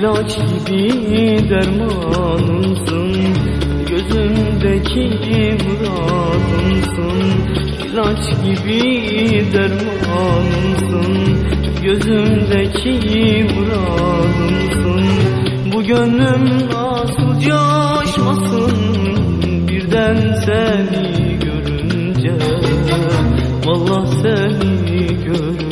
[0.01, 0.37] İlaç
[0.67, 3.13] gibi dermanımsın.
[3.91, 7.19] Gözümdeki muradımsın.
[7.93, 8.81] İlaç gibi
[9.53, 11.07] dermanımsın.
[11.83, 15.05] Gözümdeki muradımsın.
[15.73, 18.77] Bu gönlüm nasıl coşmasın
[19.69, 22.33] Birden seni görünce
[23.67, 25.70] Vallahi seni görünce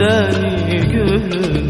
[0.00, 1.69] seni görünce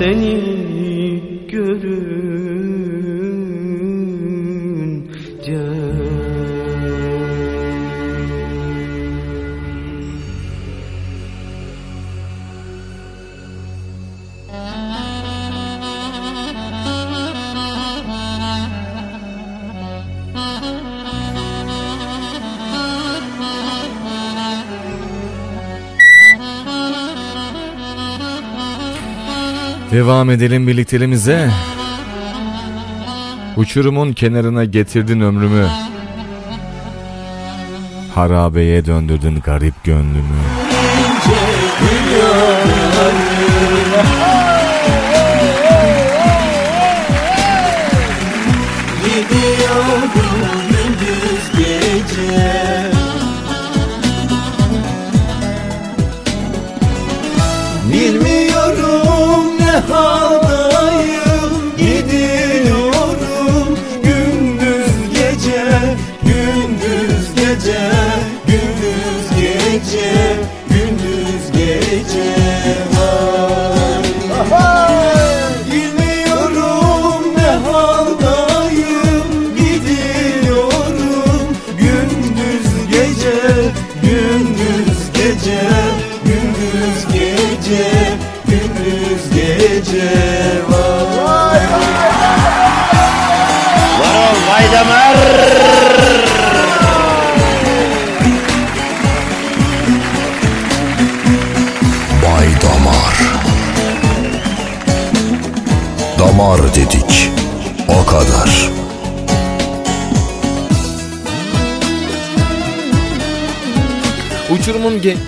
[0.00, 0.47] Billah
[29.98, 31.50] Devam edelim birlikteliğimize.
[33.56, 35.66] Uçurumun kenarına getirdin ömrümü.
[38.14, 40.67] Harabeye döndürdün garip gönlümü.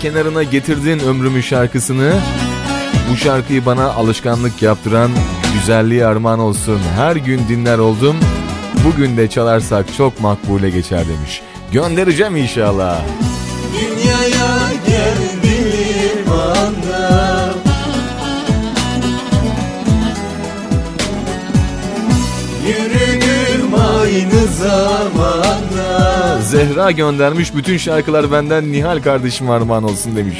[0.01, 2.13] Kenarına getirdin ömrümün şarkısını.
[3.11, 5.11] Bu şarkıyı bana alışkanlık yaptıran
[5.53, 6.79] güzelliği armağan olsun.
[6.95, 8.15] Her gün dinler oldum.
[8.85, 11.41] Bugün de çalarsak çok makbule geçer demiş.
[11.71, 13.01] Göndereceğim inşallah.
[13.73, 17.53] Dünyaya geldiğim anda
[22.67, 25.00] Yürüdüm aynı zamanda
[26.51, 30.37] Zehra göndermiş bütün şarkılar benden Nihal kardeşim armağan olsun demiş.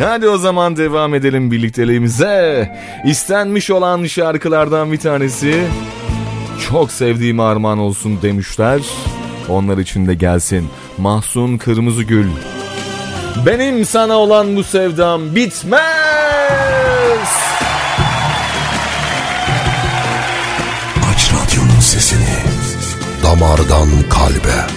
[0.00, 2.72] Hadi o zaman devam edelim birlikteliğimize.
[3.04, 5.64] İstenmiş olan şarkılardan bir tanesi.
[6.70, 8.80] Çok sevdiğim armağan olsun demişler.
[9.48, 10.68] Onlar için de gelsin.
[10.98, 12.26] Mahsun Kırmızıgül.
[13.46, 15.80] Benim sana olan bu sevdam bitmez.
[21.12, 22.36] Aç radyonun sesini
[23.22, 24.75] Damardan kalbe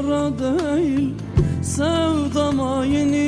[0.00, 1.14] yasaklara değil
[1.62, 3.19] sevdama yenildim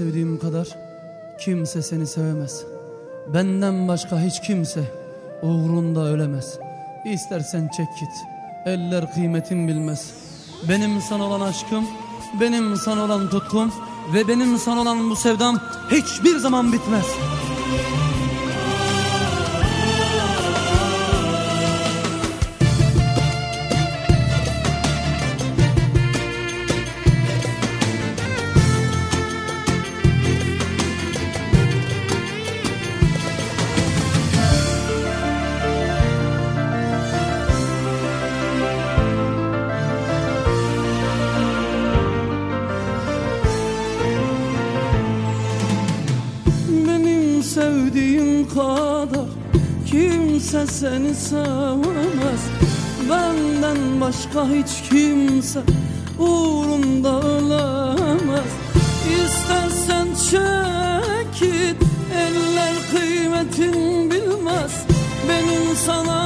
[0.00, 0.68] sevdiğim kadar
[1.38, 2.64] kimse seni sevemez.
[3.34, 4.80] Benden başka hiç kimse
[5.42, 6.58] uğrunda ölemez.
[7.04, 8.12] İstersen çek git
[8.66, 10.14] Eller kıymetin bilmez.
[10.68, 11.86] Benim sana olan aşkım
[12.40, 13.72] Benim sana olan tutkum
[14.14, 15.60] Ve benim sana olan bu sevdam
[15.90, 17.06] Hiçbir zaman bitmez
[50.60, 52.40] kimse seni sevemez
[53.10, 55.60] Benden başka hiç kimse
[56.18, 58.50] uğrunda ölemez.
[59.24, 61.82] İstersen çek git
[62.14, 64.72] eller kıymetin bilmez.
[65.28, 66.19] Benim sana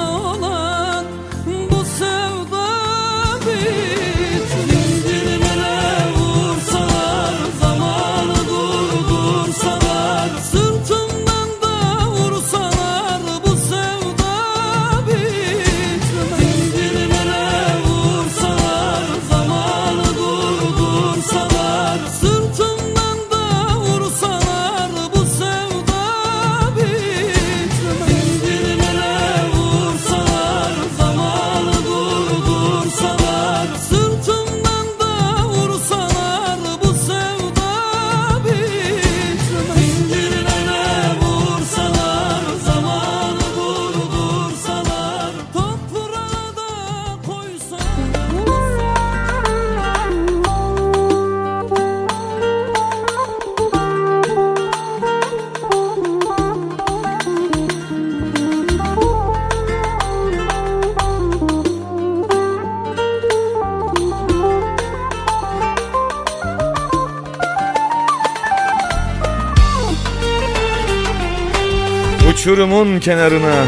[72.55, 73.65] Uçurumun kenarına.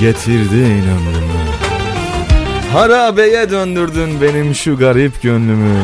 [0.00, 1.38] Getirdin ömrümü.
[2.72, 5.78] Harabeye döndürdün benim şu garip gönlümü.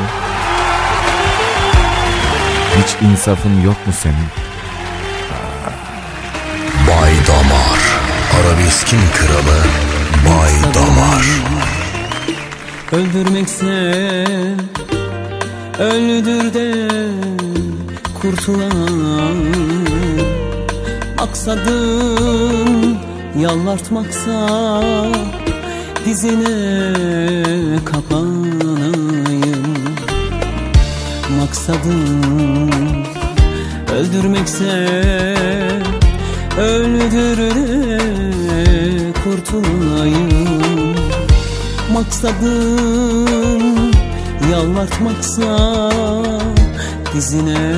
[2.78, 4.28] Hiç insafın yok mu senin?
[6.88, 7.80] Bay Damar.
[8.40, 9.58] Arabeskin kralı
[10.28, 11.24] Bay Damar.
[12.92, 13.66] Öldürmekse
[15.78, 16.88] öldür de
[18.22, 19.91] kurtulan
[21.22, 22.98] Maksadım
[23.38, 24.82] yalvartmaksa
[26.04, 26.92] dizine
[27.84, 29.64] kapanayım.
[31.40, 32.70] Maksadım
[33.96, 34.88] öldürmekse
[36.58, 37.98] öldür de
[39.24, 40.96] kurtulayım.
[41.92, 43.66] Maksadım
[44.52, 45.90] yalvartmaksa
[47.14, 47.74] dizine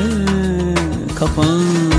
[1.19, 1.94] kapanayım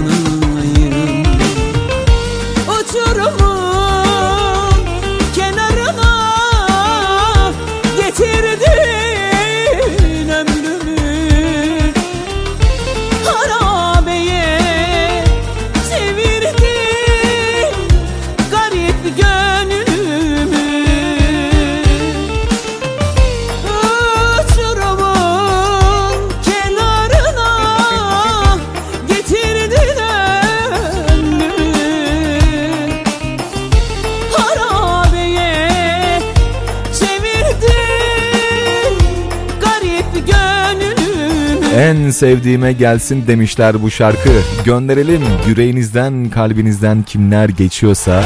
[41.76, 44.30] En sevdiğime gelsin demişler bu şarkı.
[44.66, 48.24] Gönderelim yüreğinizden, kalbinizden kimler geçiyorsa.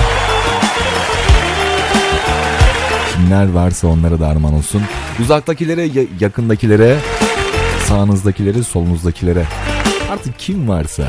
[3.13, 4.81] Kimler varsa onlara da armağan olsun.
[5.19, 6.95] Uzaktakilere, ya- yakındakilere,
[7.87, 9.43] sağınızdakilere, solunuzdakilere.
[10.11, 11.03] Artık kim varsa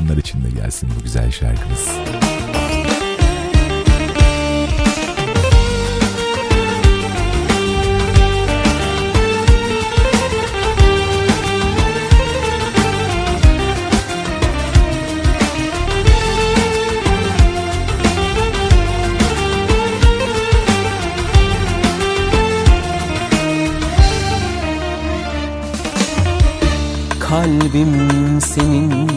[0.00, 1.88] onlar için de gelsin bu güzel şarkımız.
[27.72, 29.10] Kalbim senin.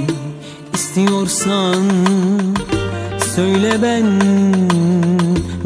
[0.73, 1.83] İstiyorsan
[3.35, 4.19] Söyle ben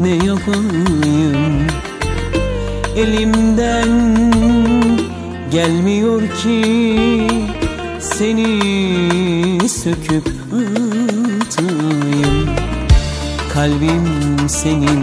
[0.00, 1.66] ne yapayım?
[2.96, 3.88] Elimden
[5.50, 6.64] gelmiyor ki
[8.00, 12.48] Seni söküp atayım.
[13.54, 14.97] Kalbim senin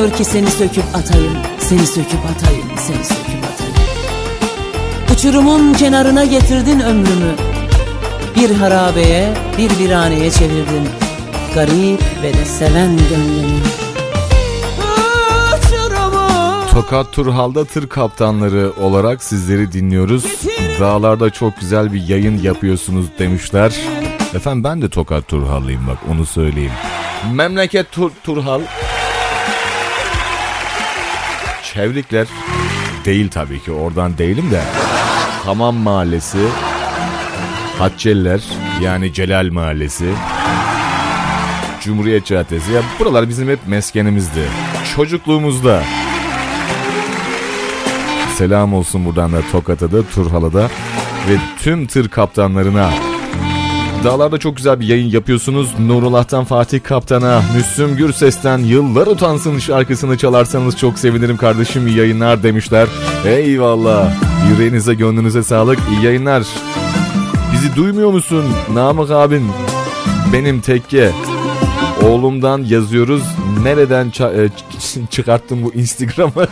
[0.00, 1.32] Gelmiyor ki seni söküp atayım.
[1.58, 3.74] Seni söküp atayım, seni söküp atayım.
[5.12, 7.34] Uçurumun kenarına getirdin ömrümü.
[8.36, 10.88] Bir harabeye, bir viraneye çevirdin.
[11.54, 13.60] Garip ve de seven gönlümü.
[16.70, 20.24] Tokat Turhal'da tır kaptanları olarak sizleri dinliyoruz.
[20.80, 23.80] Dağlarda çok güzel bir yayın yapıyorsunuz demişler.
[24.34, 26.72] Efendim ben de Tokat Turhallıyım bak onu söyleyeyim.
[27.32, 28.60] Memleket Tur Turhal.
[31.74, 32.26] Çevrikler
[33.04, 34.62] değil tabii ki oradan değilim de.
[35.44, 36.38] Hamam Mahallesi,
[37.78, 38.40] Hacceliler
[38.82, 40.12] yani Celal Mahallesi,
[41.80, 42.72] Cumhuriyet Caddesi.
[42.72, 44.48] Ya buralar bizim hep meskenimizdi.
[44.96, 45.82] Çocukluğumuzda.
[48.34, 50.62] Selam olsun buradan da Tokat'a da Turhal'a da
[51.28, 52.90] ve tüm tır kaptanlarına.
[54.04, 55.78] Dağlarda çok güzel bir yayın yapıyorsunuz.
[55.78, 61.86] Nurullah'tan Fatih Kaptan'a, Müslüm Gürses'ten Yıllar Utansın şarkısını çalarsanız çok sevinirim kardeşim.
[61.86, 62.88] İyi yayınlar demişler.
[63.26, 64.12] Eyvallah.
[64.50, 65.78] Yüreğinize gönlünüze sağlık.
[65.90, 66.46] İyi yayınlar.
[67.52, 68.44] Bizi duymuyor musun
[68.74, 69.48] Namık abin?
[70.32, 71.12] Benim tekke.
[72.02, 73.22] Oğlumdan yazıyoruz.
[73.62, 74.48] Nereden e,
[75.10, 76.48] çıkarttın bu Instagram'ı?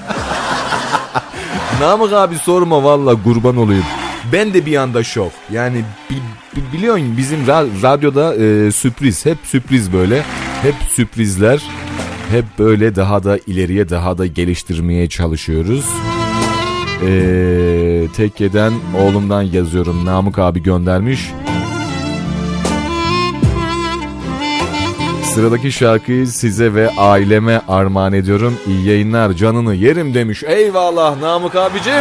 [1.80, 3.84] Namık abi sorma valla kurban olayım.
[4.32, 5.32] Ben de bir anda şok.
[5.52, 5.84] Yani
[6.72, 9.26] biliyorsun bizim ra- radyoda e, sürpriz.
[9.26, 10.22] Hep sürpriz böyle.
[10.62, 11.62] Hep sürprizler.
[12.30, 15.84] Hep böyle daha da ileriye daha da geliştirmeye çalışıyoruz.
[17.06, 20.04] Ee, tekkeden oğlumdan yazıyorum.
[20.04, 21.30] Namık abi göndermiş.
[25.34, 28.54] Sıradaki şarkıyı size ve aileme armağan ediyorum.
[28.66, 30.42] İyi yayınlar canını yerim demiş.
[30.46, 31.92] Eyvallah Namık abicim.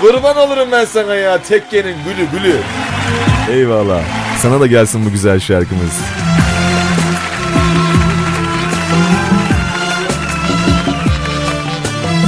[0.00, 1.42] Kurban olurum ben sana ya.
[1.42, 2.56] Tekkenin gülü gülü.
[3.50, 4.02] Eyvallah.
[4.38, 6.00] Sana da gelsin bu güzel şarkımız.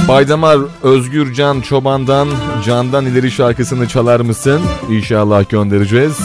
[0.07, 2.27] Baydamar Özgürcan Çoban'dan
[2.65, 4.61] Candan ileri şarkısını çalar mısın?
[4.89, 6.17] İnşallah göndereceğiz.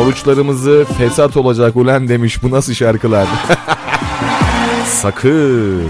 [0.00, 3.26] Oruçlarımızı fesat olacak ulen demiş bu nasıl şarkılar?
[4.86, 5.82] Sakın.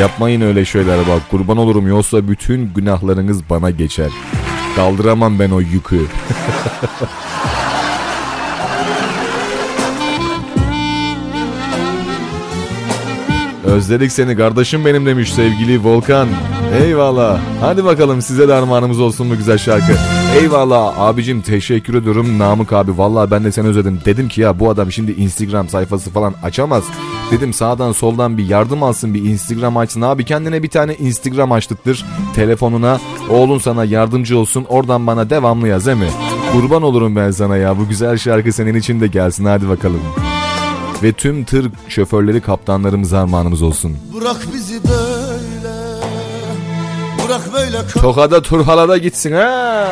[0.00, 4.10] Yapmayın öyle şeyler bak kurban olurum yoksa bütün günahlarınız bana geçer.
[4.76, 6.06] Kaldıramam ben o yükü.
[13.64, 16.28] Özledik seni kardeşim benim demiş sevgili Volkan.
[16.82, 17.40] Eyvallah.
[17.60, 19.92] Hadi bakalım size de armağanımız olsun bu güzel şarkı.
[20.40, 22.98] Eyvallah abicim teşekkür ediyorum Namık abi.
[22.98, 24.00] Vallahi ben de seni özledim.
[24.04, 26.84] Dedim ki ya bu adam şimdi Instagram sayfası falan açamaz.
[27.32, 30.00] Dedim sağdan soldan bir yardım alsın bir Instagram açsın.
[30.02, 32.04] Abi kendine bir tane Instagram açtıktır
[32.34, 33.00] telefonuna.
[33.30, 36.10] Oğlun sana yardımcı olsun oradan bana devamlı yaz değil mi?
[36.52, 40.00] Kurban olurum ben sana ya bu güzel şarkı senin için de gelsin hadi bakalım.
[41.02, 43.96] Ve tüm tır şoförleri kaptanlarımız armağanımız olsun.
[44.20, 45.74] Bırak bizi böyle
[47.26, 49.88] Bırak böyle Tokada Turhala'da gitsin ha.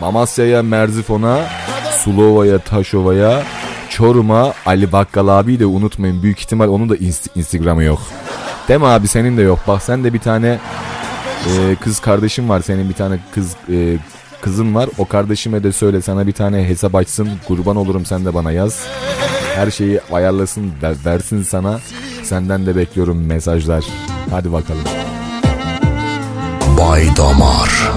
[0.00, 1.38] Mamasya'ya, Merzifon'a,
[2.04, 3.42] Sulova'ya, Taşova'ya,
[3.90, 6.22] Çorum'a, Ali Bakkal abi de unutmayın.
[6.22, 8.00] Büyük ihtimal onun da inst- Instagram'ı yok.
[8.68, 9.58] Değil mi abi senin de yok.
[9.68, 10.58] Bak sen de bir tane
[11.46, 12.60] e, kız kardeşin var.
[12.60, 13.96] Senin bir tane kız e,
[14.40, 14.88] kızın var.
[14.98, 17.28] O kardeşime de söyle sana bir tane hesap açsın.
[17.48, 18.86] Kurban olurum sen de bana yaz.
[19.54, 21.80] Her şeyi ayarlasın, ver- versin sana.
[22.22, 23.84] Senden de bekliyorum mesajlar.
[24.30, 24.82] Hadi bakalım.
[26.78, 27.90] Bay Damar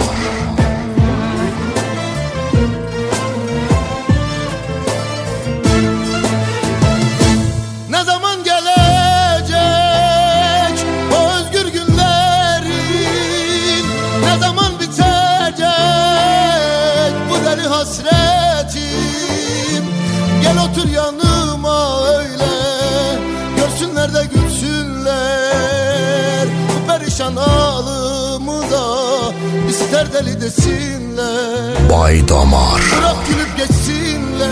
[30.21, 32.81] deli desinler Bay Damar.
[32.97, 34.51] Bırak gülüp geçsinler.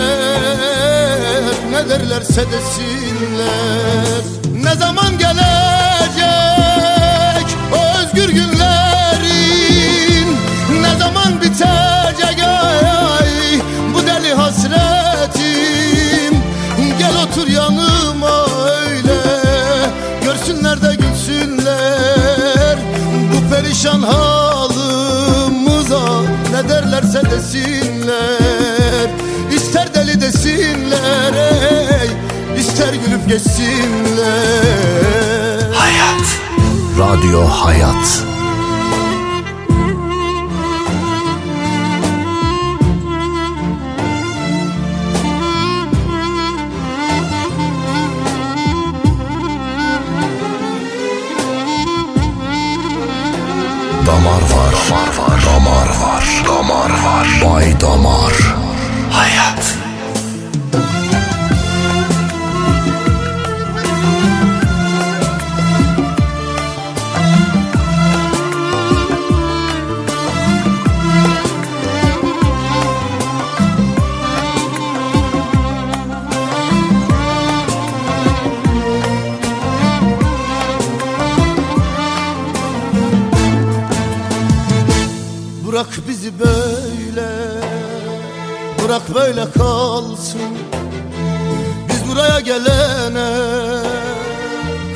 [1.71, 4.21] Ne derlerse desinler.
[4.63, 5.47] Ne zaman gelecek
[7.73, 8.67] O özgür günlerin?
[10.81, 13.61] Ne zaman bitecek ay ay
[13.93, 14.73] Bu deli hasretim?
[16.99, 19.17] Gel otur yanıma öyle.
[20.23, 22.77] Görsünler de gülsünler.
[23.33, 24.58] Bu perişan halımıza
[26.59, 29.09] Ne derlerse desinler.
[29.55, 32.09] İster deli desinler ey
[32.59, 34.27] ister gülüp geçsinler.
[35.73, 36.39] Hayat.
[36.99, 38.28] Radyo Hayat
[54.09, 57.27] Damar var, damar var, damar var, damar var.
[57.43, 58.33] Bay Damar.
[59.11, 59.78] Hayat.
[88.89, 90.41] Bırak böyle kalsın.
[91.89, 93.29] Biz buraya gelene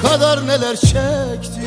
[0.02, 1.64] Kadar neler çektik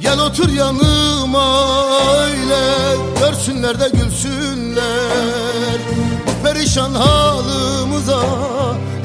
[0.00, 1.76] Gel otur yanıma
[2.20, 5.78] öyle Görsünler de gülsünler.
[6.26, 8.20] Bu perişan halımıza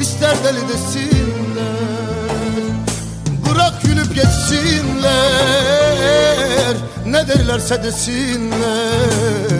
[0.01, 1.05] ister deli desinler.
[3.49, 5.15] Bırak gülüp geçsinler
[7.05, 9.55] Ne derlerse desinler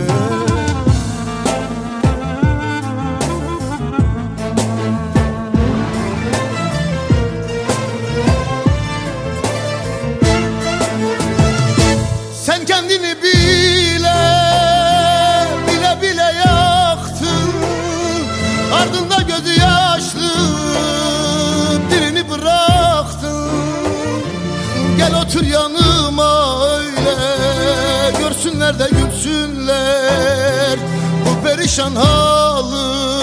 [28.66, 30.78] görsünler de gülsünler.
[31.26, 33.20] Bu perişan halımıza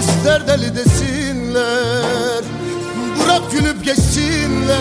[0.00, 2.44] ister deli desinler.
[3.24, 4.76] Bırak gülüp geçsinler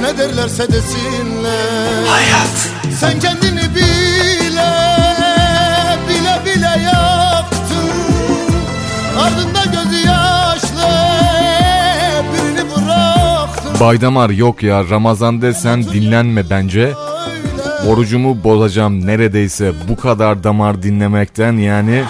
[0.00, 2.06] Ne derlerse desinler.
[2.08, 2.70] Hayat.
[3.00, 4.72] Sen kendini bile
[6.08, 7.90] Bile bile yaktın.
[9.20, 10.90] Ardında gözü yaşlı
[12.32, 13.80] Birini bıraktın.
[13.80, 17.05] Baydamar yok ya Ramazan sen dinlenme bence.
[17.86, 22.04] Orucumu bozacağım neredeyse bu kadar damar dinlemekten yani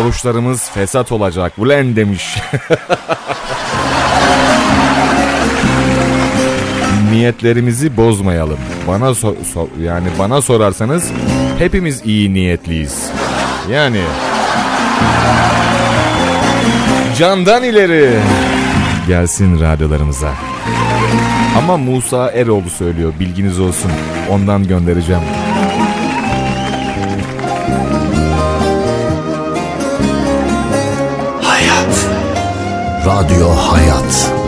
[0.00, 1.52] oruçlarımız fesat olacak.
[1.58, 2.36] Ulen demiş.
[7.12, 8.58] Niyetlerimizi bozmayalım.
[8.88, 11.10] Bana sor, sor- yani bana sorarsanız
[11.58, 13.10] hepimiz iyi niyetliyiz.
[13.70, 14.00] Yani
[17.18, 18.10] candan ileri
[19.08, 20.32] gelsin radyolarımıza.
[21.58, 23.90] Ama Musa Eroğlu söylüyor bilginiz olsun.
[24.30, 25.22] Ondan göndereceğim.
[31.42, 32.08] Hayat
[33.06, 34.43] Radyo Hayat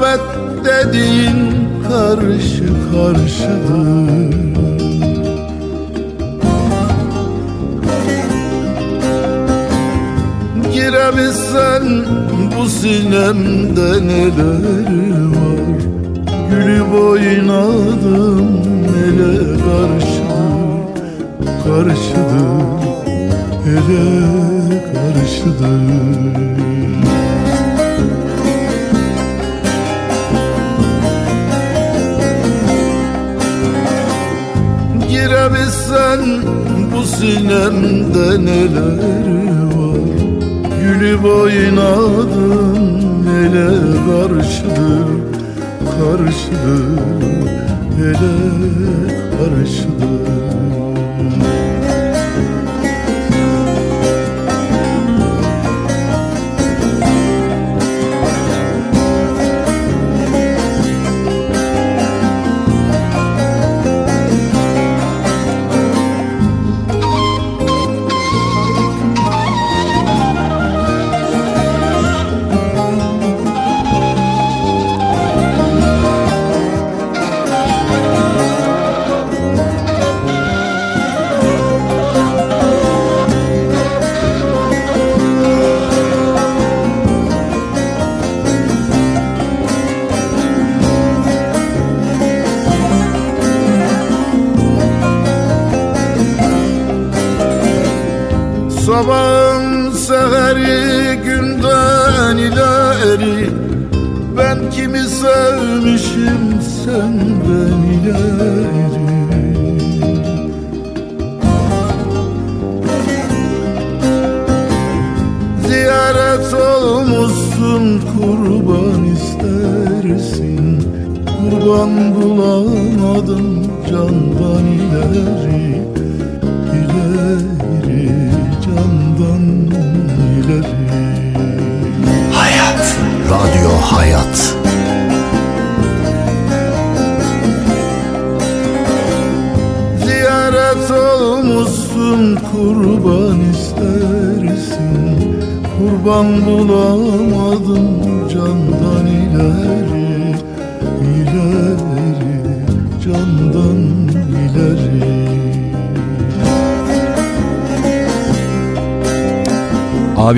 [0.00, 0.20] Muhabbet
[0.64, 1.38] dediğin
[1.88, 4.30] karşı karşıdır.
[10.72, 12.04] Girebilsen
[12.56, 15.80] bu sinemde neler var?
[16.50, 20.80] Gülüp oynadım neler karşıdır.
[21.64, 22.80] Karşıdır
[23.66, 24.14] ele
[24.92, 26.49] karşıdır
[36.00, 36.42] Girebilsen
[36.92, 39.98] bu sinemde neler var?
[40.80, 42.78] Gülüp oynadım
[43.28, 43.68] ele
[44.06, 45.08] karşıdır
[45.84, 46.98] Karşıdır
[48.00, 48.34] ele
[49.30, 50.49] karşıdır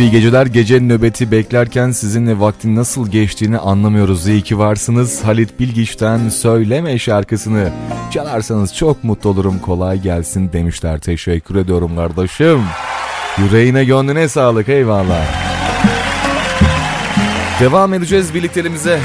[0.03, 4.27] iyi geceler gece nöbeti beklerken sizinle vaktin nasıl geçtiğini anlamıyoruz.
[4.27, 5.25] İyi ki varsınız.
[5.25, 7.73] Halit Bilgiç'ten Söyleme şarkısını
[8.11, 9.59] çalarsanız çok mutlu olurum.
[9.59, 11.01] Kolay gelsin demişler.
[11.01, 12.61] Teşekkür ediyorum kardeşim.
[13.39, 15.25] Yüreğine gönlüne sağlık eyvallah.
[17.61, 19.01] Devam edeceğiz birliklerimize.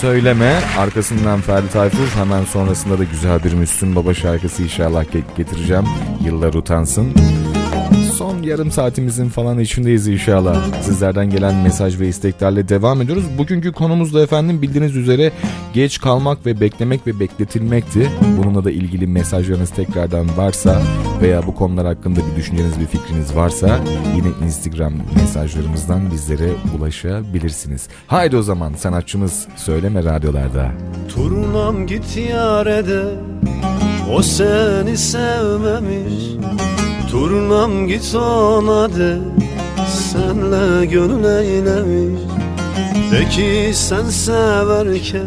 [0.00, 5.04] Söyleme arkasından Ferdi Tayfur hemen sonrasında da güzel bir Müslüm Baba şarkısı inşallah
[5.36, 5.84] getireceğim.
[6.24, 7.14] Yıllar utansın.
[8.28, 10.82] Son yarım saatimizin falan içindeyiz inşallah.
[10.82, 13.24] Sizlerden gelen mesaj ve isteklerle devam ediyoruz.
[13.38, 15.32] Bugünkü konumuz da efendim bildiğiniz üzere
[15.74, 18.10] geç kalmak ve beklemek ve bekletilmekti.
[18.38, 20.82] Bununla da ilgili mesajlarınız tekrardan varsa
[21.22, 23.80] veya bu konular hakkında bir düşünceniz bir fikriniz varsa
[24.16, 27.88] yine Instagram mesajlarımızdan bizlere ulaşabilirsiniz.
[28.06, 30.70] Haydi o zaman sanatçımız Söyleme Radyolarda.
[31.08, 33.02] Turnam git yarede
[34.12, 36.38] O seni sevmemiş
[37.18, 39.18] Turnam git ona de
[39.88, 42.20] Senle gönül eylemiş.
[43.12, 45.26] De ki sen severken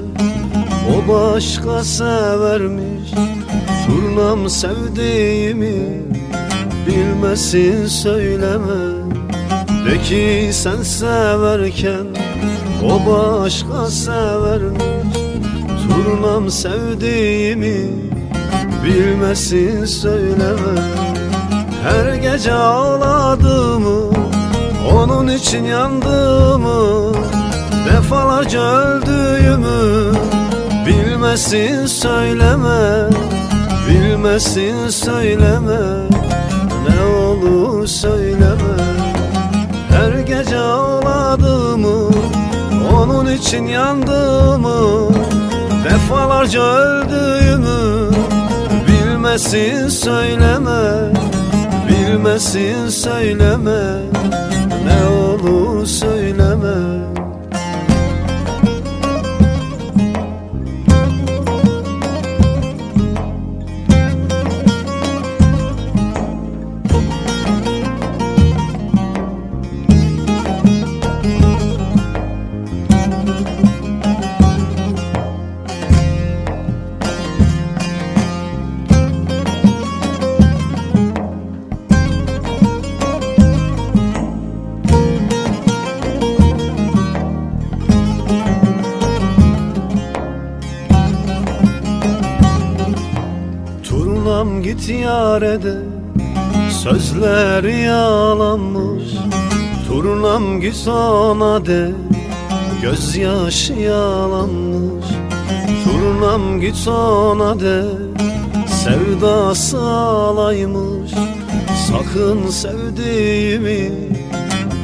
[0.91, 3.11] O başka severmiş.
[3.85, 6.01] Turnam sevdiğimi
[6.87, 8.81] Bilmesin söyleme.
[9.85, 12.07] De ki sen severken
[12.85, 15.15] O başka severmiş.
[15.87, 17.87] Turnam sevdiğimi
[18.85, 21.01] Bilmesin söyleme
[21.83, 24.11] Her gece ağladığımı
[24.93, 27.13] Onun için yandığımı
[27.85, 30.13] Defalarca öldüğümü
[30.85, 33.09] Bilmesin söyleme
[33.89, 36.07] Bilmesin söyleme
[36.89, 38.77] Ne olur söyleme.
[39.89, 42.11] Her gece ağladığımı
[42.93, 45.13] Onun için yandığımı
[45.83, 48.11] Defalarca öldüğümü
[48.87, 51.11] Bilmesin söyleme
[52.11, 54.01] Bilmesin söyleme
[54.85, 57.05] Ne olur söyleme
[95.31, 95.75] git yarede
[96.83, 99.03] Sözler yalanmış
[99.87, 101.91] Turnam git ona de
[102.81, 105.05] Gözyaşı yalanmış
[105.83, 107.83] Turnam git ona de
[108.67, 111.11] Sevdası alaymış
[111.87, 113.91] Sakın sevdiğimi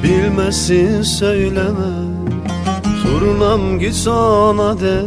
[0.03, 1.93] Bilmesin söyleme
[3.03, 5.01] Turnam git ona de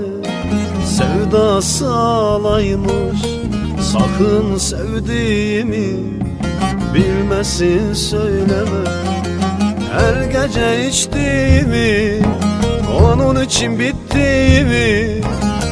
[0.85, 3.30] Sevdası alaymış
[3.93, 5.97] Sakın sevdiğimi
[6.95, 8.91] Bilmesin söyleme.
[9.93, 12.23] Her gece içtiğimi
[13.03, 15.21] Onun için bittiğimi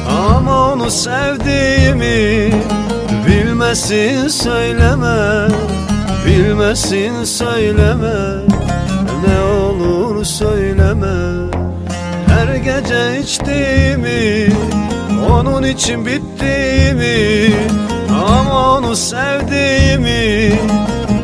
[0.09, 2.53] Ama onu sevdiğimi
[3.27, 5.47] Bilmesin söyleme.
[6.25, 8.45] Bilmesin söyleme.
[9.27, 11.38] Ne olur söyleme
[12.63, 14.53] gece içtiğimi
[15.31, 17.53] Onun için bittiğimi
[18.27, 20.51] Ama onu sevdiğimi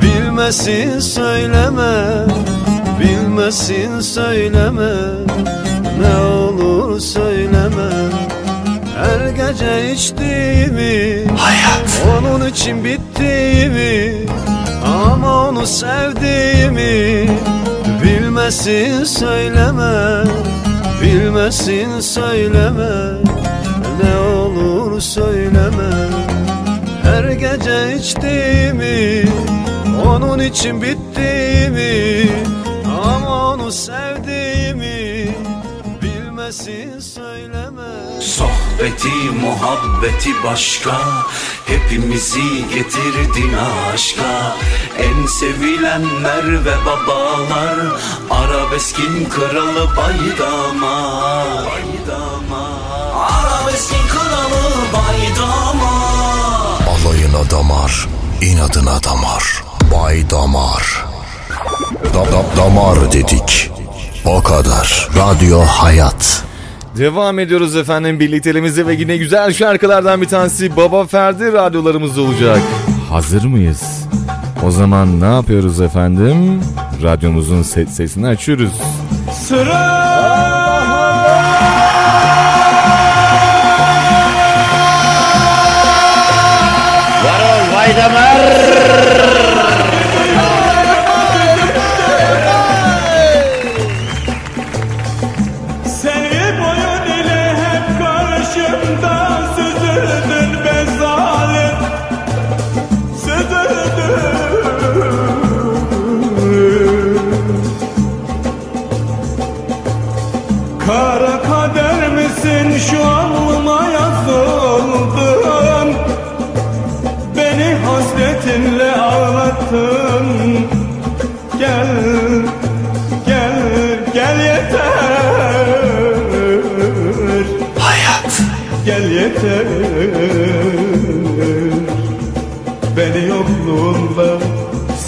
[0.02, 2.26] Bilmesin söyleme
[3.00, 4.94] Bilmesin söyleme
[6.02, 7.90] Ne olur söyleme.
[8.96, 12.04] Her gece içtiğimi Hayat.
[12.20, 14.26] Onun için bittiğimi
[14.86, 17.30] Ama onu sevdiğimi
[18.04, 20.24] Bilmesin söyleme
[21.02, 23.22] Bilmesin söyleme
[24.04, 26.10] Ne olur söyleme.
[27.04, 29.26] Her gece içtiğimi
[30.06, 32.30] Onun için bittiğimi
[33.04, 35.28] Ama onu sevdiğimi
[36.02, 38.22] Bilmesin söyleme
[38.76, 40.98] Sohbeti muhabbeti başka
[41.66, 43.54] Hepimizi getirdin
[43.94, 44.56] aşka
[45.00, 47.80] En sevilenler ve babalar
[48.30, 51.14] Arabeskin kralı baydama
[51.66, 52.70] Baydama
[53.14, 54.62] Arabeskin kralı
[54.94, 55.92] baydama
[56.88, 58.08] Alayına damar,
[58.42, 59.64] inadına damar.
[59.92, 61.06] Bay Damar.
[62.14, 63.72] Da, da, damar dedik.
[64.26, 65.10] O kadar.
[65.16, 66.44] Radyo Hayat.
[66.98, 72.60] Devam ediyoruz efendim birlikteliğimizde ve yine güzel şarkılardan bir tanesi Baba Ferdi radyolarımızda olacak.
[73.10, 74.06] Hazır mıyız?
[74.66, 76.62] O zaman ne yapıyoruz efendim?
[77.04, 78.72] radyomuzun se- sesini açıyoruz.
[79.34, 80.06] Sıra
[87.26, 88.38] Varol Vaydamar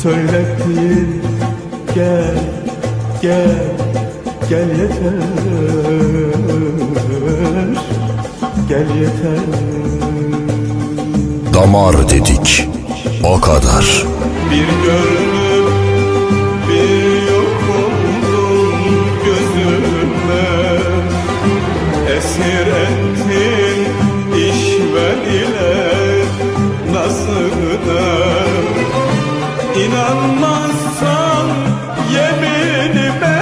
[0.08, 1.22] söylettin.
[1.96, 2.36] Gel,
[3.22, 3.56] gel,
[4.50, 5.14] gel yeter.
[8.70, 9.40] Gel yeter.
[11.54, 12.68] Damar dedik
[13.24, 14.06] o kadar.
[14.52, 15.27] Bir görünüp
[30.08, 31.48] İnanmazsan
[32.14, 33.40] yeminime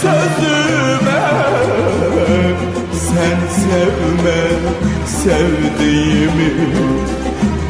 [0.00, 1.24] sözüme
[2.92, 4.40] Sen sevme
[5.06, 6.50] sevdiğimi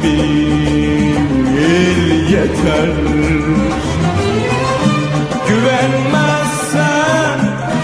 [0.03, 0.49] bil
[2.33, 2.91] yeter.
[5.49, 7.39] Güvenmezsen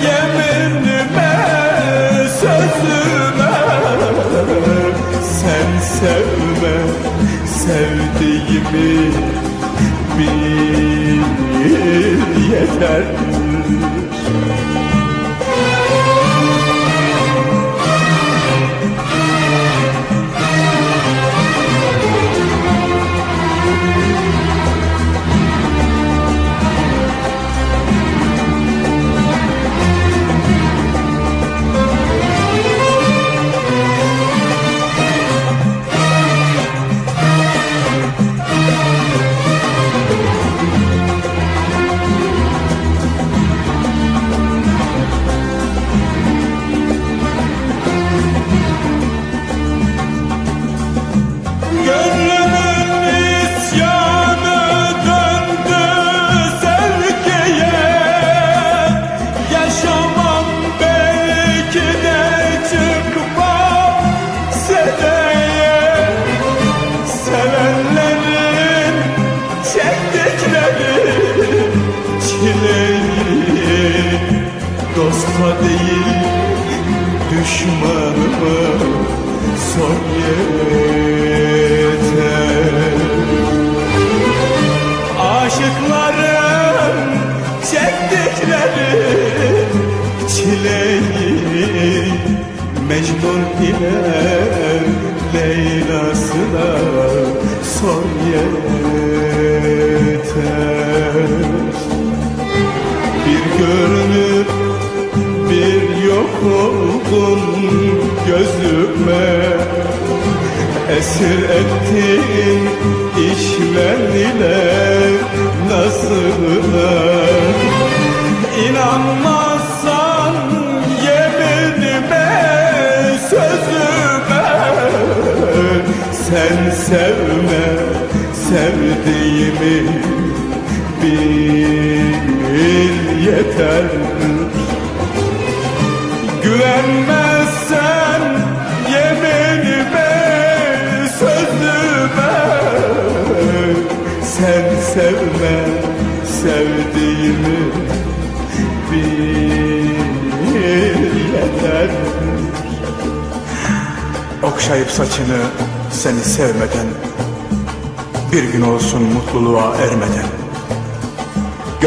[0.04, 1.34] yeminime
[2.40, 3.54] sözüme
[5.22, 6.76] Sen sevme
[7.46, 9.14] sevdiğimi
[10.18, 11.22] bil
[12.50, 13.02] yeter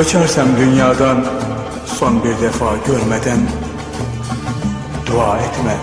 [0.08, 1.26] Göçersem dünyadan
[1.86, 3.40] son bir defa görmeden
[5.06, 5.76] Dua etme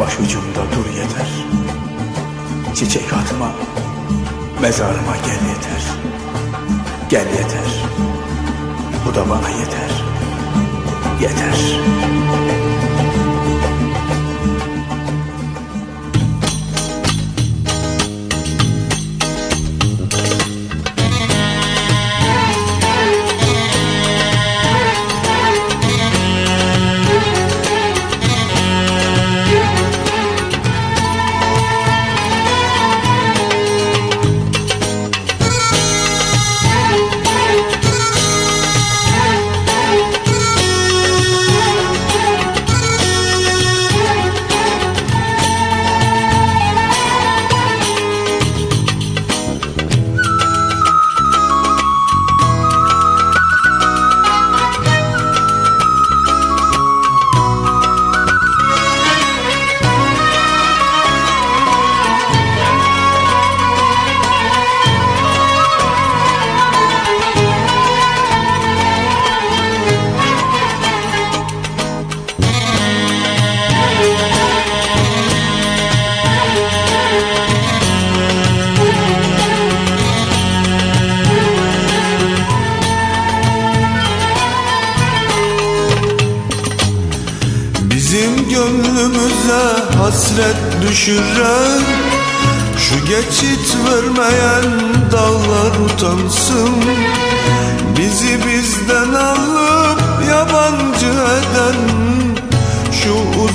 [0.00, 1.28] başucumda dur yeter.
[2.74, 3.52] Çiçek atma
[4.62, 5.84] mezarıma gel yeter.
[7.08, 7.84] Gel yeter.
[9.06, 10.04] Bu da bana yeter.
[11.20, 11.82] Yeter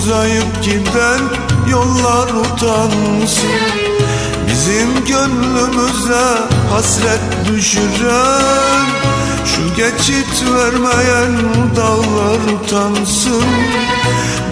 [0.07, 1.21] uzayıp giden
[1.71, 3.49] yollar utansın?
[4.49, 6.25] Bizim gönlümüze
[6.71, 8.85] hasret düşüren
[9.45, 11.37] Şu geçit vermeyen
[11.75, 13.43] dağlar utansın?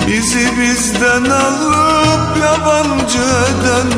[0.07, 3.91] Bizi bizden alıp yabancı eden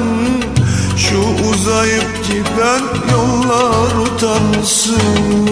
[0.97, 1.19] Şu
[1.49, 5.47] uzayıp giden yollar utansın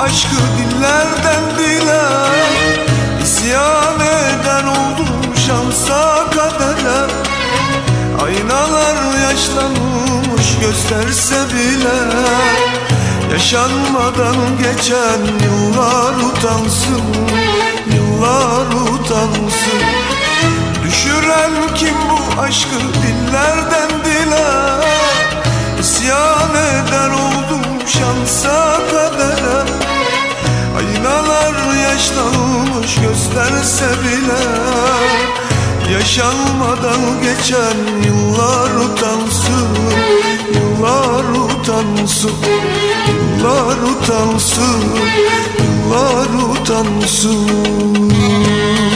[0.00, 2.02] aşkı dillerden dile.
[3.22, 7.00] İsyan eden oldum şansa kadere.
[8.24, 11.98] Aynalar yaşlanmış gösterse bile.
[13.32, 17.02] Yaşanmadan geçen yıllar utansın
[17.94, 19.82] Yıllar utansın.
[20.84, 24.50] Düşüren kim bu aşkı dillerden dile?
[25.80, 29.89] İsyan eder oldum şansa kadere
[31.00, 34.42] Aynalar yaşlanmış gösterse bile
[35.92, 39.68] Yaşanmadan geçen yıllar utansın
[40.54, 42.32] Yıllar utansın
[43.08, 44.82] Yıllar utansın
[45.90, 47.48] Yıllar utansın.
[48.10, 48.89] Yar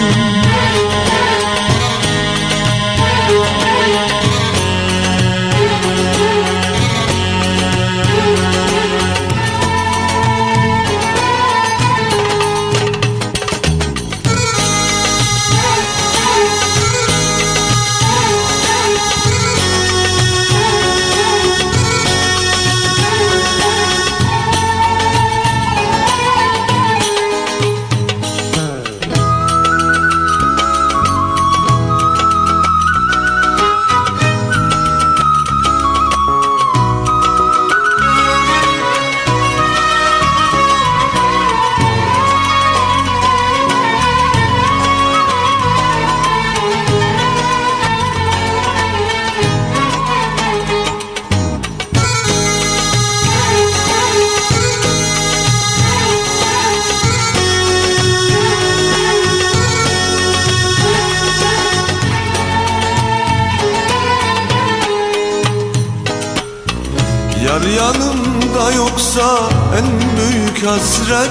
[71.04, 71.30] hasret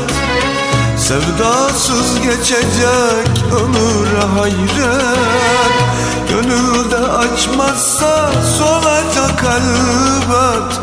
[0.98, 5.74] Sevdasız geçecek ömür hayret.
[6.30, 10.80] Gönülde açmazsa solacak elbet.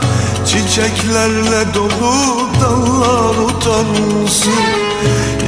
[0.46, 4.52] Çiçeklerle dolu dallar utansın.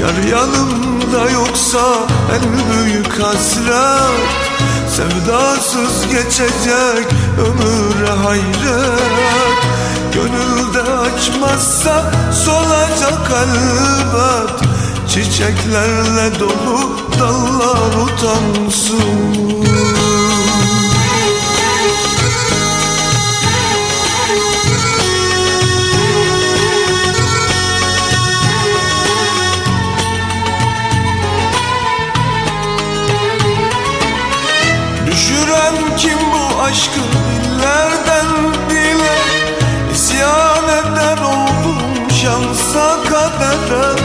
[0.01, 1.99] Yar yanımda yoksa
[2.33, 4.43] en büyük hasret
[4.89, 7.07] Sevdasız geçecek
[7.39, 9.52] ömür hayret
[10.15, 14.73] Gönülde açmazsa solacak elbet
[15.09, 18.99] Çiçeklerle dolu dallar utansın.
[35.07, 37.22] Düşüren kim bu aşkı
[43.73, 43.97] kadere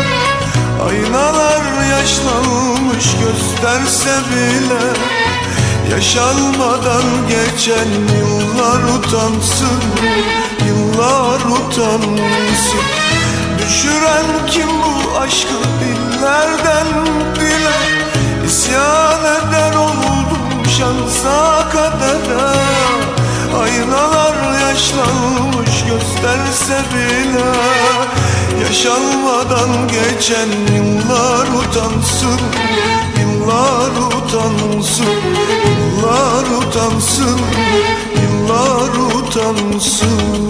[0.88, 4.94] Aynalar yaşlanmış gösterse bile
[5.92, 7.90] Yaşanmadan geçen
[8.20, 9.82] yıllar utansın
[10.68, 12.86] Yıllar utansın.
[13.60, 16.88] Düşüren kim bu aşkı dillerden
[17.36, 17.78] dile
[18.48, 22.58] İsyan eden oldum şansa kadere.
[23.62, 27.52] Aynalar yaşlanmış gösterse bile
[28.62, 32.40] Yaşanmadan geçen yıllar utansın
[33.48, 35.06] Yıllar utansın.
[35.68, 37.40] Yıllar utansın.
[38.16, 38.98] Yıllar utansın.
[39.02, 40.48] Yıllar utansın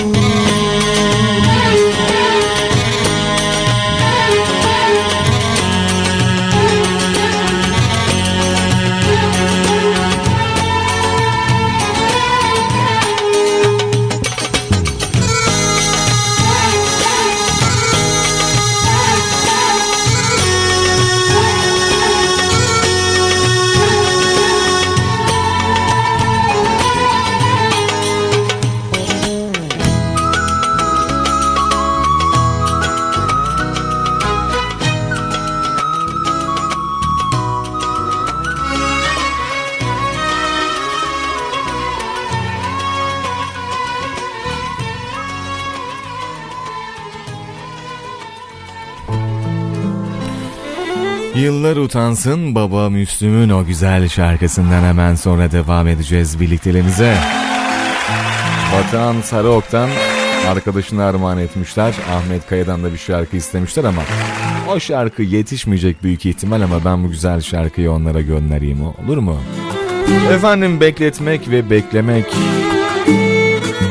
[52.55, 57.15] baba Müslüm'ün o güzel şarkısından hemen sonra devam edeceğiz birlikteliğimize.
[58.73, 59.89] Batuhan Sarıok'tan
[60.47, 61.93] arkadaşına armağan etmişler.
[62.11, 64.01] Ahmet Kaya'dan da bir şarkı istemişler ama
[64.67, 69.37] o şarkı yetişmeyecek büyük ihtimal ama ben bu güzel şarkıyı onlara göndereyim olur mu?
[70.31, 72.25] Efendim bekletmek ve beklemek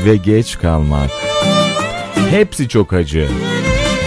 [0.05, 1.10] ve geç kalmak.
[2.31, 3.28] Hepsi çok acı.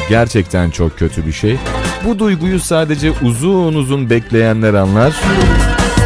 [0.10, 1.58] Gerçekten çok kötü bir şey.
[2.06, 5.14] Bu duyguyu sadece uzun uzun bekleyenler anlar.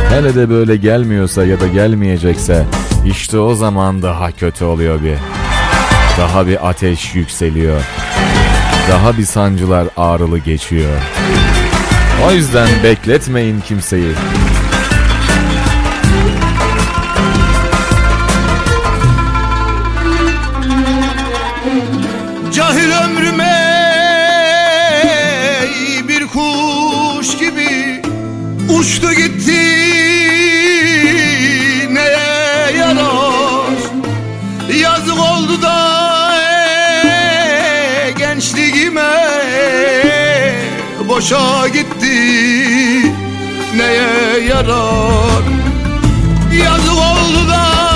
[0.10, 2.66] Hele de böyle gelmiyorsa ya da gelmeyecekse
[3.06, 5.16] işte o zaman daha kötü oluyor bir.
[6.18, 7.82] Daha bir ateş yükseliyor.
[8.92, 10.92] Daha bir sancılar ağrılı geçiyor.
[12.28, 14.12] O yüzden bekletmeyin kimseyi.
[28.80, 29.64] Uçtu gitti
[31.94, 33.80] neye yarar?
[34.82, 35.78] Yazık oldu da
[37.04, 39.14] ey, gençliğime.
[41.10, 42.18] Boşa gitti
[43.76, 45.44] neye yarar?
[46.66, 47.93] Yazık oldu da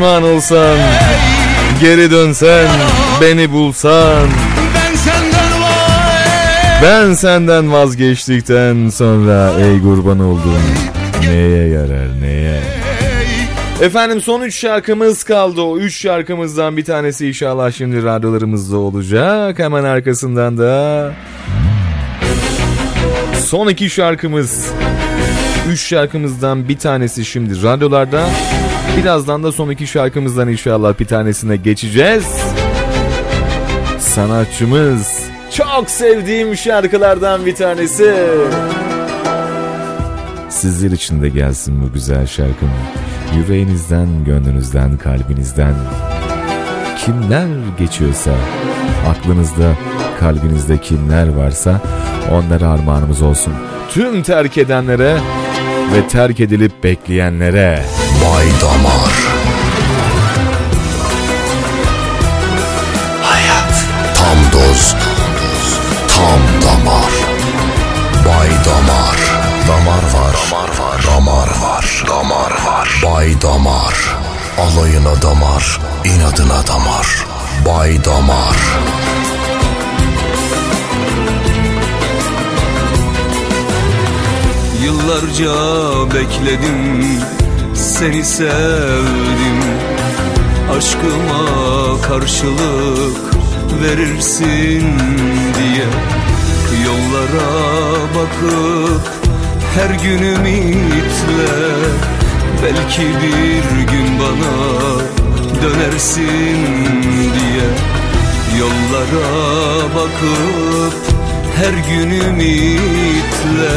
[0.00, 0.78] Pişman olsan,
[1.80, 2.68] geri dönsen,
[3.20, 4.28] beni bulsan.
[6.82, 10.62] Ben senden vazgeçtikten sonra ey kurban oldum.
[11.20, 12.60] Neye yarar neye?
[13.80, 15.60] Efendim son 3 şarkımız kaldı.
[15.62, 19.58] O 3 şarkımızdan bir tanesi inşallah şimdi radyolarımızda olacak.
[19.58, 21.12] Hemen arkasından da
[23.46, 24.66] son 2 şarkımız.
[25.70, 28.26] 3 şarkımızdan bir tanesi şimdi radyolarda.
[28.96, 32.26] Birazdan da son 2 şarkımızdan inşallah bir tanesine geçeceğiz.
[33.98, 35.20] Sanatçımız
[35.56, 38.14] çok sevdiğim şarkılardan bir tanesi.
[40.48, 42.70] Sizler için de gelsin bu güzel şarkım.
[43.36, 45.74] Yüreğinizden, gönlünüzden, kalbinizden
[47.04, 47.46] kimler
[47.78, 48.30] geçiyorsa,
[49.08, 49.72] aklınızda,
[50.20, 51.80] kalbinizde kimler varsa
[52.32, 53.52] onlara armağanımız olsun.
[53.88, 55.16] Tüm terk edenlere
[55.94, 57.82] ve terk edilip bekleyenlere.
[58.20, 59.12] Bay Damar.
[63.22, 63.72] Hayat.
[64.14, 64.94] Tam doz
[66.08, 67.12] Tam damar.
[68.26, 69.18] Bay Damar.
[69.68, 70.34] Damar var.
[70.50, 70.98] Damar var.
[71.06, 72.04] Damar var.
[72.08, 72.88] Damar var.
[73.04, 73.94] Bay Damar.
[74.58, 77.26] Alayına damar inadına damar.
[77.66, 78.56] Bay Damar.
[84.82, 85.54] Yıllarca
[86.14, 87.39] bekledim
[88.00, 89.60] Seni sevdim.
[90.76, 93.16] Aşkıma karşılık
[93.82, 94.98] verirsin
[95.58, 95.86] diye
[96.84, 97.50] Yollara
[98.14, 99.08] bakıp
[99.74, 101.52] her gün ümitle
[102.62, 104.56] Belki bir gün bana
[105.62, 106.66] dönersin
[107.14, 107.68] diye
[108.60, 109.28] Yollara
[109.94, 110.94] bakıp
[111.56, 113.72] her gün ümitle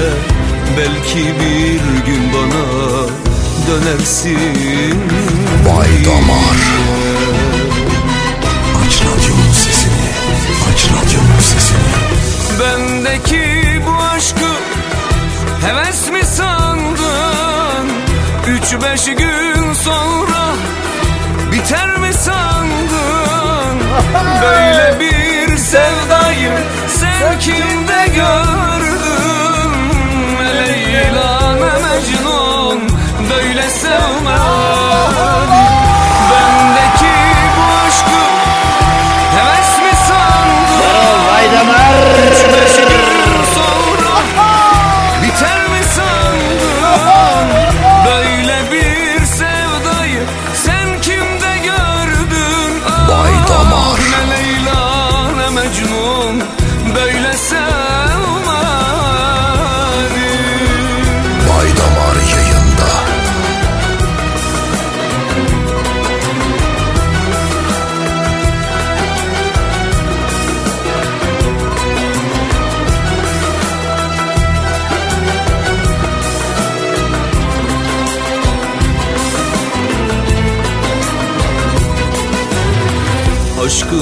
[0.77, 3.32] Belki bir gün bana
[3.67, 4.99] dönersin
[5.65, 6.59] Bay Damar
[8.85, 10.09] Aç radyonun sesini
[10.73, 11.93] Aç radyonun sesini
[12.59, 14.51] Bendeki bu aşkı
[15.65, 17.87] heves mi sandın?
[18.47, 20.55] Üç beş gün sonra
[21.51, 23.79] biter mi sandın?
[24.41, 26.51] Böyle bir sevdayı
[26.87, 29.73] sen kimde gördün?
[30.39, 32.42] Leyla Mecnun
[33.81, 35.72] böyle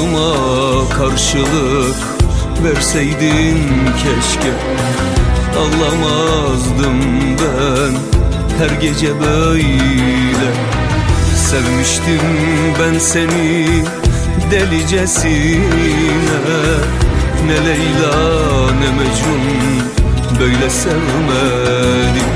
[0.01, 1.95] Aşkıma karşılık
[2.63, 3.59] verseydin
[3.97, 4.51] keşke.
[5.57, 6.99] Ağlamazdım
[7.38, 7.93] ben
[8.59, 10.51] her gece böyle.
[11.35, 12.21] Sevmiştim
[12.80, 13.67] ben seni
[14.51, 15.61] delicesine.
[17.45, 18.17] Ne Leyla
[18.71, 19.45] ne Mecnun
[20.39, 22.31] böyle sevmedim.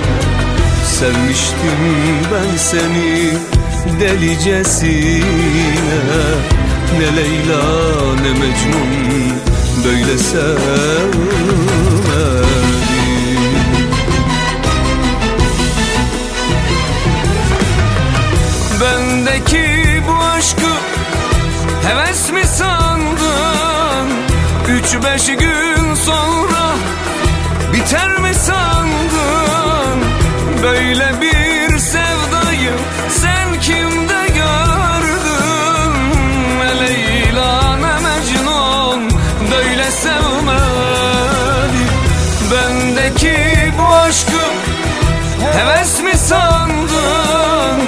[0.86, 1.82] Sevmiştim
[2.32, 3.32] ben seni
[4.00, 5.26] delicesine
[7.00, 7.62] Ne Leyla
[8.22, 9.34] ne Mecnun
[9.86, 11.26] böyle sevmedim
[18.82, 20.72] Bendeki bu aşkı
[21.88, 24.10] heves mi sandın?
[24.70, 26.76] Üç beş gün sonra
[27.74, 30.00] biter mi sandın?
[30.64, 31.45] Böyle bir
[45.56, 47.80] heves mi sandın?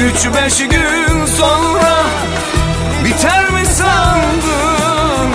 [0.00, 1.94] Üç beş gün sonra
[3.04, 5.28] biter mi sandın?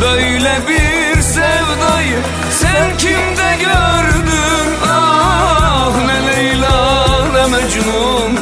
[0.00, 2.18] Böyle bir sevdayı
[2.50, 4.74] sen kimde gördün?
[4.90, 8.40] Ah ne Leyla ne Mecnun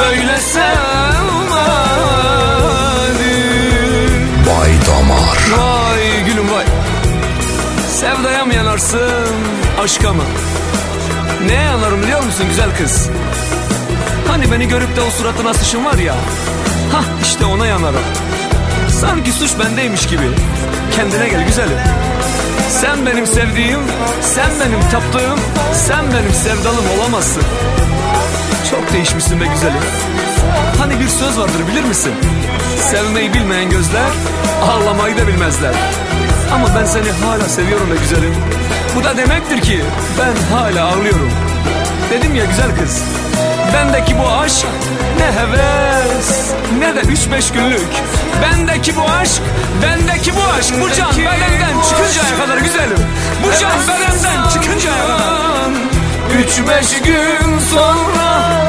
[0.00, 0.78] böyle sevmedi
[4.46, 6.64] Bay Damar Vay gülüm vay
[7.90, 9.36] Sevdaya mı yanarsın
[9.82, 10.22] aşka mı?
[11.46, 13.08] Ne yanarım biliyor musun güzel kız?
[14.28, 16.14] Hani beni görüp de o suratına sıçın var ya?
[16.92, 18.02] Hah işte ona yanarım.
[19.00, 20.30] Sanki suç bendeymiş gibi.
[20.96, 21.78] Kendine gel güzelim.
[22.68, 23.80] Sen benim sevdiğim
[24.20, 25.38] Sen benim taptığım
[25.72, 27.42] Sen benim sevdalım olamazsın.
[28.70, 29.82] Çok değişmişsin be güzelim.
[30.78, 32.12] Hani bir söz vardır bilir misin?
[32.90, 34.10] Sevmeyi bilmeyen gözler
[34.62, 35.74] Ağlamayı da bilmezler
[36.54, 38.34] Ama ben seni hala seviyorum be güzelim.
[38.96, 39.80] Bu da demektir ki
[40.18, 41.30] Ben hala ağlıyorum.
[42.10, 43.02] Dedim ya güzel kız
[43.74, 44.66] Bendeki bu aşk
[45.18, 47.88] ne heves ne de üç beş günlük.
[48.42, 49.42] Bendeki bu aşk,
[49.82, 50.74] bendeki bu aşk.
[50.80, 52.98] Bu can bedenden çıkıncaya kadar güzelim.
[53.44, 55.70] Bu can bedenden çıkıncaya kadar.
[56.38, 58.67] Üç beş gün sonra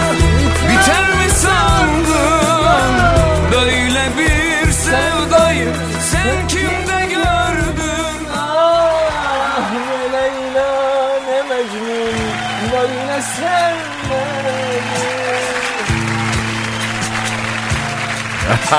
[18.71, 18.77] Bay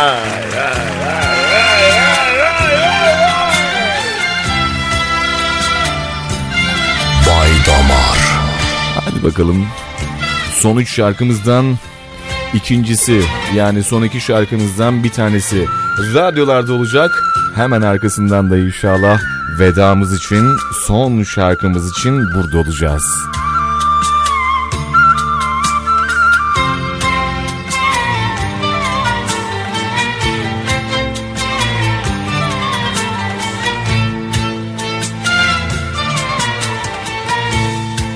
[7.66, 8.18] Damar
[8.94, 9.66] Hadi bakalım.
[10.52, 11.78] Son üç şarkımızdan
[12.54, 13.22] ikincisi
[13.54, 15.66] yani son iki şarkımızdan bir tanesi
[16.14, 17.10] radyolarda olacak.
[17.54, 19.20] Hemen arkasından da inşallah
[19.58, 23.04] vedamız için son şarkımız için burada olacağız.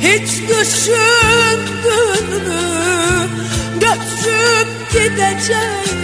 [0.05, 3.28] Hiç düşündün mü?
[3.81, 6.03] Göçüp gideceğiz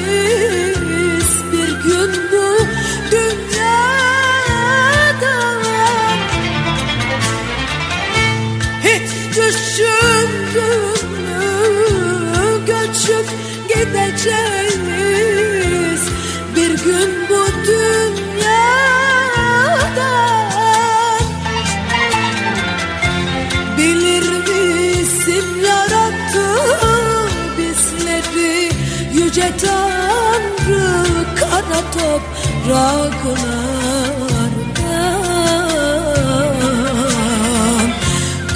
[32.70, 34.54] topraklardan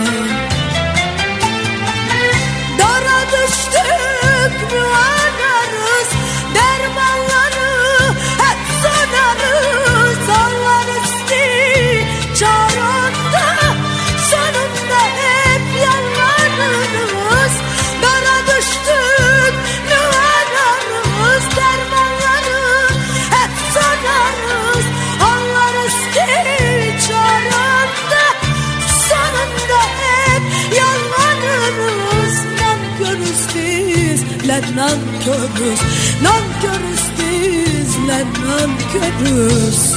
[35.25, 35.79] nankörüz.
[36.21, 39.95] Nankörüz biz, lan nankörüz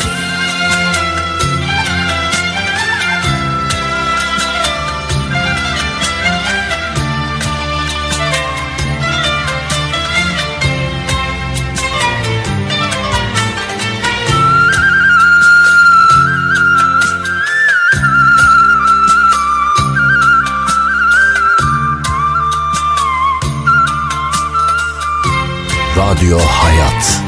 [26.19, 27.21] Radyo Hayat.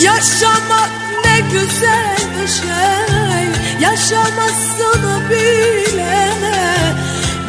[0.00, 0.90] Yaşamak
[1.24, 3.48] ne güzel şey.
[3.80, 6.94] Yaşamasını bilene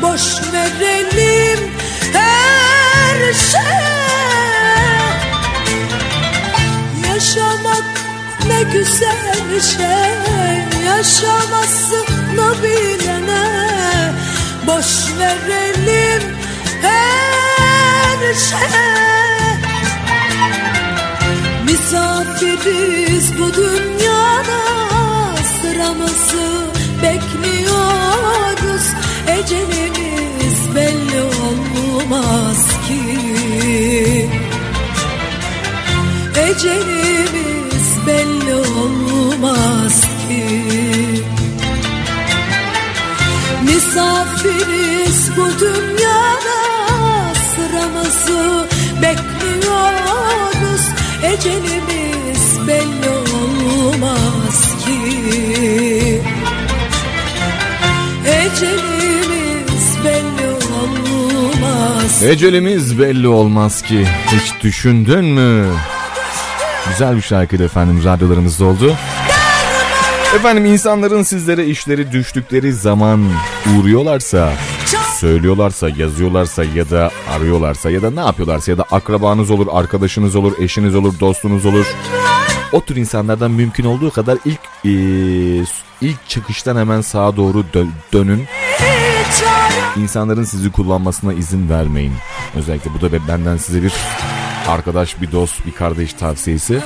[0.01, 0.23] Boş
[0.53, 1.71] verelim
[2.13, 3.61] her şey.
[7.09, 7.85] Yaşamak
[8.47, 10.24] ne güzel şey
[10.85, 13.45] Yaşamasını bilene.
[14.67, 16.21] Boş verelim
[16.81, 18.69] her şey
[21.65, 24.61] Misafiriz bu dünyada
[25.61, 26.65] sıramızı
[27.03, 28.85] bekliyoruz.
[29.27, 34.29] Ecelimiz belli olmaz ki.
[36.35, 40.04] Ecelimiz belli olmaz
[43.95, 46.55] Misafiriz bu dünyada
[47.73, 48.67] davası
[49.01, 50.81] Bekliyoruz
[51.23, 56.21] ecelimiz belli olmaz ki
[58.27, 64.07] Ecelimiz belli olmaz Ecelimiz belli olmaz ki.
[64.31, 65.67] Hiç düşündün mü?
[66.89, 68.95] Güzel bir şarkıydı efendim radyolarımızda oldu.
[70.35, 73.29] Efendim insanların sizlere işleri düştükleri zaman
[73.77, 74.53] uğruyorlarsa,
[75.19, 80.53] söylüyorlarsa, yazıyorlarsa ya da arıyorlarsa ya da ne yapıyorlarsa ya da akrabanız olur, arkadaşınız olur,
[80.59, 81.85] eşiniz olur, dostunuz olur.
[82.71, 84.59] O tür insanlardan mümkün olduğu kadar ilk
[86.01, 88.43] ilk çıkıştan hemen sağa doğru dö- dönün.
[89.97, 92.13] İnsanların sizi kullanmasına izin vermeyin.
[92.55, 93.93] Özellikle bu da be- benden size bir
[94.67, 96.81] arkadaş, bir dost, bir kardeş tavsiyesi.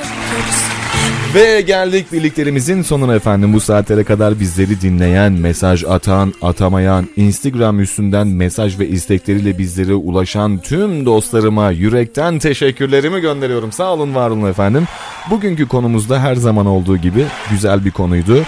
[1.35, 3.53] Ve geldik birliklerimizin sonuna efendim.
[3.53, 10.57] Bu saatlere kadar bizleri dinleyen, mesaj atan, atamayan, Instagram üstünden mesaj ve istekleriyle bizlere ulaşan
[10.57, 13.71] tüm dostlarıma yürekten teşekkürlerimi gönderiyorum.
[13.71, 14.87] Sağ olun, var olun efendim.
[15.29, 18.43] Bugünkü konumuzda her zaman olduğu gibi güzel bir konuydu.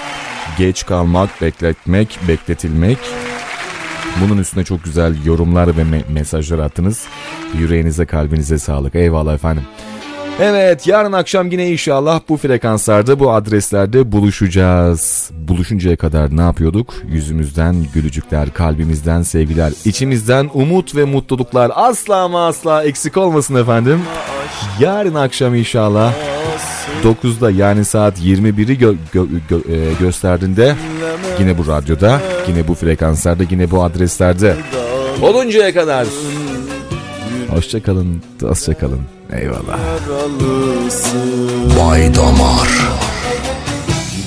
[0.58, 2.98] Geç kalmak, bekletmek, bekletilmek.
[4.22, 7.06] Bunun üstüne çok güzel yorumlar ve me- mesajlar attınız.
[7.60, 8.96] Yüreğinize kalbinize sağlık.
[8.96, 9.64] Eyvallah efendim.
[10.44, 15.32] Evet yarın akşam yine inşallah bu frekanslarda bu adreslerde buluşacağız.
[15.48, 16.94] Buluşuncaya kadar ne yapıyorduk?
[17.08, 24.02] Yüzümüzden gülücükler, kalbimizden sevgiler, içimizden umut ve mutluluklar asla ama asla eksik olmasın efendim.
[24.80, 26.14] Yarın akşam inşallah
[27.04, 30.76] 9'da yani saat 21'i gö- gö- gö- e, gösterdiğinde
[31.40, 34.56] yine bu radyoda, yine bu frekanslarda, yine bu adreslerde
[35.22, 36.08] oluncaya kadar.
[37.50, 39.02] Hoşçakalın, dostçakalın.
[39.32, 39.80] Eyvallah.
[41.80, 42.70] Bay Damar.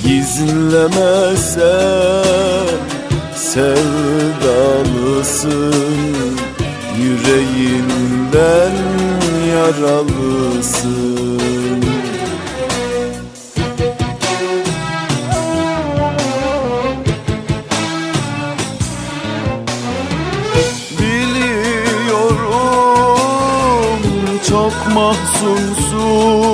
[0.04, 1.44] Gizlemesen
[3.36, 4.64] sevdalısın.
[6.98, 8.76] Yüreğinden
[9.54, 11.34] yaralısın
[24.94, 26.53] mahzunsun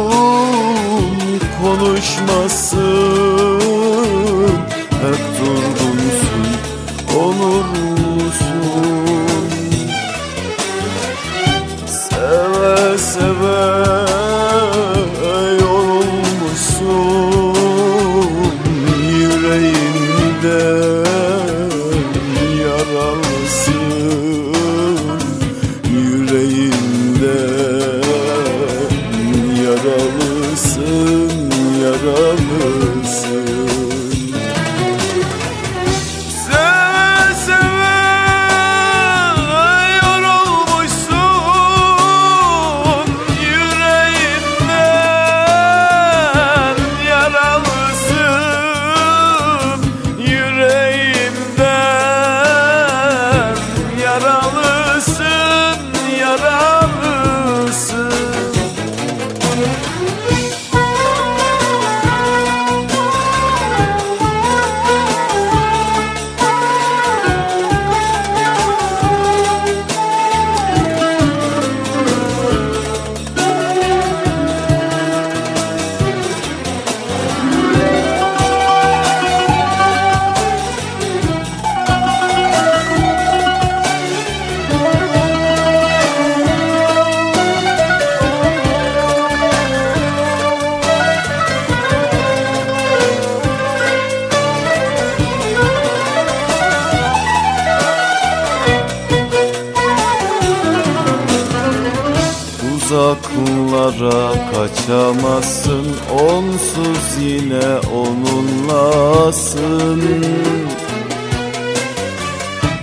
[105.01, 105.87] kaçamazsın
[106.21, 110.03] Onsuz yine onunlasın.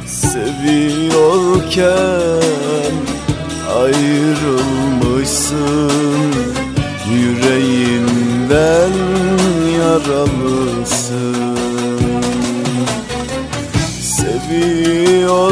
[0.05, 1.83] Seviyorken
[3.77, 6.33] ayrılmışsın
[7.13, 8.93] Yüreğinden
[9.77, 11.35] yaralısın.
[14.01, 15.47] Seviyorken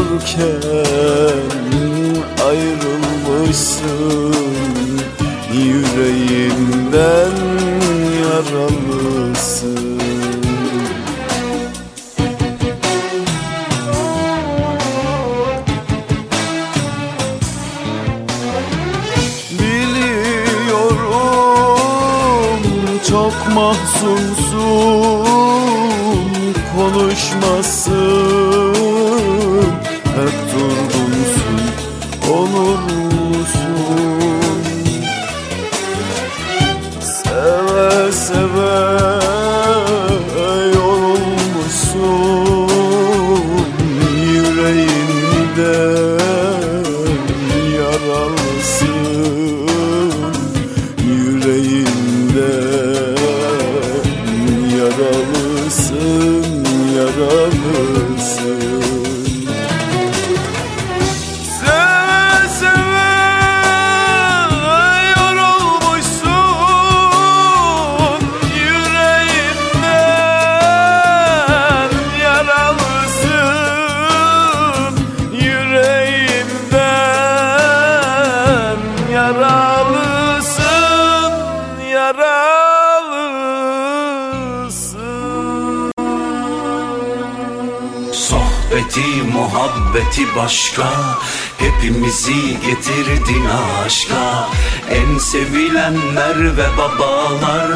[96.15, 97.67] sevilenler ve babalar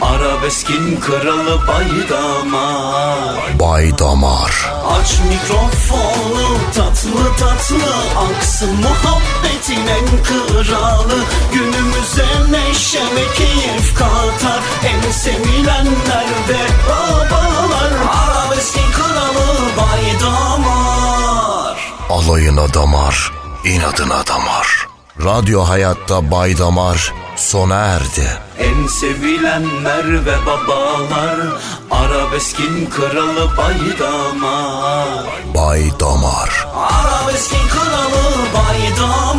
[0.00, 3.58] Arabeskin kralı baydamar.
[3.60, 7.94] Bay Damar Aç mikrofonu tatlı tatlı
[8.28, 11.24] Aksın muhabbetin en kralı.
[11.52, 17.92] Günümüze neşe ve keyif katar En sevilenler ve babalar.
[18.26, 21.14] Arabeskin kralı baydamar.
[22.10, 23.32] Alayına damar,
[23.64, 24.86] inadına damar.
[25.24, 27.12] Radyo Hayatta Bay Damar
[27.54, 28.28] sona erdi.
[28.58, 31.38] En sevilenler ve babalar
[31.90, 35.24] Arabeskin kralı baydamar
[35.54, 36.68] Bay Damar.
[36.76, 39.33] Arabeskin kralı baydamar